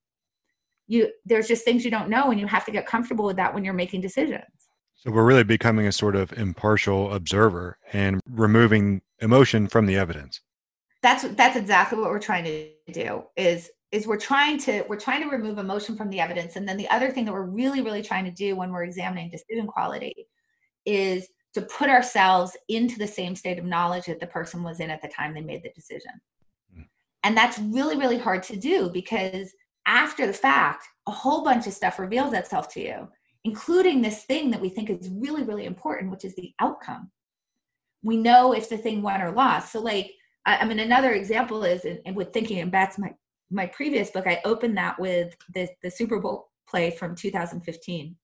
You 0.89 1.11
there's 1.25 1.49
just 1.49 1.65
things 1.65 1.85
you 1.85 1.91
don't 1.91 2.11
know, 2.11 2.31
and 2.31 2.41
you 2.41 2.47
have 2.47 2.65
to 2.67 2.73
get 2.73 2.87
comfortable 2.87 3.25
with 3.25 3.37
that 3.37 3.55
when 3.55 3.65
you're 3.65 3.75
making 3.75 4.01
decisions. 4.01 4.45
So 4.95 5.11
we're 5.11 5.25
really 5.25 5.45
becoming 5.45 5.87
a 5.87 5.93
sort 5.93 6.15
of 6.15 6.33
impartial 6.33 7.13
observer 7.13 7.79
and 7.93 8.21
removing 8.29 9.03
emotion 9.21 9.69
from 9.69 9.87
the 9.87 9.97
evidence 9.97 10.41
that's 11.03 11.25
that's 11.35 11.57
exactly 11.57 11.99
what 11.99 12.11
we're 12.11 12.19
trying 12.21 12.45
to 12.45 12.71
do 12.93 13.25
is 13.37 13.71
is 13.91 14.07
we're 14.07 14.17
trying 14.17 14.57
to 14.57 14.85
we're 14.89 14.99
trying 14.99 15.21
to 15.21 15.29
remove 15.29 15.59
emotion 15.59 15.97
from 15.97 16.09
the 16.09 16.21
evidence 16.21 16.57
and 16.57 16.67
then 16.67 16.77
the 16.77 16.89
other 16.89 17.11
thing 17.11 17.25
that 17.25 17.33
we're 17.33 17.43
really 17.43 17.83
really 17.83 18.03
trying 18.03 18.25
to 18.25 18.31
do 18.31 18.57
when 18.57 18.71
we're 18.71 18.85
examining 18.85 19.29
decision 19.29 19.67
quality 19.67 20.15
is 20.87 21.29
to 21.55 21.63
put 21.63 21.89
ourselves 21.89 22.57
into 22.69 22.99
the 22.99 23.07
same 23.07 23.37
state 23.37 23.59
of 23.59 23.65
knowledge 23.65 24.07
that 24.07 24.21
the 24.21 24.27
person 24.27 24.63
was 24.63 24.81
in 24.81 24.91
at 24.91 25.03
the 25.03 25.09
time 25.09 25.35
they 25.35 25.41
made 25.41 25.63
the 25.63 25.73
decision 25.75 26.13
mm. 26.77 26.85
and 27.25 27.37
that's 27.37 27.59
really 27.59 27.97
really 27.97 28.19
hard 28.19 28.43
to 28.43 28.57
do 28.57 28.91
because 28.91 29.53
after 29.87 30.27
the 30.27 30.33
fact 30.33 30.87
a 31.07 31.11
whole 31.11 31.43
bunch 31.43 31.67
of 31.67 31.73
stuff 31.73 31.99
reveals 31.99 32.33
itself 32.33 32.69
to 32.73 32.81
you 32.81 33.09
including 33.45 34.01
this 34.01 34.25
thing 34.25 34.51
that 34.51 34.61
we 34.61 34.69
think 34.69 34.89
is 34.89 35.11
really 35.11 35.43
really 35.43 35.67
important 35.67 36.11
which 36.11 36.25
is 36.25 36.35
the 36.37 36.53
outcome 36.61 37.11
we 38.03 38.17
know 38.17 38.53
if 38.53 38.69
the 38.69 38.79
thing 38.79 39.03
won 39.03 39.21
or 39.21 39.33
lost 39.33 39.73
so 39.73 39.81
like 39.81 40.13
I, 40.47 40.59
I 40.59 40.65
mean, 40.65 40.79
another 40.79 41.13
example 41.13 41.65
is, 41.65 41.85
and 41.85 42.17
with 42.17 42.33
thinking, 42.33 42.61
and 42.61 42.73
that's 42.73 42.99
my 42.99 43.15
my 43.51 43.67
previous 43.67 44.11
book. 44.11 44.27
I 44.27 44.41
opened 44.45 44.77
that 44.77 44.99
with 44.99 45.37
the 45.55 45.69
the 45.83 45.91
Super 45.91 46.19
Bowl 46.21 46.51
play 46.69 46.91
from 46.91 47.15
2015. 47.15 48.17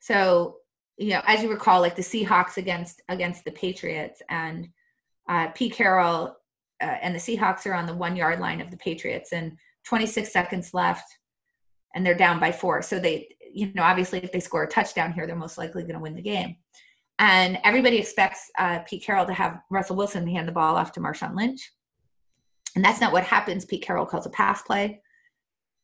So 0.00 0.56
you 1.00 1.14
know, 1.14 1.22
as 1.26 1.42
you 1.42 1.50
recall, 1.50 1.80
like 1.80 1.96
the 1.96 2.02
Seahawks 2.02 2.58
against 2.58 3.00
against 3.08 3.44
the 3.46 3.52
Patriots, 3.52 4.20
and 4.28 4.68
uh, 5.28 5.48
Pete 5.48 5.72
Carroll 5.72 6.36
uh, 6.82 6.96
and 7.00 7.14
the 7.14 7.18
Seahawks 7.18 7.64
are 7.64 7.72
on 7.72 7.86
the 7.86 7.94
one 7.94 8.16
yard 8.16 8.38
line 8.38 8.60
of 8.60 8.70
the 8.70 8.76
Patriots, 8.76 9.32
and 9.32 9.56
26 9.86 10.30
seconds 10.30 10.74
left, 10.74 11.16
and 11.94 12.04
they're 12.04 12.14
down 12.14 12.38
by 12.38 12.52
four. 12.52 12.82
So 12.82 12.98
they, 12.98 13.34
you 13.50 13.72
know, 13.74 13.82
obviously 13.82 14.18
if 14.18 14.30
they 14.30 14.40
score 14.40 14.64
a 14.64 14.68
touchdown 14.68 15.14
here, 15.14 15.26
they're 15.26 15.34
most 15.34 15.56
likely 15.56 15.82
going 15.82 15.94
to 15.94 16.00
win 16.00 16.14
the 16.14 16.22
game. 16.22 16.56
And 17.18 17.58
everybody 17.64 17.96
expects 17.96 18.50
uh, 18.58 18.80
Pete 18.80 19.02
Carroll 19.02 19.26
to 19.26 19.32
have 19.32 19.60
Russell 19.70 19.96
Wilson 19.96 20.26
hand 20.26 20.48
the 20.48 20.52
ball 20.52 20.76
off 20.76 20.92
to 20.92 21.00
Marshawn 21.00 21.34
Lynch. 21.34 21.72
And 22.76 22.84
that's 22.84 23.00
not 23.00 23.12
what 23.12 23.24
happens. 23.24 23.64
Pete 23.64 23.82
Carroll 23.82 24.06
calls 24.06 24.26
a 24.26 24.30
pass 24.30 24.62
play. 24.62 25.00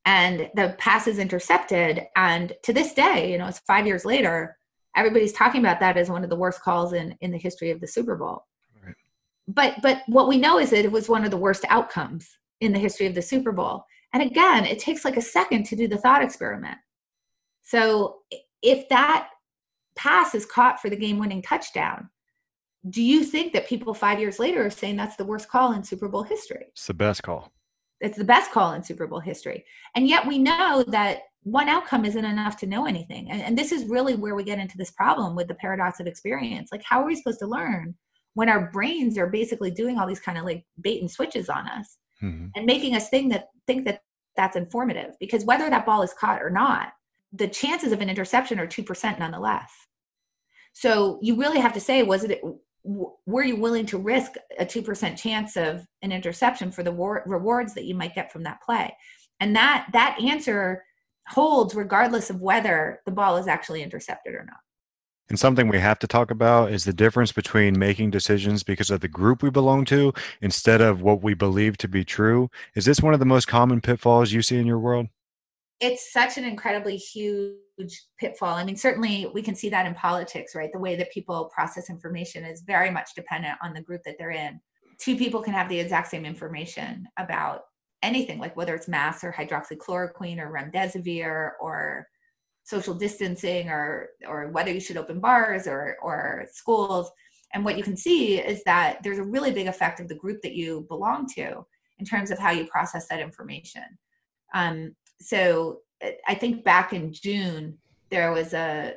And 0.05 0.51
the 0.55 0.77
pass 0.79 1.07
is 1.07 1.19
intercepted. 1.19 2.05
And 2.17 2.53
to 2.62 2.73
this 2.73 2.93
day, 2.93 3.33
you 3.33 3.39
know, 3.39 3.49
it's 3.49 3.59
five 3.61 3.87
years 3.87 4.05
later, 4.05 4.57
everybody's 4.97 5.33
talking 5.33 5.61
about 5.61 5.81
that 5.81 5.97
as 5.97 6.11
one 6.11 6.25
of 6.25 6.31
the 6.31 6.37
worst 6.37 6.61
calls 6.61 6.93
in, 6.93 7.17
in 7.21 7.31
the 7.31 7.39
history 7.39 7.71
of 7.71 7.81
the 7.81 7.87
Super 7.87 8.17
Bowl. 8.17 8.45
Right. 8.85 8.95
But 9.47 9.77
but 9.83 10.03
what 10.07 10.29
we 10.29 10.39
know 10.39 10.59
is 10.59 10.71
that 10.71 10.85
it 10.85 10.93
was 10.93 11.09
one 11.09 11.25
of 11.25 11.31
the 11.31 11.37
worst 11.37 11.65
outcomes 11.69 12.37
in 12.61 12.73
the 12.73 12.79
history 12.79 13.07
of 13.07 13.15
the 13.15 13.23
Super 13.23 13.53
Bowl. 13.53 13.85
And 14.13 14.23
again, 14.23 14.65
it 14.65 14.79
takes 14.79 15.05
like 15.05 15.17
a 15.17 15.23
second 15.23 15.65
to 15.67 15.77
do 15.77 15.87
the 15.87 15.99
thought 15.99 16.23
experiment. 16.23 16.79
So 17.63 18.19
if 18.63 18.89
that 18.89 19.29
pass 19.97 20.35
is 20.35 20.47
caught 20.47 20.81
for 20.81 20.89
the 20.89 20.97
game 20.97 21.19
winning 21.19 21.43
touchdown, 21.43 22.09
do 22.89 23.03
you 23.03 23.25
think 23.25 23.53
that 23.53 23.67
people 23.67 23.95
five 23.95 24.21
years 24.21 24.39
later 24.39 24.65
are 24.65 24.71
saying 24.71 24.97
that's 24.97 25.17
the 25.17 25.25
worst 25.25 25.49
call 25.49 25.73
in 25.73 25.83
Super 25.83 26.09
Bowl 26.09 26.23
history? 26.23 26.67
It's 26.69 26.87
the 26.87 26.95
best 26.95 27.23
call. 27.23 27.53
It's 28.01 28.19
the 28.19 28.25
best 28.25 28.51
call 28.51 28.73
in 28.73 28.83
Super 28.83 29.07
Bowl 29.07 29.21
history. 29.21 29.65
And 29.95 30.09
yet 30.09 30.27
we 30.27 30.39
know 30.39 30.85
that 30.89 31.21
one 31.43 31.69
outcome 31.69 32.05
isn't 32.05 32.25
enough 32.25 32.57
to 32.59 32.67
know 32.67 32.87
anything. 32.87 33.31
And, 33.31 33.41
and, 33.41 33.57
this 33.57 33.71
is 33.71 33.89
really 33.89 34.17
where 34.17 34.35
we 34.35 34.43
get 34.43 34.59
into 34.59 34.77
this 34.77 34.91
problem 34.91 35.37
with 35.37 35.47
the 35.47 35.55
paradox 35.55 36.01
of 36.01 36.09
experience. 36.09 36.71
Like, 36.73 36.83
how 36.85 37.01
are 37.01 37.07
we 37.07 37.15
supposed 37.15 37.39
to 37.39 37.47
learn 37.47 37.95
when 38.35 38.49
our 38.49 38.69
brains 38.73 39.17
are 39.17 39.29
basically 39.29 39.71
doing 39.71 39.97
all 39.97 40.09
these 40.09 40.21
kind 40.21 40.39
of 40.39 40.45
like 40.45 40.65
bait 40.81 41.01
and 41.01 41.11
switches 41.11 41.49
on 41.49 41.69
us 41.69 41.99
mm-hmm. 42.21 42.49
and 42.57 42.67
making 42.67 42.97
us 42.97 43.09
think 43.09 43.33
that 43.33 43.47
think 43.67 43.85
that 43.85 44.01
that's 44.37 44.57
informative? 44.57 45.15
Because 45.21 45.45
whether 45.45 45.71
that 45.71 45.87
ball 45.87 46.03
is 46.03 46.13
caught 46.13 46.43
or 46.43 46.51
not, 46.51 46.93
the 47.33 47.47
chances 47.47 47.93
of 47.93 48.01
an 48.01 48.11
interception 48.11 48.59
are 48.59 48.67
2% 48.67 49.19
nonetheless. 49.19 49.71
So 50.73 51.19
you 51.23 51.37
really 51.37 51.61
have 51.61 51.73
to 51.75 51.81
say, 51.81 52.03
was 52.03 52.25
it, 52.25 52.43
were 52.87 53.43
you 53.43 53.57
willing 53.57 53.87
to 53.87 53.99
risk 53.99 54.32
a 54.59 54.64
2% 54.64 55.16
chance 55.16 55.57
of 55.57 55.87
an 56.03 56.12
interception 56.12 56.70
for 56.70 56.82
the 56.82 56.93
war, 56.93 57.22
rewards 57.26 57.74
that 57.74 57.84
you 57.84 57.95
might 57.95 58.14
get 58.14 58.32
from 58.32 58.45
that 58.45 58.62
play? 58.62 58.97
And 59.41 59.57
that, 59.57 59.89
that 59.93 60.18
answer 60.22 60.84
holds 61.28 61.74
regardless 61.74 62.30
of 62.30 62.41
whether 62.41 63.01
the 63.05 63.12
ball 63.12 63.37
is 63.37 63.49
actually 63.49 63.82
intercepted 63.82 64.34
or 64.34 64.45
not. 64.45 64.59
And 65.28 65.39
something 65.39 65.66
we 65.66 65.80
have 65.80 65.99
to 65.99 66.07
talk 66.07 66.30
about 66.30 66.70
is 66.70 66.84
the 66.84 66.93
difference 66.93 67.32
between 67.32 67.76
making 67.76 68.12
decisions 68.12 68.62
because 68.62 68.93
of 68.93 69.01
the 69.01 69.09
group 69.09 69.43
we 69.43 69.51
belong 69.51 69.84
to 69.87 70.12
instead 70.41 70.80
of 70.80 71.03
what 71.03 71.20
we 71.20 71.34
believe 71.34 71.76
to 71.78 71.89
be 71.89 72.05
true. 72.05 72.49
Is 72.76 72.84
this 72.84 73.01
one 73.01 73.12
of 73.12 73.18
the 73.18 73.26
most 73.26 73.49
common 73.49 73.80
pitfalls 73.80 74.30
you 74.30 74.41
see 74.41 74.57
in 74.57 74.66
your 74.66 74.78
world? 74.78 75.09
It's 75.81 76.12
such 76.12 76.39
an 76.39 76.45
incredibly 76.45 76.97
huge 76.97 77.59
pitfall. 78.18 78.55
I 78.55 78.64
mean, 78.64 78.77
certainly 78.77 79.31
we 79.35 79.43
can 79.43 79.55
see 79.55 79.68
that 79.68 79.87
in 79.87 79.95
politics, 79.95 80.55
right? 80.55 80.70
The 80.72 80.79
way 80.79 80.97
that 80.97 81.12
people 81.12 81.51
process 81.55 81.91
information 81.91 82.45
is 82.45 82.62
very 82.62 82.91
much 82.91 83.11
dependent 83.14 83.59
on 83.62 83.74
the 83.74 83.83
group 83.83 84.03
that 84.05 84.16
they're 84.18 84.31
in. 84.31 84.61
Two 84.99 85.16
people 85.16 85.43
can 85.43 85.53
have 85.53 85.68
the 85.68 85.79
exact 85.79 86.09
same 86.09 86.24
information 86.24 87.07
about 87.18 87.62
anything, 88.03 88.39
like 88.39 88.57
whether 88.57 88.74
it's 88.74 88.89
masks 88.89 89.24
or 89.24 89.33
hydroxychloroquine 89.33 90.39
or 90.39 90.51
remdesivir 90.51 91.51
or 91.61 92.07
social 92.66 92.95
distancing 92.95 93.68
or 93.68 94.09
or 94.27 94.49
whether 94.49 94.72
you 94.72 94.81
should 94.81 94.97
open 94.97 95.20
bars 95.20 95.66
or 95.66 95.97
or 96.03 96.47
schools 96.53 97.11
and 97.55 97.64
what 97.64 97.79
you 97.79 97.85
can 97.85 97.97
see 97.97 98.39
is 98.39 98.62
that 98.64 98.99
there's 99.03 99.18
a 99.18 99.24
really 99.24 99.53
big 99.53 99.68
effect 99.68 100.01
of 100.01 100.09
the 100.09 100.16
group 100.16 100.43
that 100.43 100.55
you 100.55 100.85
belong 100.89 101.27
to 101.37 101.64
in 101.99 102.05
terms 102.05 102.31
of 102.31 102.39
how 102.39 102.51
you 102.51 102.66
process 102.66 103.07
that 103.09 103.20
information 103.20 103.85
um, 104.53 104.95
so 105.21 105.81
uh, 106.05 106.11
i 106.27 106.35
think 106.35 106.64
back 106.64 106.93
in 106.93 107.12
june 107.12 107.77
there 108.11 108.33
was 108.33 108.53
a 108.55 108.95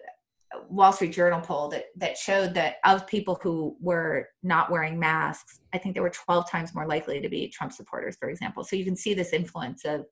wall 0.67 0.91
street 0.91 1.13
journal 1.13 1.39
poll 1.39 1.67
that 1.67 1.86
that 1.95 2.17
showed 2.17 2.53
that 2.55 2.78
of 2.84 3.05
people 3.05 3.39
who 3.43 3.76
were 3.80 4.28
not 4.41 4.72
wearing 4.72 4.99
masks 4.99 5.59
i 5.74 5.78
think 5.78 5.93
they 5.93 6.01
were 6.01 6.09
12 6.09 6.49
times 6.49 6.74
more 6.74 6.88
likely 6.88 7.22
to 7.22 7.30
be 7.30 7.49
trump 7.49 7.72
supporters 7.72 8.17
for 8.20 8.30
example. 8.30 8.63
So 8.63 8.76
you 8.76 8.86
can 8.86 8.95
see 8.95 9.13
this 9.13 9.34
influence 9.34 9.86
of 9.86 10.05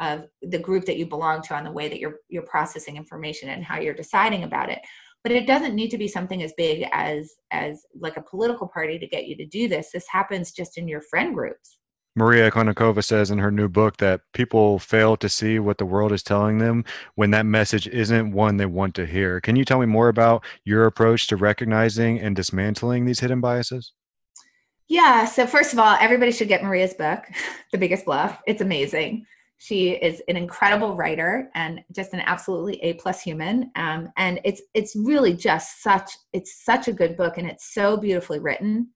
of 0.00 0.24
the 0.42 0.58
group 0.58 0.84
that 0.86 0.96
you 0.96 1.06
belong 1.06 1.42
to 1.42 1.54
on 1.54 1.64
the 1.64 1.70
way 1.70 1.88
that 1.88 2.00
you're 2.00 2.16
you're 2.28 2.42
processing 2.42 2.96
information 2.96 3.50
and 3.50 3.64
how 3.64 3.78
you're 3.78 3.94
deciding 3.94 4.42
about 4.42 4.68
it. 4.68 4.80
But 5.22 5.32
it 5.32 5.46
doesn't 5.46 5.76
need 5.76 5.90
to 5.90 5.98
be 5.98 6.08
something 6.08 6.42
as 6.42 6.52
big 6.56 6.86
as 6.92 7.32
as 7.50 7.84
like 7.98 8.16
a 8.16 8.22
political 8.22 8.66
party 8.66 8.98
to 8.98 9.06
get 9.06 9.26
you 9.26 9.36
to 9.36 9.46
do 9.46 9.68
this. 9.68 9.90
This 9.92 10.06
happens 10.08 10.52
just 10.52 10.76
in 10.76 10.88
your 10.88 11.02
friend 11.02 11.34
groups 11.34 11.78
Maria 12.14 12.50
Konnikova 12.50 13.02
says 13.02 13.30
in 13.30 13.38
her 13.38 13.50
new 13.50 13.68
book 13.68 13.96
that 13.96 14.20
people 14.34 14.78
fail 14.78 15.16
to 15.16 15.28
see 15.28 15.58
what 15.58 15.78
the 15.78 15.86
world 15.86 16.12
is 16.12 16.22
telling 16.22 16.58
them 16.58 16.84
when 17.14 17.30
that 17.30 17.46
message 17.46 17.88
isn't 17.88 18.32
one 18.32 18.58
they 18.58 18.66
want 18.66 18.94
to 18.96 19.06
hear. 19.06 19.40
Can 19.40 19.56
you 19.56 19.64
tell 19.64 19.80
me 19.80 19.86
more 19.86 20.08
about 20.08 20.44
your 20.64 20.84
approach 20.84 21.26
to 21.28 21.36
recognizing 21.36 22.20
and 22.20 22.36
dismantling 22.36 23.06
these 23.06 23.20
hidden 23.20 23.40
biases? 23.40 23.92
Yeah, 24.88 25.24
so 25.24 25.46
first 25.46 25.72
of 25.72 25.78
all, 25.78 25.96
everybody 26.00 26.32
should 26.32 26.48
get 26.48 26.62
Maria's 26.62 26.92
book, 26.92 27.24
The 27.72 27.78
Biggest 27.78 28.04
Bluff. 28.04 28.42
It's 28.46 28.60
amazing. 28.60 29.24
She 29.56 29.92
is 29.92 30.20
an 30.28 30.36
incredible 30.36 30.96
writer 30.96 31.48
and 31.54 31.80
just 31.92 32.12
an 32.12 32.20
absolutely 32.20 32.82
A 32.82 32.94
plus 32.94 33.22
human. 33.22 33.70
Um, 33.76 34.10
and 34.18 34.40
it's 34.44 34.60
it's 34.74 34.96
really 34.96 35.34
just 35.34 35.82
such 35.82 36.10
it's 36.32 36.64
such 36.64 36.88
a 36.88 36.92
good 36.92 37.16
book 37.16 37.38
and 37.38 37.48
it's 37.48 37.72
so 37.72 37.96
beautifully 37.96 38.40
written. 38.40 38.88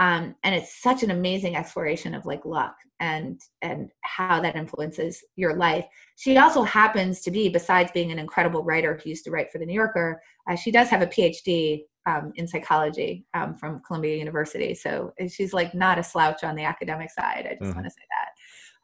Um, 0.00 0.34
and 0.44 0.54
it's 0.54 0.80
such 0.80 1.02
an 1.02 1.10
amazing 1.10 1.56
exploration 1.56 2.14
of 2.14 2.24
like 2.24 2.46
luck 2.46 2.74
and 3.00 3.38
and 3.60 3.90
how 4.00 4.40
that 4.40 4.56
influences 4.56 5.22
your 5.36 5.54
life. 5.54 5.84
She 6.16 6.38
also 6.38 6.62
happens 6.62 7.20
to 7.20 7.30
be, 7.30 7.50
besides 7.50 7.92
being 7.92 8.10
an 8.10 8.18
incredible 8.18 8.64
writer 8.64 8.98
who 8.98 9.10
used 9.10 9.24
to 9.24 9.30
write 9.30 9.52
for 9.52 9.58
the 9.58 9.66
New 9.66 9.74
Yorker, 9.74 10.22
uh, 10.48 10.56
she 10.56 10.70
does 10.70 10.88
have 10.88 11.02
a 11.02 11.06
PhD 11.06 11.82
um, 12.06 12.32
in 12.36 12.48
psychology 12.48 13.26
um, 13.34 13.54
from 13.54 13.82
Columbia 13.86 14.16
University. 14.16 14.74
So 14.74 15.12
she's 15.28 15.52
like 15.52 15.74
not 15.74 15.98
a 15.98 16.02
slouch 16.02 16.44
on 16.44 16.56
the 16.56 16.64
academic 16.64 17.10
side. 17.10 17.46
I 17.46 17.50
just 17.50 17.60
mm-hmm. 17.60 17.74
want 17.74 17.84
to 17.84 17.90
say 17.90 18.06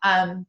that. 0.05 0.29
Um, 0.29 0.47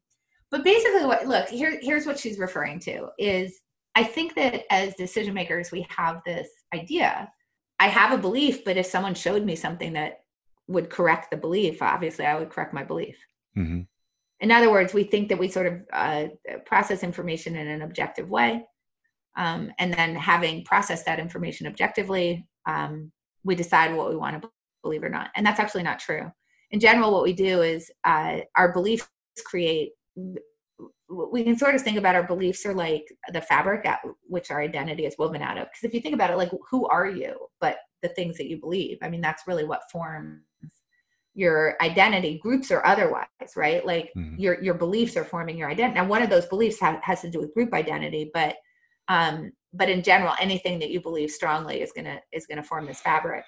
but 0.52 0.66
basically, 0.66 1.06
what 1.06 1.26
look 1.26 1.48
here, 1.48 1.80
here's 1.82 2.06
what 2.06 2.20
she's 2.20 2.40
referring 2.40 2.82
to 2.82 3.08
is 3.18 3.62
I 3.96 4.04
think 4.04 4.36
that 4.36 4.66
as 4.70 4.96
decision 4.96 5.34
makers, 5.34 5.72
we 5.72 5.88
have 5.90 6.22
this 6.26 6.50
idea. 6.76 7.32
I 7.80 7.88
have 7.88 8.12
a 8.12 8.18
belief, 8.18 8.66
but 8.66 8.76
if 8.76 8.86
someone 8.86 9.14
showed 9.14 9.46
me 9.46 9.56
something 9.56 9.94
that 9.94 10.24
would 10.68 10.90
correct 10.90 11.32
the 11.32 11.38
belief, 11.38 11.82
obviously 11.82 12.26
I 12.26 12.38
would 12.38 12.50
correct 12.50 12.74
my 12.74 12.84
belief. 12.84 13.18
Mm-hmm. 13.58 13.82
In 14.40 14.52
other 14.52 14.72
words, 14.72 14.94
we 14.94 15.04
think 15.04 15.30
that 15.30 15.40
we 15.40 15.48
sort 15.48 15.68
of 15.68 15.82
uh, 15.92 16.26
process 16.66 17.04
information 17.04 17.56
in 17.56 17.68
an 17.68 17.82
objective 17.82 18.30
way. 18.30 18.66
Um, 19.36 19.72
and 19.80 19.94
then 19.94 20.16
having 20.16 20.64
processed 20.64 21.06
that 21.06 21.20
information 21.20 21.68
objectively, 21.68 22.48
um, 22.68 23.12
we 23.44 23.56
decide 23.56 23.96
what 23.96 24.10
we 24.10 24.16
want 24.16 24.42
to 24.42 24.50
believe 24.84 25.04
or 25.04 25.10
not. 25.10 25.30
And 25.36 25.46
that's 25.46 25.60
actually 25.60 25.84
not 25.84 26.00
true. 26.00 26.32
In 26.72 26.80
general, 26.80 27.14
what 27.14 27.24
we 27.24 27.34
do 27.34 27.62
is 27.62 27.90
uh, 28.04 28.40
our 28.56 28.74
beliefs 28.74 29.08
create 29.46 29.92
we 31.10 31.44
can 31.44 31.58
sort 31.58 31.74
of 31.74 31.82
think 31.82 31.98
about 31.98 32.16
our 32.16 32.24
beliefs 32.24 32.66
are 32.66 32.74
like 32.74 33.08
the 33.32 33.42
fabric 33.42 33.86
at 33.86 34.02
which 34.28 34.52
our 34.52 34.62
identity 34.62 35.06
is 35.06 35.16
woven 35.18 35.42
out 35.42 35.58
of. 35.58 35.66
Because 35.66 35.84
if 35.84 35.94
you 35.94 36.02
think 36.02 36.14
about 36.14 36.32
it, 36.32 36.38
like 36.38 36.52
who 36.70 36.86
are 36.88 37.08
you? 37.08 37.48
But 37.62 37.78
the 38.02 38.10
things 38.10 38.38
that 38.38 38.48
you 38.48 38.60
believe. 38.60 38.98
I 39.02 39.10
mean, 39.10 39.22
that's 39.22 39.48
really 39.48 39.66
what 39.66 39.90
forms 39.92 40.42
your 41.34 41.76
identity, 41.82 42.40
groups 42.40 42.72
or 42.72 42.86
otherwise, 42.86 43.28
right? 43.56 43.86
Like 43.86 44.12
mm-hmm. 44.18 44.40
your 44.40 44.62
your 44.62 44.74
beliefs 44.74 45.16
are 45.18 45.26
forming 45.26 45.58
your 45.58 45.70
identity. 45.70 46.00
Now, 46.00 46.08
one 46.08 46.22
of 46.22 46.30
those 46.30 46.46
beliefs 46.48 46.80
ha- 46.80 47.00
has 47.04 47.22
to 47.22 47.30
do 47.30 47.40
with 47.40 47.54
group 47.54 47.74
identity, 47.74 48.32
but 48.34 48.56
um, 49.08 49.52
but 49.74 49.90
in 49.90 50.02
general, 50.02 50.34
anything 50.40 50.80
that 50.80 50.90
you 50.90 51.02
believe 51.02 51.30
strongly 51.32 51.82
is 51.82 51.92
gonna 51.92 52.20
is 52.32 52.48
gonna 52.48 52.64
form 52.64 52.86
this 52.86 53.02
fabric 53.02 53.44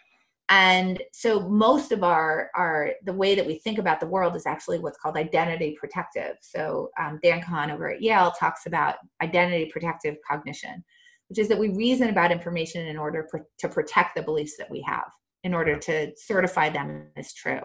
and 0.50 1.02
so 1.14 1.48
most 1.48 1.92
of 1.92 2.04
our 2.04 2.50
our 2.56 2.92
the 3.06 3.14
way 3.14 3.36
that 3.36 3.46
we 3.46 3.56
think 3.60 3.78
about 3.78 4.00
the 4.00 4.08
world 4.08 4.36
is 4.36 4.48
actually 4.48 4.80
what's 4.80 4.98
called 4.98 5.16
identity 5.16 5.78
protective 5.80 6.36
so 6.42 6.90
um, 7.00 7.20
dan 7.24 7.42
Kahan 7.42 7.72
over 7.72 7.92
at 7.92 8.02
yale 8.02 8.34
talks 8.38 8.66
about 8.66 8.96
identity 9.22 9.70
protective 9.72 10.18
cognition 10.28 10.84
which 11.30 11.40
is 11.40 11.48
that 11.48 11.60
we 11.60 11.70
reason 11.70 12.10
about 12.10 12.32
information 12.32 12.88
in 12.88 12.98
order 12.98 13.28
pr- 13.30 13.38
to 13.58 13.70
protect 13.70 14.16
the 14.16 14.22
beliefs 14.22 14.58
that 14.58 14.70
we 14.70 14.82
have 14.82 15.10
in 15.44 15.54
order 15.54 15.78
to 15.78 16.12
certify 16.18 16.70
them 16.70 17.08
as 17.16 17.34
true 17.34 17.62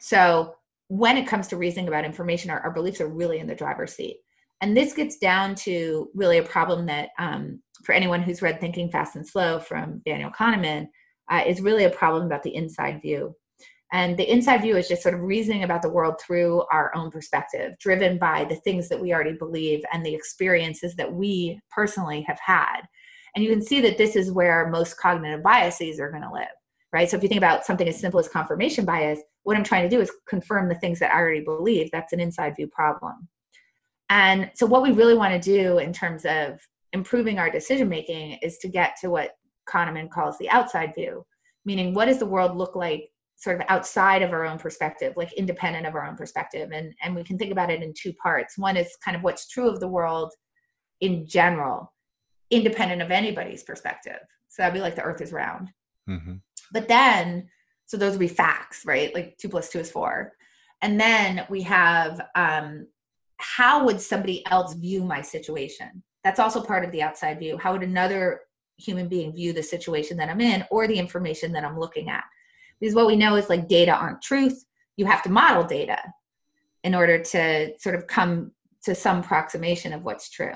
so 0.00 0.54
when 0.88 1.16
it 1.16 1.26
comes 1.26 1.48
to 1.48 1.56
reasoning 1.56 1.88
about 1.88 2.04
information 2.04 2.50
our, 2.50 2.60
our 2.60 2.70
beliefs 2.70 3.00
are 3.00 3.08
really 3.08 3.38
in 3.38 3.46
the 3.46 3.54
driver's 3.54 3.92
seat 3.92 4.18
and 4.62 4.76
this 4.76 4.92
gets 4.92 5.16
down 5.16 5.54
to 5.54 6.10
really 6.14 6.38
a 6.38 6.42
problem 6.42 6.86
that 6.86 7.08
um, 7.18 7.62
for 7.84 7.92
anyone 7.94 8.22
who's 8.22 8.42
read 8.42 8.60
thinking 8.60 8.90
fast 8.90 9.16
and 9.16 9.26
slow 9.26 9.58
from 9.58 10.02
daniel 10.04 10.30
kahneman 10.30 10.86
uh, 11.30 11.42
is 11.46 11.60
really 11.60 11.84
a 11.84 11.90
problem 11.90 12.26
about 12.26 12.42
the 12.42 12.54
inside 12.54 13.00
view. 13.00 13.34
And 13.92 14.16
the 14.16 14.30
inside 14.30 14.62
view 14.62 14.76
is 14.76 14.88
just 14.88 15.02
sort 15.02 15.14
of 15.14 15.22
reasoning 15.22 15.64
about 15.64 15.82
the 15.82 15.88
world 15.88 16.20
through 16.20 16.62
our 16.72 16.94
own 16.94 17.10
perspective, 17.10 17.76
driven 17.80 18.18
by 18.18 18.44
the 18.44 18.54
things 18.56 18.88
that 18.88 19.00
we 19.00 19.12
already 19.12 19.32
believe 19.32 19.82
and 19.92 20.06
the 20.06 20.14
experiences 20.14 20.94
that 20.94 21.12
we 21.12 21.60
personally 21.70 22.22
have 22.22 22.38
had. 22.38 22.82
And 23.34 23.44
you 23.44 23.50
can 23.50 23.62
see 23.62 23.80
that 23.80 23.98
this 23.98 24.14
is 24.14 24.30
where 24.30 24.68
most 24.68 24.96
cognitive 24.98 25.42
biases 25.42 25.98
are 25.98 26.10
going 26.10 26.22
to 26.22 26.32
live, 26.32 26.46
right? 26.92 27.10
So 27.10 27.16
if 27.16 27.22
you 27.22 27.28
think 27.28 27.38
about 27.38 27.64
something 27.64 27.88
as 27.88 27.98
simple 27.98 28.20
as 28.20 28.28
confirmation 28.28 28.84
bias, 28.84 29.20
what 29.42 29.56
I'm 29.56 29.64
trying 29.64 29.88
to 29.88 29.96
do 29.96 30.00
is 30.00 30.12
confirm 30.28 30.68
the 30.68 30.76
things 30.76 31.00
that 31.00 31.12
I 31.12 31.18
already 31.18 31.40
believe. 31.40 31.90
That's 31.90 32.12
an 32.12 32.20
inside 32.20 32.54
view 32.56 32.68
problem. 32.68 33.28
And 34.08 34.50
so, 34.54 34.66
what 34.66 34.82
we 34.82 34.90
really 34.90 35.14
want 35.14 35.40
to 35.40 35.40
do 35.40 35.78
in 35.78 35.92
terms 35.92 36.24
of 36.24 36.60
improving 36.92 37.38
our 37.38 37.48
decision 37.48 37.88
making 37.88 38.38
is 38.42 38.58
to 38.58 38.68
get 38.68 38.96
to 39.00 39.08
what 39.08 39.36
Kahneman 39.68 40.10
calls 40.10 40.36
the 40.38 40.50
outside 40.50 40.94
view, 40.96 41.24
meaning 41.64 41.94
what 41.94 42.06
does 42.06 42.18
the 42.18 42.26
world 42.26 42.56
look 42.56 42.74
like 42.74 43.08
sort 43.40 43.58
of 43.58 43.66
outside 43.70 44.20
of 44.20 44.32
our 44.32 44.44
own 44.44 44.58
perspective, 44.58 45.14
like 45.16 45.32
independent 45.32 45.86
of 45.86 45.94
our 45.94 46.06
own 46.06 46.14
perspective. 46.14 46.72
And, 46.72 46.94
and 47.02 47.16
we 47.16 47.24
can 47.24 47.38
think 47.38 47.50
about 47.50 47.70
it 47.70 47.82
in 47.82 47.94
two 47.94 48.12
parts. 48.12 48.58
One 48.58 48.76
is 48.76 48.98
kind 49.02 49.16
of 49.16 49.22
what's 49.22 49.48
true 49.48 49.66
of 49.66 49.80
the 49.80 49.88
world 49.88 50.30
in 51.00 51.26
general, 51.26 51.90
independent 52.50 53.00
of 53.00 53.10
anybody's 53.10 53.62
perspective. 53.62 54.18
So 54.48 54.62
that'd 54.62 54.74
be 54.74 54.80
like 54.80 54.94
the 54.94 55.02
earth 55.02 55.22
is 55.22 55.32
round. 55.32 55.70
Mm-hmm. 56.06 56.34
But 56.70 56.86
then, 56.86 57.48
so 57.86 57.96
those 57.96 58.12
would 58.12 58.20
be 58.20 58.28
facts, 58.28 58.82
right? 58.84 59.12
Like 59.14 59.38
two 59.38 59.48
plus 59.48 59.70
two 59.70 59.78
is 59.78 59.90
four. 59.90 60.32
And 60.82 61.00
then 61.00 61.46
we 61.48 61.62
have 61.62 62.20
um, 62.34 62.88
how 63.38 63.86
would 63.86 64.02
somebody 64.02 64.44
else 64.50 64.74
view 64.74 65.02
my 65.02 65.22
situation? 65.22 66.02
That's 66.24 66.38
also 66.38 66.62
part 66.62 66.84
of 66.84 66.92
the 66.92 67.02
outside 67.02 67.38
view. 67.38 67.56
How 67.56 67.72
would 67.72 67.82
another 67.82 68.42
human 68.76 69.08
being 69.08 69.32
view 69.32 69.54
the 69.54 69.62
situation 69.62 70.18
that 70.18 70.28
I'm 70.28 70.42
in 70.42 70.66
or 70.70 70.86
the 70.86 70.98
information 70.98 71.52
that 71.52 71.64
I'm 71.64 71.78
looking 71.78 72.10
at? 72.10 72.24
Because 72.80 72.94
what 72.94 73.06
we 73.06 73.16
know 73.16 73.36
is 73.36 73.48
like 73.48 73.68
data 73.68 73.92
aren't 73.92 74.22
truth. 74.22 74.64
You 74.96 75.06
have 75.06 75.22
to 75.24 75.30
model 75.30 75.64
data 75.64 75.98
in 76.82 76.94
order 76.94 77.22
to 77.22 77.78
sort 77.78 77.94
of 77.94 78.06
come 78.06 78.52
to 78.84 78.94
some 78.94 79.18
approximation 79.18 79.92
of 79.92 80.02
what's 80.02 80.30
true. 80.30 80.54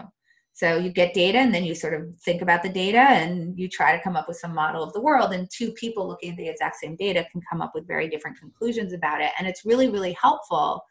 So 0.55 0.77
you 0.79 0.91
get 0.91 1.15
data 1.15 1.39
and 1.39 1.53
then 1.53 1.65
you 1.65 1.75
sort 1.75 1.95
of 1.95 2.15
think 2.25 2.41
about 2.41 2.63
the 2.63 2.69
data 2.69 3.01
and 3.01 3.59
you 3.59 3.69
try 3.69 3.95
to 3.95 4.03
come 4.03 4.15
up 4.15 4.29
with 4.29 4.37
some 4.37 4.55
model 4.55 4.85
of 4.85 4.93
the 4.93 5.01
world. 5.01 5.33
And 5.33 5.49
two 5.51 5.73
people 5.73 6.07
looking 6.07 6.31
at 6.31 6.37
the 6.37 6.49
exact 6.49 6.77
same 6.77 6.95
data 6.95 7.27
can 7.33 7.41
come 7.51 7.61
up 7.61 7.73
with 7.75 7.89
very 7.89 8.09
different 8.09 8.39
conclusions 8.39 8.93
about 8.93 9.21
it. 9.21 9.33
And 9.37 9.49
it's 9.49 9.65
really, 9.65 9.89
really 9.89 10.13
helpful 10.13 10.85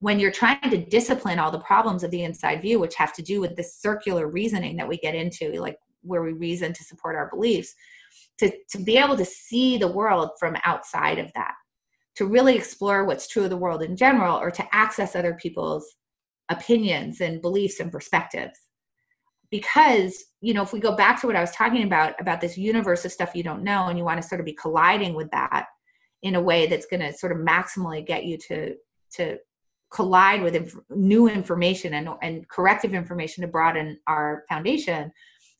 when 0.00 0.18
you're 0.18 0.32
trying 0.32 0.68
to 0.70 0.78
discipline 0.78 1.38
all 1.38 1.50
the 1.50 1.60
problems 1.60 2.02
of 2.02 2.10
the 2.10 2.24
inside 2.24 2.62
view, 2.62 2.80
which 2.80 2.96
have 2.96 3.12
to 3.12 3.22
do 3.22 3.40
with 3.40 3.54
this 3.54 3.76
circular 3.76 4.28
reasoning 4.28 4.76
that 4.76 4.88
we 4.88 4.96
get 4.96 5.14
into, 5.14 5.60
like 5.60 5.76
where 6.00 6.22
we 6.22 6.32
reason 6.32 6.72
to 6.72 6.82
support 6.82 7.14
our 7.14 7.28
beliefs, 7.28 7.74
to, 8.38 8.50
to 8.70 8.78
be 8.78 8.96
able 8.98 9.16
to 9.16 9.24
see 9.24 9.78
the 9.78 9.88
world 9.88 10.30
from 10.38 10.56
outside 10.64 11.18
of 11.18 11.32
that, 11.34 11.54
to 12.16 12.26
really 12.26 12.56
explore 12.56 13.04
what's 13.04 13.28
true 13.28 13.44
of 13.44 13.50
the 13.50 13.56
world 13.56 13.82
in 13.82 13.96
general, 13.96 14.36
or 14.38 14.50
to 14.50 14.74
access 14.74 15.14
other 15.14 15.34
people's 15.34 15.96
opinions 16.48 17.20
and 17.20 17.40
beliefs 17.40 17.80
and 17.80 17.92
perspectives. 17.92 18.58
Because, 19.50 20.24
you 20.40 20.54
know, 20.54 20.62
if 20.62 20.72
we 20.72 20.80
go 20.80 20.96
back 20.96 21.20
to 21.20 21.26
what 21.26 21.36
I 21.36 21.40
was 21.40 21.50
talking 21.50 21.84
about, 21.84 22.18
about 22.20 22.40
this 22.40 22.56
universe 22.56 23.04
of 23.04 23.12
stuff 23.12 23.34
you 23.34 23.42
don't 23.42 23.62
know, 23.62 23.88
and 23.88 23.98
you 23.98 24.04
want 24.04 24.20
to 24.20 24.26
sort 24.26 24.40
of 24.40 24.46
be 24.46 24.54
colliding 24.54 25.14
with 25.14 25.30
that 25.30 25.66
in 26.22 26.36
a 26.36 26.40
way 26.40 26.66
that's 26.66 26.86
going 26.86 27.00
to 27.00 27.12
sort 27.12 27.32
of 27.32 27.38
maximally 27.38 28.04
get 28.06 28.24
you 28.24 28.38
to, 28.38 28.74
to 29.14 29.36
collide 29.92 30.42
with 30.42 30.56
inf- 30.56 30.78
new 30.88 31.28
information 31.28 31.94
and, 31.94 32.08
and 32.22 32.48
corrective 32.48 32.94
information 32.94 33.42
to 33.42 33.48
broaden 33.48 33.98
our 34.06 34.44
foundation, 34.48 35.12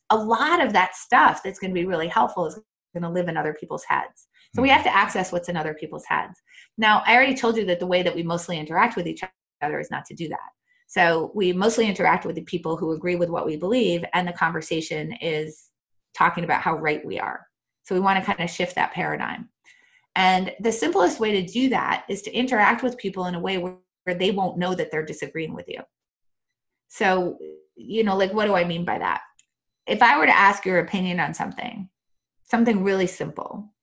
a 0.09 0.17
lot 0.17 0.63
of 0.63 0.73
that 0.73 0.95
stuff 0.95 1.41
that's 1.43 1.59
going 1.59 1.71
to 1.71 1.79
be 1.79 1.85
really 1.85 2.07
helpful 2.07 2.45
is 2.45 2.59
going 2.93 3.03
to 3.03 3.09
live 3.09 3.27
in 3.27 3.37
other 3.37 3.53
people's 3.53 3.83
heads. 3.85 4.27
So 4.55 4.61
we 4.61 4.69
hmm. 4.69 4.75
have 4.75 4.83
to 4.83 4.95
access 4.95 5.31
what's 5.31 5.49
in 5.49 5.57
other 5.57 5.73
people's 5.73 6.05
heads. 6.05 6.39
Now, 6.77 7.03
I 7.05 7.15
already 7.15 7.35
told 7.35 7.57
you 7.57 7.65
that 7.65 7.79
the 7.79 7.87
way 7.87 8.03
that 8.03 8.15
we 8.15 8.23
mostly 8.23 8.59
interact 8.59 8.95
with 8.95 9.07
each 9.07 9.23
other 9.61 9.79
is 9.79 9.91
not 9.91 10.05
to 10.05 10.13
do 10.13 10.27
that. 10.29 10.39
So 10.87 11.31
we 11.33 11.53
mostly 11.53 11.87
interact 11.87 12.25
with 12.25 12.35
the 12.35 12.43
people 12.43 12.77
who 12.77 12.91
agree 12.91 13.15
with 13.15 13.29
what 13.29 13.47
we 13.47 13.57
believe, 13.57 14.05
and 14.13 14.27
the 14.27 14.33
conversation 14.33 15.13
is 15.13 15.69
talking 16.15 16.43
about 16.43 16.61
how 16.61 16.75
right 16.75 17.03
we 17.03 17.19
are. 17.19 17.47
So 17.83 17.95
we 17.95 18.01
want 18.01 18.19
to 18.19 18.25
kind 18.25 18.39
of 18.41 18.49
shift 18.49 18.75
that 18.75 18.93
paradigm. 18.93 19.49
And 20.15 20.51
the 20.59 20.71
simplest 20.71 21.19
way 21.19 21.31
to 21.31 21.51
do 21.51 21.69
that 21.69 22.05
is 22.07 22.21
to 22.23 22.31
interact 22.31 22.83
with 22.83 22.99
people 22.99 23.25
in 23.25 23.33
a 23.35 23.39
way 23.39 23.57
where 23.57 23.77
where 24.03 24.15
they 24.15 24.31
won't 24.31 24.57
know 24.57 24.75
that 24.75 24.91
they're 24.91 25.05
disagreeing 25.05 25.53
with 25.53 25.67
you. 25.67 25.81
So, 26.89 27.37
you 27.75 28.03
know, 28.03 28.15
like 28.15 28.33
what 28.33 28.45
do 28.45 28.55
I 28.55 28.63
mean 28.63 28.85
by 28.85 28.99
that? 28.99 29.21
If 29.87 30.01
I 30.01 30.17
were 30.17 30.25
to 30.25 30.37
ask 30.37 30.65
your 30.65 30.79
opinion 30.79 31.19
on 31.19 31.33
something, 31.33 31.89
something 32.43 32.83
really 32.83 33.07
simple, 33.07 33.73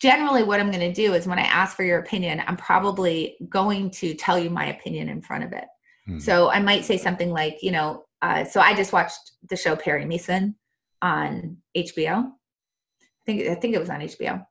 generally 0.00 0.42
what 0.42 0.60
I'm 0.60 0.70
going 0.70 0.92
to 0.92 0.92
do 0.92 1.14
is 1.14 1.26
when 1.26 1.38
I 1.38 1.44
ask 1.44 1.76
for 1.76 1.82
your 1.82 1.98
opinion, 1.98 2.42
I'm 2.46 2.56
probably 2.56 3.36
going 3.48 3.90
to 3.92 4.14
tell 4.14 4.38
you 4.38 4.50
my 4.50 4.66
opinion 4.66 5.08
in 5.08 5.22
front 5.22 5.44
of 5.44 5.52
it. 5.52 5.64
Hmm. 6.06 6.18
So 6.18 6.50
I 6.50 6.60
might 6.60 6.84
say 6.84 6.98
something 6.98 7.30
like, 7.30 7.62
you 7.62 7.70
know, 7.70 8.04
uh, 8.20 8.44
so 8.44 8.60
I 8.60 8.74
just 8.74 8.92
watched 8.92 9.32
the 9.48 9.56
show 9.56 9.76
Perry 9.76 10.04
Mason 10.04 10.56
on 11.00 11.58
HBO. 11.76 12.24
I 12.26 13.24
think 13.26 13.48
I 13.48 13.54
think 13.54 13.74
it 13.74 13.80
was 13.80 13.90
on 13.90 14.00
HBO. 14.00 14.44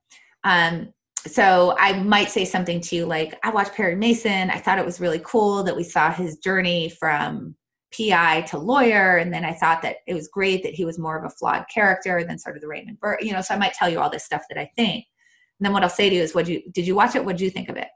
Um, 0.43 0.93
so 1.27 1.75
I 1.79 1.93
might 2.01 2.29
say 2.29 2.45
something 2.45 2.81
to 2.81 2.95
you 2.95 3.05
like, 3.05 3.37
I 3.43 3.51
watched 3.51 3.73
Perry 3.73 3.95
Mason. 3.95 4.49
I 4.49 4.57
thought 4.57 4.79
it 4.79 4.85
was 4.85 4.99
really 4.99 5.21
cool 5.23 5.63
that 5.63 5.75
we 5.75 5.83
saw 5.83 6.11
his 6.11 6.37
journey 6.37 6.89
from 6.89 7.55
PI 7.95 8.41
to 8.41 8.57
lawyer. 8.57 9.17
And 9.17 9.33
then 9.33 9.45
I 9.45 9.53
thought 9.53 9.81
that 9.83 9.97
it 10.07 10.13
was 10.13 10.27
great 10.27 10.63
that 10.63 10.73
he 10.73 10.85
was 10.85 10.99
more 10.99 11.17
of 11.17 11.23
a 11.23 11.29
flawed 11.29 11.65
character 11.73 12.23
than 12.23 12.39
sort 12.39 12.55
of 12.55 12.61
the 12.61 12.67
Raymond 12.67 12.99
Burr, 12.99 13.17
you 13.21 13.31
know, 13.31 13.41
so 13.41 13.53
I 13.53 13.57
might 13.57 13.73
tell 13.73 13.89
you 13.89 13.99
all 13.99 14.09
this 14.09 14.25
stuff 14.25 14.43
that 14.49 14.59
I 14.59 14.71
think. 14.75 15.05
And 15.59 15.65
then 15.65 15.73
what 15.73 15.83
I'll 15.83 15.89
say 15.89 16.09
to 16.09 16.15
you 16.15 16.21
is, 16.21 16.33
what 16.33 16.47
you, 16.47 16.63
did 16.71 16.87
you 16.87 16.95
watch 16.95 17.15
it? 17.15 17.23
What 17.23 17.37
did 17.37 17.43
you 17.43 17.49
think 17.49 17.69
of 17.69 17.77
it? 17.77 17.87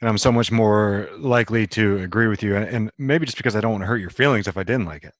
And 0.00 0.08
I'm 0.08 0.18
so 0.18 0.32
much 0.32 0.50
more 0.50 1.08
likely 1.18 1.66
to 1.68 1.98
agree 1.98 2.26
with 2.26 2.42
you. 2.42 2.56
And 2.56 2.90
maybe 2.98 3.26
just 3.26 3.36
because 3.36 3.54
I 3.54 3.60
don't 3.60 3.72
want 3.72 3.82
to 3.82 3.86
hurt 3.86 4.00
your 4.00 4.10
feelings 4.10 4.48
if 4.48 4.56
I 4.56 4.62
didn't 4.62 4.86
like 4.86 5.04
it. 5.04 5.12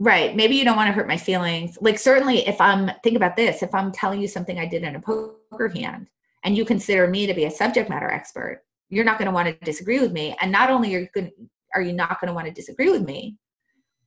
Right. 0.00 0.34
Maybe 0.34 0.56
you 0.56 0.64
don't 0.64 0.76
want 0.76 0.88
to 0.88 0.92
hurt 0.92 1.06
my 1.06 1.16
feelings. 1.16 1.78
Like 1.80 2.00
certainly 2.00 2.46
if 2.48 2.60
I'm 2.60 2.90
think 3.04 3.16
about 3.16 3.36
this, 3.36 3.62
if 3.62 3.72
I'm 3.74 3.92
telling 3.92 4.20
you 4.20 4.26
something 4.26 4.58
I 4.58 4.66
did 4.66 4.82
in 4.82 4.96
a 4.96 5.00
poker 5.00 5.68
hand 5.68 6.08
and 6.42 6.56
you 6.56 6.64
consider 6.64 7.06
me 7.06 7.26
to 7.26 7.34
be 7.34 7.44
a 7.44 7.50
subject 7.50 7.88
matter 7.88 8.10
expert, 8.10 8.62
you're 8.88 9.04
not 9.04 9.18
going 9.18 9.28
to 9.28 9.34
want 9.34 9.48
to 9.48 9.64
disagree 9.64 10.00
with 10.00 10.12
me. 10.12 10.36
And 10.40 10.50
not 10.50 10.68
only 10.68 10.94
are 10.96 10.98
you 10.98 11.08
going, 11.14 11.30
are 11.74 11.82
you 11.82 11.92
not 11.92 12.20
going 12.20 12.28
to 12.28 12.34
want 12.34 12.46
to 12.48 12.52
disagree 12.52 12.90
with 12.90 13.02
me, 13.02 13.36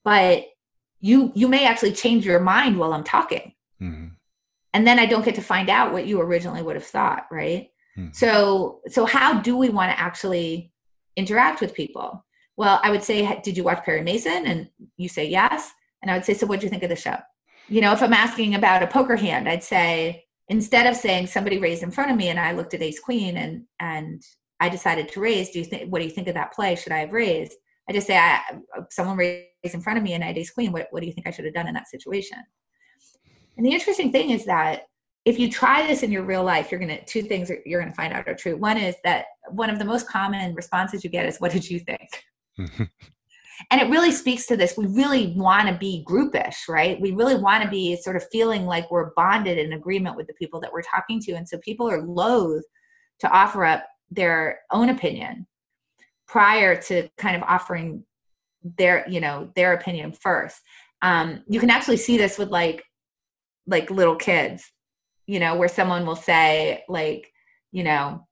but 0.08 0.46
you 1.02 1.34
you 1.36 1.50
may 1.50 1.66
actually 1.66 1.92
change 1.92 2.26
your 2.26 2.40
mind 2.40 2.78
while 2.78 2.94
I'm 2.94 3.04
talking. 3.04 3.52
Mm-hmm. 3.82 4.08
And 4.74 4.88
then 4.88 5.00
I 5.00 5.06
don't 5.06 5.26
get 5.26 5.36
to 5.36 5.42
find 5.42 5.70
out 5.70 5.92
what 5.92 6.08
you 6.08 6.22
originally 6.22 6.62
would 6.62 6.78
have 6.78 6.86
thought, 6.86 7.26
right? 7.30 7.72
Mm-hmm. 7.98 8.14
So 8.14 8.80
so 8.88 9.04
how 9.04 9.42
do 9.42 9.58
we 9.58 9.68
want 9.68 9.92
to 9.92 10.00
actually 10.00 10.72
interact 11.18 11.60
with 11.60 11.74
people? 11.74 12.26
Well, 12.56 12.80
I 12.82 12.90
would 12.90 13.04
say, 13.04 13.42
did 13.44 13.58
you 13.58 13.66
watch 13.66 13.84
Perry 13.84 14.02
Mason? 14.02 14.46
And 14.46 14.70
you 14.96 15.10
say 15.10 15.28
yes. 15.28 15.74
And 16.02 16.10
I 16.10 16.14
would 16.14 16.24
say, 16.24 16.34
so 16.34 16.48
what 16.48 16.62
do 16.62 16.66
you 16.66 16.70
think 16.70 16.84
of 16.84 16.90
the 16.90 16.96
show? 16.96 17.18
You 17.68 17.82
know, 17.82 17.92
if 17.92 18.02
I'm 18.02 18.14
asking 18.14 18.56
about 18.56 18.84
a 18.84 18.88
poker 18.88 19.18
hand, 19.18 19.50
I'd 19.50 19.62
say, 19.62 20.24
instead 20.48 20.88
of 20.88 20.96
saying 20.96 21.28
somebody 21.28 21.58
raised 21.58 21.84
in 21.84 21.92
front 21.92 22.12
of 22.12 22.18
me 22.18 22.30
and 22.30 22.40
I 22.40 22.54
looked 22.54 22.74
at 22.74 22.82
ace 22.82 23.02
queen 23.02 23.36
and 23.36 23.66
and 23.82 24.24
I 24.62 24.70
decided 24.70 25.10
to 25.10 25.20
raise, 25.20 25.50
do 25.50 25.60
you 25.60 25.66
think 25.66 25.92
what 25.92 26.00
do 26.00 26.06
you 26.06 26.16
think 26.16 26.30
of 26.30 26.36
that 26.36 26.54
play? 26.54 26.76
Should 26.76 26.94
I 26.94 27.00
have 27.00 27.12
raised? 27.12 27.58
I 27.90 27.94
just 27.94 28.08
say 28.08 28.18
I, 28.18 28.42
someone 28.90 29.18
raised 29.18 29.48
in 29.64 29.82
front 29.82 29.98
of 29.98 30.04
me 30.04 30.14
and 30.14 30.24
I 30.24 30.32
ace 30.32 30.52
queen. 30.52 30.72
What, 30.72 30.88
what 30.92 31.02
do 31.02 31.08
you 31.08 31.14
think 31.14 31.28
I 31.28 31.32
should 31.32 31.46
have 31.46 31.54
done 31.54 31.68
in 31.68 31.74
that 31.74 31.88
situation? 31.88 32.38
And 33.56 33.66
the 33.66 33.72
interesting 33.72 34.12
thing 34.12 34.32
is 34.32 34.46
that 34.46 34.84
if 35.26 35.40
you 35.40 35.52
try 35.52 35.86
this 35.86 36.04
in 36.04 36.12
your 36.12 36.24
real 36.24 36.44
life, 36.44 36.72
you're 36.72 36.80
gonna 36.80 37.04
two 37.06 37.22
things 37.22 37.52
you're 37.66 37.82
gonna 37.82 37.94
find 37.94 38.14
out 38.14 38.28
are 38.28 38.36
true. 38.36 38.56
One 38.56 38.78
is 38.78 38.96
that 39.04 39.26
one 39.50 39.70
of 39.70 39.80
the 39.80 39.86
most 39.86 40.08
common 40.08 40.54
responses 40.56 41.04
you 41.04 41.10
get 41.10 41.26
is, 41.26 41.40
"What 41.40 41.52
did 41.52 41.70
you 41.70 41.80
think?" 41.80 42.24
and 43.72 43.82
it 43.82 43.90
really 43.90 44.12
speaks 44.12 44.46
to 44.48 44.56
this 44.56 44.78
we 44.78 44.86
really 44.88 45.34
want 45.36 45.68
to 45.68 45.76
be 45.76 46.04
groupish 46.08 46.68
right 46.68 47.00
we 47.02 47.12
really 47.12 47.36
want 47.36 47.64
to 47.64 47.70
be 47.70 47.96
sort 47.96 48.16
of 48.16 48.24
feeling 48.32 48.66
like 48.66 48.90
we're 48.92 49.12
bonded 49.16 49.58
in 49.58 49.74
agreement 49.74 50.16
with 50.16 50.28
the 50.28 50.34
people 50.34 50.60
that 50.60 50.72
we're 50.72 50.82
talking 50.82 51.20
to 51.20 51.34
and 51.34 51.48
so 51.48 51.58
people 51.60 51.90
are 51.90 52.02
loath 52.02 52.64
to 53.20 53.30
offer 53.32 53.66
up 53.66 53.86
their 54.12 54.60
own 54.72 54.90
opinion 54.90 55.46
prior 56.28 56.80
to 56.84 57.10
kind 57.18 57.36
of 57.36 57.44
offering 57.44 58.04
their 58.78 59.08
you 59.10 59.20
know 59.20 59.50
their 59.56 59.74
opinion 59.74 60.12
first. 60.12 60.62
Um, 61.02 61.44
you 61.48 61.60
can 61.60 61.70
actually 61.70 61.98
see 61.98 62.18
this 62.18 62.38
with 62.38 62.50
like 62.50 62.84
like 63.68 63.92
little 63.92 64.16
kids 64.16 64.72
you 65.28 65.40
know 65.40 65.56
where 65.56 65.68
someone 65.68 66.06
will 66.06 66.16
say 66.16 66.84
like 66.88 67.32
you 67.72 67.84
know 67.84 68.26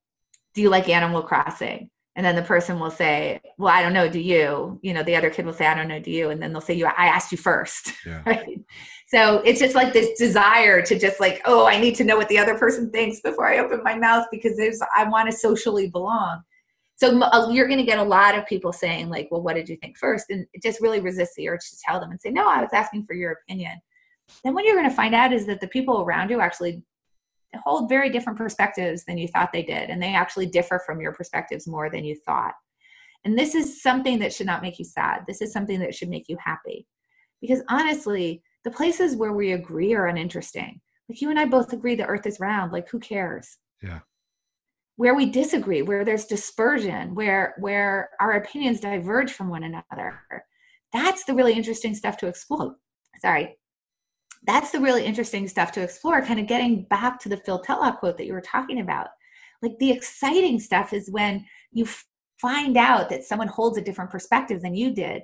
do 0.56 0.62
you 0.62 0.70
like 0.70 0.90
animal 0.90 1.22
crossing? 1.22 1.90
And 2.18 2.26
then 2.26 2.38
the 2.38 2.42
person 2.42 2.80
will 2.80 2.92
say 2.92 3.42
well 3.58 3.74
i 3.74 3.82
don't 3.82 3.94
know 3.94 4.10
do 4.10 4.20
you? 4.20 4.80
You 4.82 4.94
know 4.94 5.04
the 5.04 5.16
other 5.18 5.30
kid 5.30 5.46
will 5.46 5.54
say 5.54 5.68
i 5.68 5.76
don't 5.76 5.90
know 5.90 6.00
do 6.00 6.12
you? 6.12 6.30
And 6.30 6.42
then 6.42 6.54
they'll 6.54 6.62
say 6.62 6.74
you 6.74 6.86
i 6.86 7.06
asked 7.06 7.32
you 7.32 7.38
first. 7.38 7.92
Yeah. 8.06 8.22
right? 8.26 8.60
So 9.08 9.38
it's 9.40 9.60
just 9.60 9.76
like 9.76 9.94
this 9.94 10.18
desire 10.18 10.82
to 10.82 10.98
just 10.98 11.20
like 11.20 11.42
oh 11.46 11.66
i 11.66 11.80
need 11.80 11.96
to 11.96 12.04
know 12.04 12.18
what 12.18 12.30
the 12.30 12.40
other 12.40 12.58
person 12.58 12.90
thinks 12.90 13.20
before 13.20 13.48
i 13.48 13.60
open 13.60 13.84
my 13.84 13.98
mouth 13.98 14.26
because 14.32 14.56
there's 14.58 14.80
i 14.96 15.04
want 15.04 15.30
to 15.30 15.36
socially 15.36 15.90
belong 15.90 16.42
so 16.98 17.20
uh, 17.22 17.50
you're 17.50 17.68
going 17.68 17.80
to 17.80 17.86
get 17.86 18.00
a 18.00 18.04
lot 18.04 18.38
of 18.38 18.46
people 18.46 18.72
saying 18.72 19.10
like 19.10 19.28
well 19.32 19.42
what 19.42 19.56
did 19.56 19.70
you 19.70 19.76
think 19.78 19.98
first? 19.98 20.28
And 20.30 20.46
just 20.62 20.82
really 20.82 21.00
resist 21.00 21.34
the 21.36 21.50
urge 21.50 21.70
to 21.70 21.78
tell 21.86 22.00
them 22.00 22.12
and 22.12 22.22
say 22.22 22.30
no 22.30 22.48
i 22.48 22.62
was 22.62 22.72
asking 22.74 23.06
for 23.06 23.14
your 23.14 23.32
opinion. 23.34 23.80
Then 24.44 24.54
what 24.54 24.66
you're 24.66 24.76
going 24.76 24.90
to 24.90 24.96
find 24.96 25.14
out 25.14 25.34
is 25.34 25.46
that 25.46 25.62
the 25.62 25.68
people 25.68 26.02
around 26.02 26.30
you 26.30 26.42
actually 26.42 26.82
hold 27.64 27.88
very 27.90 28.10
different 28.10 28.38
perspectives 28.38 29.06
than 29.06 29.18
you 29.18 29.28
thought 29.28 29.54
they 29.54 29.64
did 29.64 29.90
and 29.90 30.02
they 30.02 30.14
actually 30.14 30.48
differ 30.48 30.82
from 30.86 31.00
your 31.00 31.14
perspectives 31.14 31.68
more 31.68 31.90
than 31.90 32.04
you 32.04 32.16
thought. 32.26 32.54
And 33.24 33.38
this 33.38 33.56
is 33.56 33.82
something 33.82 34.20
that 34.20 34.34
should 34.34 34.46
not 34.46 34.62
make 34.62 34.78
you 34.78 34.86
sad. 34.86 35.24
This 35.28 35.42
is 35.42 35.52
something 35.52 35.80
that 35.80 35.96
should 35.96 36.10
make 36.10 36.28
you 36.28 36.38
happy. 36.44 36.88
Because 37.42 37.62
honestly 37.70 38.42
the 38.64 38.72
places 38.72 39.16
where 39.16 39.34
we 39.34 39.52
agree 39.52 39.94
are 39.94 40.08
uninteresting. 40.08 40.82
Like 41.08 41.22
you 41.22 41.30
and 41.30 41.40
i 41.40 41.46
both 41.46 41.72
agree 41.72 41.96
the 41.96 42.08
earth 42.08 42.26
is 42.26 42.40
round. 42.40 42.72
Like 42.72 42.90
who 42.90 43.00
cares? 43.00 43.58
Yeah 43.82 44.00
where 44.98 45.16
we 45.16 45.30
disagree, 45.30 45.82
where 45.82 46.06
there's 46.06 46.26
dispersion, 46.26 47.16
where 47.16 47.56
where 47.60 48.10
our 48.20 48.34
opinions 48.34 48.80
diverge 48.80 49.32
from 49.32 49.50
one 49.50 49.64
another. 49.64 50.22
That's 50.94 51.26
the 51.26 51.34
really 51.34 51.54
interesting 51.54 51.96
stuff 51.96 52.18
to 52.18 52.28
explore. 52.28 52.76
Sorry. 53.22 53.58
That's 54.48 54.72
the 54.72 54.80
really 54.80 55.04
interesting 55.04 55.48
stuff 55.48 55.72
to 55.74 55.82
explore, 55.82 56.22
kind 56.22 56.40
of 56.40 56.48
getting 56.48 56.84
back 56.84 57.20
to 57.22 57.30
the 57.30 57.38
Phil 57.38 57.62
Tetlock 57.64 57.98
quote 57.98 58.18
that 58.18 58.28
you 58.28 58.34
were 58.34 58.42
talking 58.42 58.80
about. 58.80 59.08
Like 59.62 59.78
the 59.80 59.92
exciting 59.92 60.60
stuff 60.60 60.94
is 60.94 61.10
when 61.10 61.46
you 61.72 61.88
find 62.40 62.78
out 62.78 63.10
that 63.10 63.24
someone 63.24 63.48
holds 63.48 63.78
a 63.78 63.82
different 63.82 64.12
perspective 64.12 64.62
than 64.62 64.76
you 64.76 64.94
did 64.94 65.24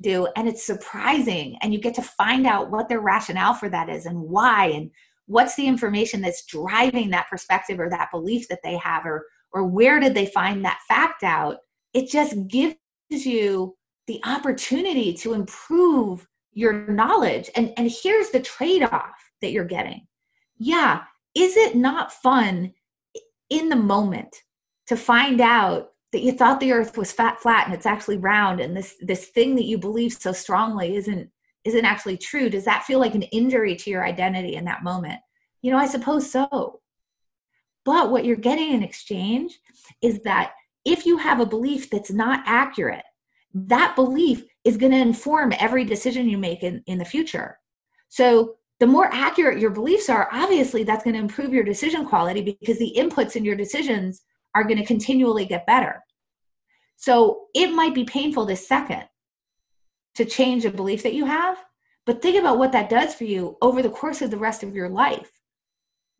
do 0.00 0.26
and 0.36 0.48
it's 0.48 0.64
surprising 0.64 1.56
and 1.60 1.72
you 1.72 1.80
get 1.80 1.94
to 1.94 2.02
find 2.02 2.46
out 2.46 2.70
what 2.70 2.88
their 2.88 3.00
rationale 3.00 3.54
for 3.54 3.68
that 3.68 3.88
is 3.88 4.06
and 4.06 4.18
why 4.18 4.66
and 4.66 4.90
what's 5.32 5.56
the 5.56 5.66
information 5.66 6.20
that's 6.20 6.44
driving 6.46 7.10
that 7.10 7.28
perspective 7.28 7.80
or 7.80 7.90
that 7.90 8.10
belief 8.12 8.48
that 8.48 8.60
they 8.62 8.76
have 8.76 9.04
or 9.06 9.26
or 9.54 9.66
where 9.66 10.00
did 10.00 10.14
they 10.14 10.26
find 10.26 10.64
that 10.64 10.80
fact 10.88 11.22
out? 11.22 11.58
It 11.92 12.08
just 12.08 12.48
gives 12.48 12.76
you 13.10 13.76
the 14.06 14.20
opportunity 14.24 15.12
to 15.14 15.34
improve 15.34 16.26
your 16.52 16.86
knowledge. 16.88 17.50
And 17.56 17.72
and 17.76 17.90
here's 17.90 18.30
the 18.30 18.40
trade-off 18.40 19.14
that 19.40 19.52
you're 19.52 19.64
getting. 19.64 20.06
Yeah 20.58 21.02
is 21.34 21.56
it 21.56 21.74
not 21.74 22.12
fun 22.12 22.72
in 23.50 23.68
the 23.68 23.76
moment 23.76 24.36
to 24.86 24.96
find 24.96 25.40
out 25.40 25.90
that 26.12 26.22
you 26.22 26.32
thought 26.32 26.60
the 26.60 26.72
earth 26.72 26.98
was 26.98 27.12
fat 27.12 27.40
flat 27.40 27.66
and 27.66 27.74
it's 27.74 27.86
actually 27.86 28.18
round 28.18 28.60
and 28.60 28.76
this 28.76 28.94
this 29.00 29.28
thing 29.28 29.54
that 29.56 29.64
you 29.64 29.78
believe 29.78 30.12
so 30.12 30.32
strongly 30.32 30.96
isn't 30.96 31.30
isn't 31.64 31.84
actually 31.84 32.16
true 32.16 32.50
does 32.50 32.64
that 32.64 32.84
feel 32.84 32.98
like 32.98 33.14
an 33.14 33.22
injury 33.22 33.76
to 33.76 33.90
your 33.90 34.04
identity 34.04 34.54
in 34.54 34.64
that 34.64 34.82
moment? 34.82 35.20
You 35.62 35.70
know 35.70 35.78
i 35.78 35.86
suppose 35.86 36.30
so. 36.30 36.80
But 37.84 38.10
what 38.10 38.24
you're 38.24 38.36
getting 38.36 38.72
in 38.72 38.82
exchange 38.82 39.58
is 40.00 40.22
that 40.22 40.52
if 40.84 41.04
you 41.06 41.18
have 41.18 41.40
a 41.40 41.46
belief 41.46 41.90
that's 41.90 42.12
not 42.12 42.42
accurate 42.46 43.04
that 43.54 43.94
belief 43.94 44.44
is 44.64 44.76
going 44.76 44.92
to 44.92 44.98
inform 44.98 45.52
every 45.58 45.84
decision 45.84 46.28
you 46.28 46.38
make 46.38 46.62
in, 46.62 46.82
in 46.86 46.98
the 46.98 47.04
future. 47.04 47.58
So 48.08 48.56
the 48.80 48.86
more 48.86 49.08
accurate 49.12 49.58
your 49.58 49.70
beliefs 49.70 50.08
are 50.08 50.28
obviously 50.32 50.84
that's 50.84 51.04
going 51.04 51.14
to 51.14 51.20
improve 51.20 51.52
your 51.52 51.64
decision 51.64 52.06
quality 52.06 52.56
because 52.60 52.78
the 52.78 52.94
inputs 52.96 53.36
in 53.36 53.44
your 53.44 53.56
decisions 53.56 54.22
are 54.54 54.64
going 54.64 54.78
to 54.78 54.84
continually 54.84 55.44
get 55.44 55.66
better. 55.66 56.02
So 56.96 57.46
it 57.54 57.68
might 57.68 57.94
be 57.94 58.04
painful 58.04 58.46
this 58.46 58.66
second 58.66 59.04
to 60.14 60.24
change 60.24 60.64
a 60.64 60.70
belief 60.70 61.02
that 61.02 61.14
you 61.14 61.24
have, 61.26 61.56
but 62.04 62.20
think 62.20 62.38
about 62.38 62.58
what 62.58 62.72
that 62.72 62.90
does 62.90 63.14
for 63.14 63.24
you 63.24 63.56
over 63.62 63.82
the 63.82 63.90
course 63.90 64.22
of 64.22 64.30
the 64.30 64.36
rest 64.36 64.62
of 64.62 64.74
your 64.74 64.88
life. 64.88 65.30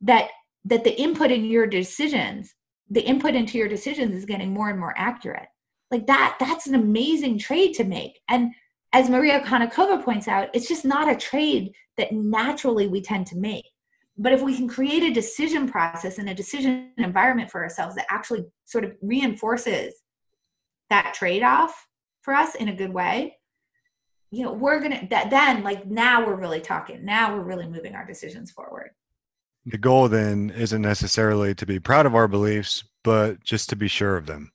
That 0.01 0.29
that 0.65 0.85
the 0.85 1.01
input 1.01 1.31
in 1.31 1.45
your 1.45 1.67
decisions, 1.67 2.55
the 2.89 3.03
input 3.03 3.35
into 3.35 3.59
your 3.59 3.69
decisions 3.69 4.15
is 4.17 4.25
getting 4.25 4.53
more 4.53 4.71
and 4.71 4.79
more 4.79 4.95
accurate. 4.97 5.49
Like 5.91 6.07
that, 6.07 6.37
that's 6.39 6.67
an 6.67 6.75
amazing 6.75 7.39
trade 7.39 7.75
to 7.75 7.85
make. 7.85 8.21
And 8.29 8.53
as 8.93 9.11
Maria 9.11 9.41
Konnikova 9.41 10.05
points 10.05 10.29
out, 10.29 10.51
it's 10.55 10.69
just 10.69 10.85
not 10.85 11.11
a 11.11 11.17
trade 11.17 11.73
that 11.97 12.13
naturally 12.13 12.87
we 12.87 13.01
tend 13.01 13.27
to 13.29 13.37
make. 13.37 13.65
But 14.17 14.33
if 14.33 14.43
we 14.43 14.57
can 14.57 14.69
create 14.69 15.03
a 15.03 15.13
decision 15.13 15.69
process 15.69 16.19
and 16.19 16.29
a 16.29 16.35
decision 16.35 16.91
environment 16.99 17.51
for 17.51 17.63
ourselves 17.63 17.97
that 17.97 18.07
actually 18.11 18.45
sort 18.65 18.85
of 18.85 18.93
reinforces 19.01 19.95
that 20.91 21.15
trade 21.15 21.43
off 21.43 21.89
for 22.21 22.35
us 22.35 22.55
in 22.55 22.69
a 22.69 22.77
good 22.77 22.93
way, 22.93 23.37
you 24.33 24.43
know, 24.43 24.53
we're 24.53 24.81
to, 24.81 25.07
that 25.11 25.29
then 25.31 25.63
like 25.63 25.87
now 25.87 26.27
we're 26.27 26.35
really 26.35 26.61
talking. 26.61 27.05
Now 27.05 27.37
we're 27.37 27.43
really 27.43 27.69
moving 27.69 27.95
our 27.95 28.07
decisions 28.07 28.51
forward. 28.51 28.91
The 29.67 29.79
goal 29.79 30.09
then 30.09 30.51
isn't 30.57 30.81
necessarily 30.83 31.55
to 31.55 31.67
be 31.67 31.79
proud 31.79 32.07
of 32.07 32.15
our 32.15 32.27
beliefs, 32.27 32.83
but 33.05 33.45
just 33.45 33.69
to 33.69 33.77
be 33.77 33.89
sure 33.89 34.17
of 34.17 34.27
them. 34.27 34.51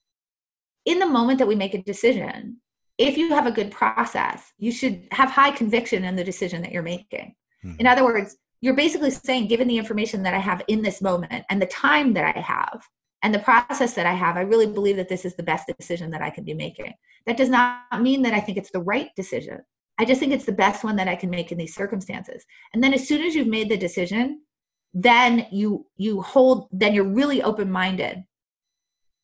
In 0.85 0.99
the 0.99 1.05
moment 1.05 1.37
that 1.39 1.47
we 1.47 1.55
make 1.55 1.75
a 1.75 1.83
decision, 1.83 2.57
if 2.97 3.17
you 3.17 3.29
have 3.29 3.45
a 3.45 3.51
good 3.51 3.69
process, 3.71 4.51
you 4.57 4.71
should 4.71 5.07
have 5.11 5.29
high 5.29 5.51
conviction 5.51 6.03
in 6.03 6.15
the 6.15 6.23
decision 6.23 6.63
that 6.63 6.71
you're 6.71 6.81
making. 6.81 7.35
Mm-hmm. 7.63 7.79
In 7.79 7.87
other 7.87 8.03
words, 8.03 8.35
you're 8.61 8.73
basically 8.73 9.11
saying, 9.11 9.47
given 9.47 9.67
the 9.67 9.77
information 9.77 10.23
that 10.23 10.33
I 10.33 10.39
have 10.39 10.63
in 10.67 10.81
this 10.81 11.01
moment 11.03 11.45
and 11.49 11.61
the 11.61 11.67
time 11.67 12.13
that 12.13 12.35
I 12.35 12.39
have 12.39 12.81
and 13.23 13.33
the 13.33 13.39
process 13.39 13.93
that 13.95 14.05
I 14.05 14.13
have, 14.13 14.37
I 14.37 14.41
really 14.41 14.67
believe 14.67 14.95
that 14.97 15.09
this 15.09 15.25
is 15.25 15.35
the 15.35 15.43
best 15.43 15.69
decision 15.79 16.11
that 16.11 16.21
I 16.21 16.29
can 16.29 16.43
be 16.43 16.53
making. 16.53 16.93
That 17.25 17.37
does 17.37 17.49
not 17.49 18.01
mean 18.01 18.21
that 18.23 18.33
I 18.33 18.39
think 18.39 18.57
it's 18.57 18.71
the 18.71 18.81
right 18.81 19.09
decision. 19.15 19.59
I 19.97 20.05
just 20.05 20.19
think 20.19 20.31
it's 20.31 20.45
the 20.45 20.51
best 20.51 20.83
one 20.83 20.95
that 20.97 21.07
I 21.07 21.15
can 21.15 21.29
make 21.29 21.51
in 21.51 21.57
these 21.57 21.73
circumstances. 21.73 22.45
And 22.73 22.83
then 22.83 22.93
as 22.93 23.07
soon 23.07 23.21
as 23.21 23.33
you've 23.33 23.47
made 23.47 23.69
the 23.69 23.77
decision, 23.77 24.41
then 24.93 25.47
you 25.51 25.85
you 25.97 26.21
hold 26.21 26.67
then 26.71 26.93
you're 26.93 27.03
really 27.03 27.43
open-minded 27.43 28.23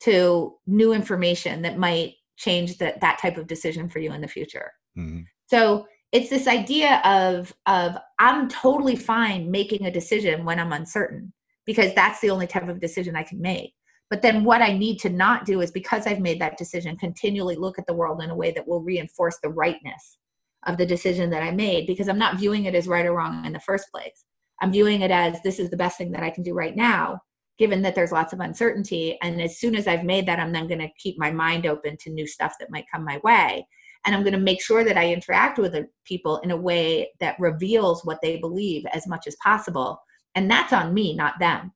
to 0.02 0.56
new 0.68 0.91
information 0.91 1.62
that 1.62 1.78
might 1.78 2.16
change 2.36 2.78
that 2.80 3.00
that 3.02 3.20
type 3.20 3.38
of 3.38 3.48
decision 3.48 3.88
for 3.88 4.00
you 4.00 4.12
in 4.12 4.22
the 4.22 4.28
future. 4.28 4.72
Mm-hmm. 4.98 5.22
So 5.48 5.86
it's 6.14 6.30
this 6.30 6.48
idea 6.48 7.02
of 7.04 7.54
of 7.66 7.98
i'm 8.20 8.48
totally 8.48 8.96
fine 8.96 9.52
making 9.52 9.86
a 9.86 9.91
decision 9.91 10.46
when 10.46 10.60
i'm 10.60 10.72
uncertain 10.72 11.34
because 11.66 11.94
that's 11.96 12.22
the 12.22 12.30
only 12.30 12.48
type 12.48 12.70
of 12.70 12.80
decision 12.80 13.16
i 13.18 13.24
can 13.24 13.41
make 13.41 13.74
but 14.10 14.22
then 14.22 14.43
what 14.43 14.62
i 14.62 14.76
need 14.76 14.99
to 14.99 15.10
not 15.10 15.45
do 15.45 15.62
is 15.62 15.72
because 15.72 16.08
i've 16.08 16.20
made 16.20 16.39
that 16.39 16.58
decision 16.58 16.97
continually 16.97 17.56
look 17.56 17.80
at 17.80 17.86
the 17.88 17.93
world 17.93 18.22
in 18.22 18.30
a 18.30 18.36
way 18.36 18.51
that 18.51 18.68
will 18.68 18.82
reinforce 18.82 19.38
the 19.41 19.49
rightness 19.49 20.18
of 20.66 20.78
the 20.78 20.86
decision 20.86 21.30
that 21.30 21.43
i 21.43 21.51
made 21.51 21.88
because 21.88 22.08
i'm 22.08 22.20
not 22.20 22.38
viewing 22.38 22.66
it 22.66 22.76
as 22.76 22.88
right 22.88 23.06
or 23.06 23.14
wrong 23.14 23.45
in 23.45 23.54
the 23.54 23.60
first 23.60 23.91
place. 23.91 24.26
I'm 24.62 24.72
viewing 24.72 25.01
it 25.01 25.12
as 25.12 25.41
this 25.41 25.60
is 25.60 25.70
the 25.70 25.78
best 25.78 25.97
thing 25.97 26.12
that 26.12 26.24
i 26.24 26.30
can 26.30 26.43
do 26.43 26.54
right 26.54 26.76
now 26.76 27.20
given 27.60 27.82
that 27.84 27.93
there's 27.93 28.12
lots 28.12 28.34
of 28.34 28.39
uncertainty. 28.39 29.18
And 29.22 29.41
as 29.41 29.60
soon 29.60 29.76
as 29.76 29.88
i've 29.88 30.04
made 30.04 30.26
that 30.28 30.39
i'm 30.39 30.51
then 30.51 30.68
going 30.68 30.80
to 30.80 30.89
keep 30.97 31.18
my 31.18 31.32
mind 31.32 31.66
open 31.66 31.97
to 31.97 32.10
new 32.10 32.28
stuff 32.28 32.54
that 32.60 32.72
might 32.72 32.86
come 32.91 33.04
my 33.04 33.20
way. 33.24 33.68
And 34.06 34.16
i'm 34.16 34.24
going 34.24 34.34
to 34.34 34.39
make 34.39 34.62
sure 34.62 34.84
that 34.84 34.97
i 34.97 35.12
interact 35.12 35.60
with 35.60 35.74
the 35.74 35.88
people 36.06 36.38
in 36.39 36.51
a 36.51 36.58
way 36.58 37.12
that 37.20 37.39
reveals 37.39 38.04
what 38.06 38.20
they 38.22 38.38
believe 38.38 38.86
as 38.93 39.08
much 39.08 39.28
as 39.28 39.36
possible. 39.43 39.99
And 40.36 40.49
that's 40.49 40.74
on 40.74 40.93
me 40.93 41.16
not 41.16 41.39
them 41.39 41.74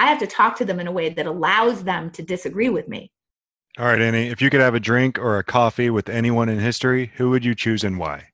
i 0.00 0.06
have 0.06 0.18
to 0.18 0.26
talk 0.26 0.56
to 0.56 0.64
them 0.64 0.80
in 0.80 0.86
a 0.86 0.92
way 0.92 1.10
that 1.10 1.26
allows 1.26 1.84
them 1.84 2.10
to 2.10 2.22
disagree 2.22 2.70
with 2.70 2.88
me. 2.88 3.12
All 3.78 3.86
right 3.86 4.00
annie 4.00 4.28
if 4.28 4.40
you 4.42 4.50
could 4.50 4.60
have 4.60 4.74
a 4.74 4.80
drink 4.80 5.18
or 5.18 5.38
a 5.38 5.44
coffee 5.44 5.90
with 5.90 6.08
anyone 6.08 6.48
in 6.48 6.58
history 6.58 7.12
who 7.16 7.30
would 7.30 7.44
you 7.44 7.54
choose 7.54 7.84
and 7.84 7.98
why? 7.98 8.28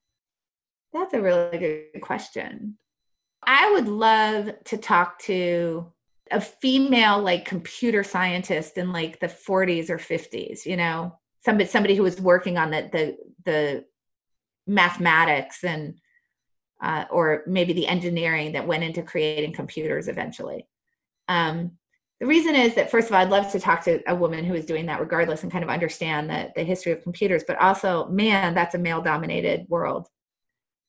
That's 0.92 1.12
a 1.12 1.20
really 1.20 1.58
good 1.58 2.00
question. 2.00 2.78
I 3.42 3.72
would 3.72 3.86
love 3.86 4.50
to 4.64 4.78
talk 4.78 5.18
to 5.20 5.92
a 6.30 6.40
female 6.40 7.20
like 7.20 7.44
computer 7.44 8.02
scientist 8.02 8.78
in 8.78 8.92
like 8.92 9.20
the 9.20 9.28
40s 9.28 9.90
or 9.90 9.98
50s 9.98 10.64
you 10.64 10.76
know? 10.76 11.18
Somebody 11.44 11.68
somebody 11.68 11.94
who 11.96 12.02
was 12.02 12.20
working 12.20 12.56
on 12.58 12.70
the 12.70 12.88
the 12.92 13.16
the 13.44 13.84
mathematics 14.66 15.62
and 15.64 16.00
uh, 16.82 17.04
or 17.10 17.42
maybe 17.46 17.72
the 17.72 17.86
engineering 17.86 18.52
that 18.52 18.66
went 18.66 18.84
into 18.84 19.02
creating 19.02 19.52
computers 19.52 20.08
eventually. 20.08 20.66
Um, 21.28 21.72
the 22.20 22.26
reason 22.26 22.54
is 22.54 22.74
that 22.74 22.90
first 22.90 23.08
of 23.08 23.14
all, 23.14 23.20
I'd 23.20 23.30
love 23.30 23.52
to 23.52 23.60
talk 23.60 23.84
to 23.84 24.00
a 24.10 24.14
woman 24.14 24.44
who 24.44 24.54
is 24.54 24.64
doing 24.64 24.86
that 24.86 25.00
regardless 25.00 25.42
and 25.42 25.52
kind 25.52 25.64
of 25.64 25.70
understand 25.70 26.30
the, 26.30 26.50
the 26.56 26.64
history 26.64 26.92
of 26.92 27.02
computers, 27.02 27.44
but 27.46 27.60
also, 27.60 28.06
man, 28.08 28.54
that's 28.54 28.74
a 28.74 28.78
male 28.78 29.02
dominated 29.02 29.66
world, 29.68 30.08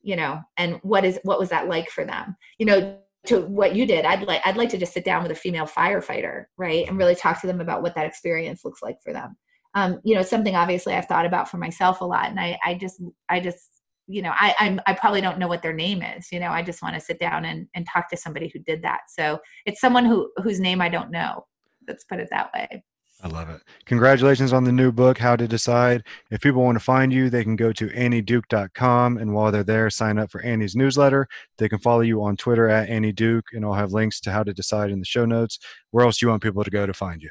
you 0.02 0.16
know, 0.16 0.42
and 0.56 0.80
what 0.84 1.04
is 1.04 1.20
what 1.24 1.40
was 1.40 1.50
that 1.50 1.68
like 1.68 1.90
for 1.90 2.06
them? 2.06 2.38
You 2.58 2.66
know, 2.68 3.00
to 3.26 3.42
what 3.42 3.76
you 3.76 3.86
did, 3.86 4.06
I'd 4.06 4.24
like 4.24 4.42
I'd 4.46 4.58
like 4.58 4.70
to 4.70 4.78
just 4.78 4.94
sit 4.94 5.04
down 5.04 5.22
with 5.24 5.32
a 5.32 5.36
female 5.36 5.66
firefighter, 5.66 6.46
right? 6.58 6.88
And 6.88 6.98
really 6.98 7.16
talk 7.16 7.42
to 7.42 7.48
them 7.48 7.60
about 7.60 7.82
what 7.82 7.96
that 7.96 8.06
experience 8.06 8.64
looks 8.64 8.82
like 8.82 8.98
for 9.04 9.12
them 9.12 9.36
um, 9.78 10.00
you 10.04 10.16
know, 10.16 10.24
something 10.24 10.56
obviously 10.56 10.96
I've 10.96 11.06
thought 11.06 11.28
about 11.28 11.50
for 11.50 11.58
myself 11.58 12.02
a 12.02 12.06
lot. 12.06 12.30
And 12.30 12.40
I, 12.40 12.58
I 12.66 12.74
just, 12.74 13.00
I 13.30 13.40
just, 13.40 13.76
you 14.08 14.22
know, 14.22 14.32
I, 14.34 14.55
I'm, 14.60 14.80
I 14.88 14.93
probably 14.93 15.22
don't 15.22 15.38
know 15.38 15.47
what 15.47 15.62
their 15.62 15.74
name 15.74 16.01
is. 16.01 16.32
You 16.32 16.39
know, 16.39 16.49
I 16.49 16.64
just 16.64 16.82
want 16.82 16.95
to 16.95 17.01
sit 17.01 17.20
down 17.20 17.45
and, 17.45 17.68
and 17.76 17.86
talk 17.86 18.10
to 18.10 18.18
somebody 18.18 18.49
who 18.53 18.60
did 18.60 18.82
that. 18.84 19.01
So 19.10 19.39
it's 19.66 19.82
someone 19.82 20.05
who, 20.05 20.32
whose 20.38 20.60
name 20.60 20.82
I 20.82 20.89
don't 20.89 21.12
know. 21.12 21.45
Let's 21.88 22.05
put 22.05 22.20
it 22.20 22.30
that 22.32 22.51
way. 22.53 22.84
I 23.24 23.30
love 23.30 23.49
it. 23.49 23.62
Congratulations 23.86 24.53
on 24.53 24.64
the 24.64 24.72
new 24.72 24.91
book, 24.91 25.18
How 25.18 25.36
to 25.36 25.47
Decide. 25.47 26.03
If 26.30 26.41
people 26.41 26.64
want 26.64 26.78
to 26.78 26.84
find 26.84 27.12
you, 27.12 27.30
they 27.30 27.43
can 27.43 27.55
go 27.55 27.74
to 27.74 27.88
annieduke.com. 27.88 29.18
And 29.18 29.34
while 29.34 29.51
they're 29.51 29.64
there, 29.64 29.89
sign 29.89 30.20
up 30.20 30.30
for 30.30 30.41
Annie's 30.41 30.76
newsletter. 30.76 31.28
They 31.58 31.68
can 31.68 31.80
follow 31.80 32.01
you 32.01 32.24
on 32.24 32.38
Twitter 32.38 32.70
at 32.70 32.89
Annie 32.89 33.12
Duke, 33.12 33.45
and 33.53 33.66
I'll 33.66 33.74
have 33.74 33.91
links 33.91 34.22
to 34.22 34.32
How 34.32 34.43
to 34.43 34.53
Decide 34.53 34.91
in 34.91 34.99
the 34.99 35.05
show 35.05 35.26
notes. 35.26 35.58
Where 35.89 36.05
else 36.05 36.20
do 36.20 36.28
you 36.28 36.30
want 36.30 36.43
people 36.43 36.64
to 36.64 36.70
go 36.70 36.86
to 36.86 36.93
find 36.93 37.24
you? 37.24 37.30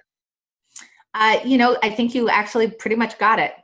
Uh, 1.18 1.40
you 1.46 1.56
know, 1.56 1.78
I 1.82 1.88
think 1.88 2.14
you 2.14 2.28
actually 2.28 2.70
pretty 2.70 2.94
much 2.94 3.18
got 3.18 3.38
it. 3.38 3.54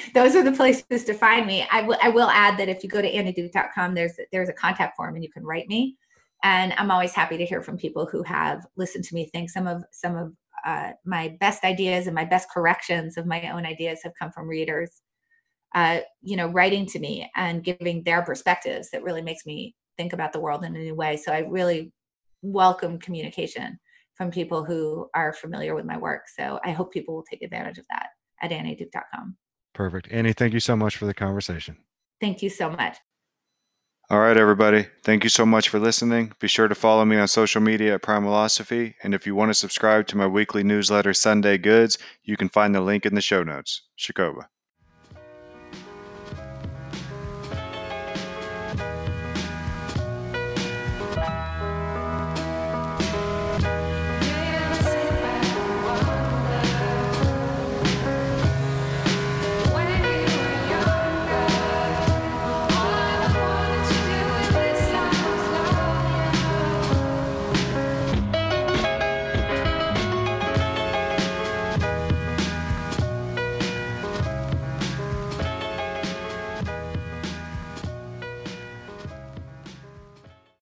Those 0.14 0.34
are 0.34 0.42
the 0.42 0.50
places 0.50 1.04
to 1.04 1.14
find 1.14 1.46
me. 1.46 1.64
I, 1.70 1.82
w- 1.82 1.98
I 2.02 2.08
will 2.08 2.28
add 2.28 2.58
that 2.58 2.68
if 2.68 2.82
you 2.82 2.90
go 2.90 3.00
to 3.00 3.08
annieduke.com, 3.08 3.94
there's 3.94 4.14
there's 4.32 4.48
a 4.48 4.52
contact 4.52 4.96
form 4.96 5.14
and 5.14 5.22
you 5.22 5.30
can 5.30 5.44
write 5.44 5.68
me. 5.68 5.96
And 6.42 6.74
I'm 6.76 6.90
always 6.90 7.12
happy 7.12 7.36
to 7.36 7.46
hear 7.46 7.62
from 7.62 7.78
people 7.78 8.06
who 8.06 8.24
have 8.24 8.66
listened 8.76 9.04
to 9.04 9.14
me 9.14 9.26
think 9.26 9.50
some 9.50 9.68
of 9.68 9.84
some 9.92 10.16
of 10.16 10.32
uh, 10.66 10.90
my 11.04 11.36
best 11.38 11.62
ideas 11.62 12.08
and 12.08 12.14
my 12.14 12.24
best 12.24 12.48
corrections 12.52 13.16
of 13.16 13.24
my 13.24 13.48
own 13.52 13.64
ideas 13.64 14.00
have 14.02 14.12
come 14.18 14.32
from 14.32 14.48
readers. 14.48 14.90
Uh, 15.76 16.00
you 16.22 16.36
know, 16.36 16.48
writing 16.48 16.86
to 16.86 16.98
me 16.98 17.30
and 17.36 17.62
giving 17.62 18.02
their 18.02 18.22
perspectives 18.22 18.90
that 18.90 19.04
really 19.04 19.22
makes 19.22 19.46
me 19.46 19.76
think 19.96 20.12
about 20.12 20.32
the 20.32 20.40
world 20.40 20.64
in 20.64 20.74
a 20.74 20.78
new 20.80 20.94
way. 20.96 21.16
So 21.16 21.30
I 21.30 21.38
really 21.38 21.92
welcome 22.42 22.98
communication 22.98 23.78
from 24.14 24.30
people 24.30 24.64
who 24.64 25.08
are 25.14 25.32
familiar 25.32 25.74
with 25.74 25.84
my 25.84 25.98
work. 25.98 26.22
So 26.36 26.60
I 26.64 26.70
hope 26.70 26.92
people 26.92 27.14
will 27.14 27.24
take 27.24 27.42
advantage 27.42 27.78
of 27.78 27.86
that 27.90 28.08
at 28.40 28.50
annieduke.com. 28.50 29.36
Perfect. 29.74 30.08
Annie, 30.10 30.32
thank 30.32 30.54
you 30.54 30.60
so 30.60 30.76
much 30.76 30.96
for 30.96 31.06
the 31.06 31.14
conversation. 31.14 31.76
Thank 32.20 32.42
you 32.42 32.50
so 32.50 32.70
much. 32.70 32.96
All 34.10 34.20
right, 34.20 34.36
everybody. 34.36 34.86
Thank 35.02 35.24
you 35.24 35.30
so 35.30 35.46
much 35.46 35.70
for 35.70 35.78
listening. 35.78 36.34
Be 36.38 36.46
sure 36.46 36.68
to 36.68 36.74
follow 36.74 37.06
me 37.06 37.16
on 37.16 37.26
social 37.26 37.62
media 37.62 37.94
at 37.94 38.02
Primalosophy. 38.02 38.94
And 39.02 39.14
if 39.14 39.26
you 39.26 39.34
want 39.34 39.48
to 39.50 39.54
subscribe 39.54 40.06
to 40.08 40.16
my 40.16 40.26
weekly 40.26 40.62
newsletter, 40.62 41.14
Sunday 41.14 41.56
Goods, 41.56 41.96
you 42.22 42.36
can 42.36 42.50
find 42.50 42.74
the 42.74 42.82
link 42.82 43.06
in 43.06 43.14
the 43.14 43.22
show 43.22 43.42
notes. 43.42 43.82
Shakoba. 43.98 44.46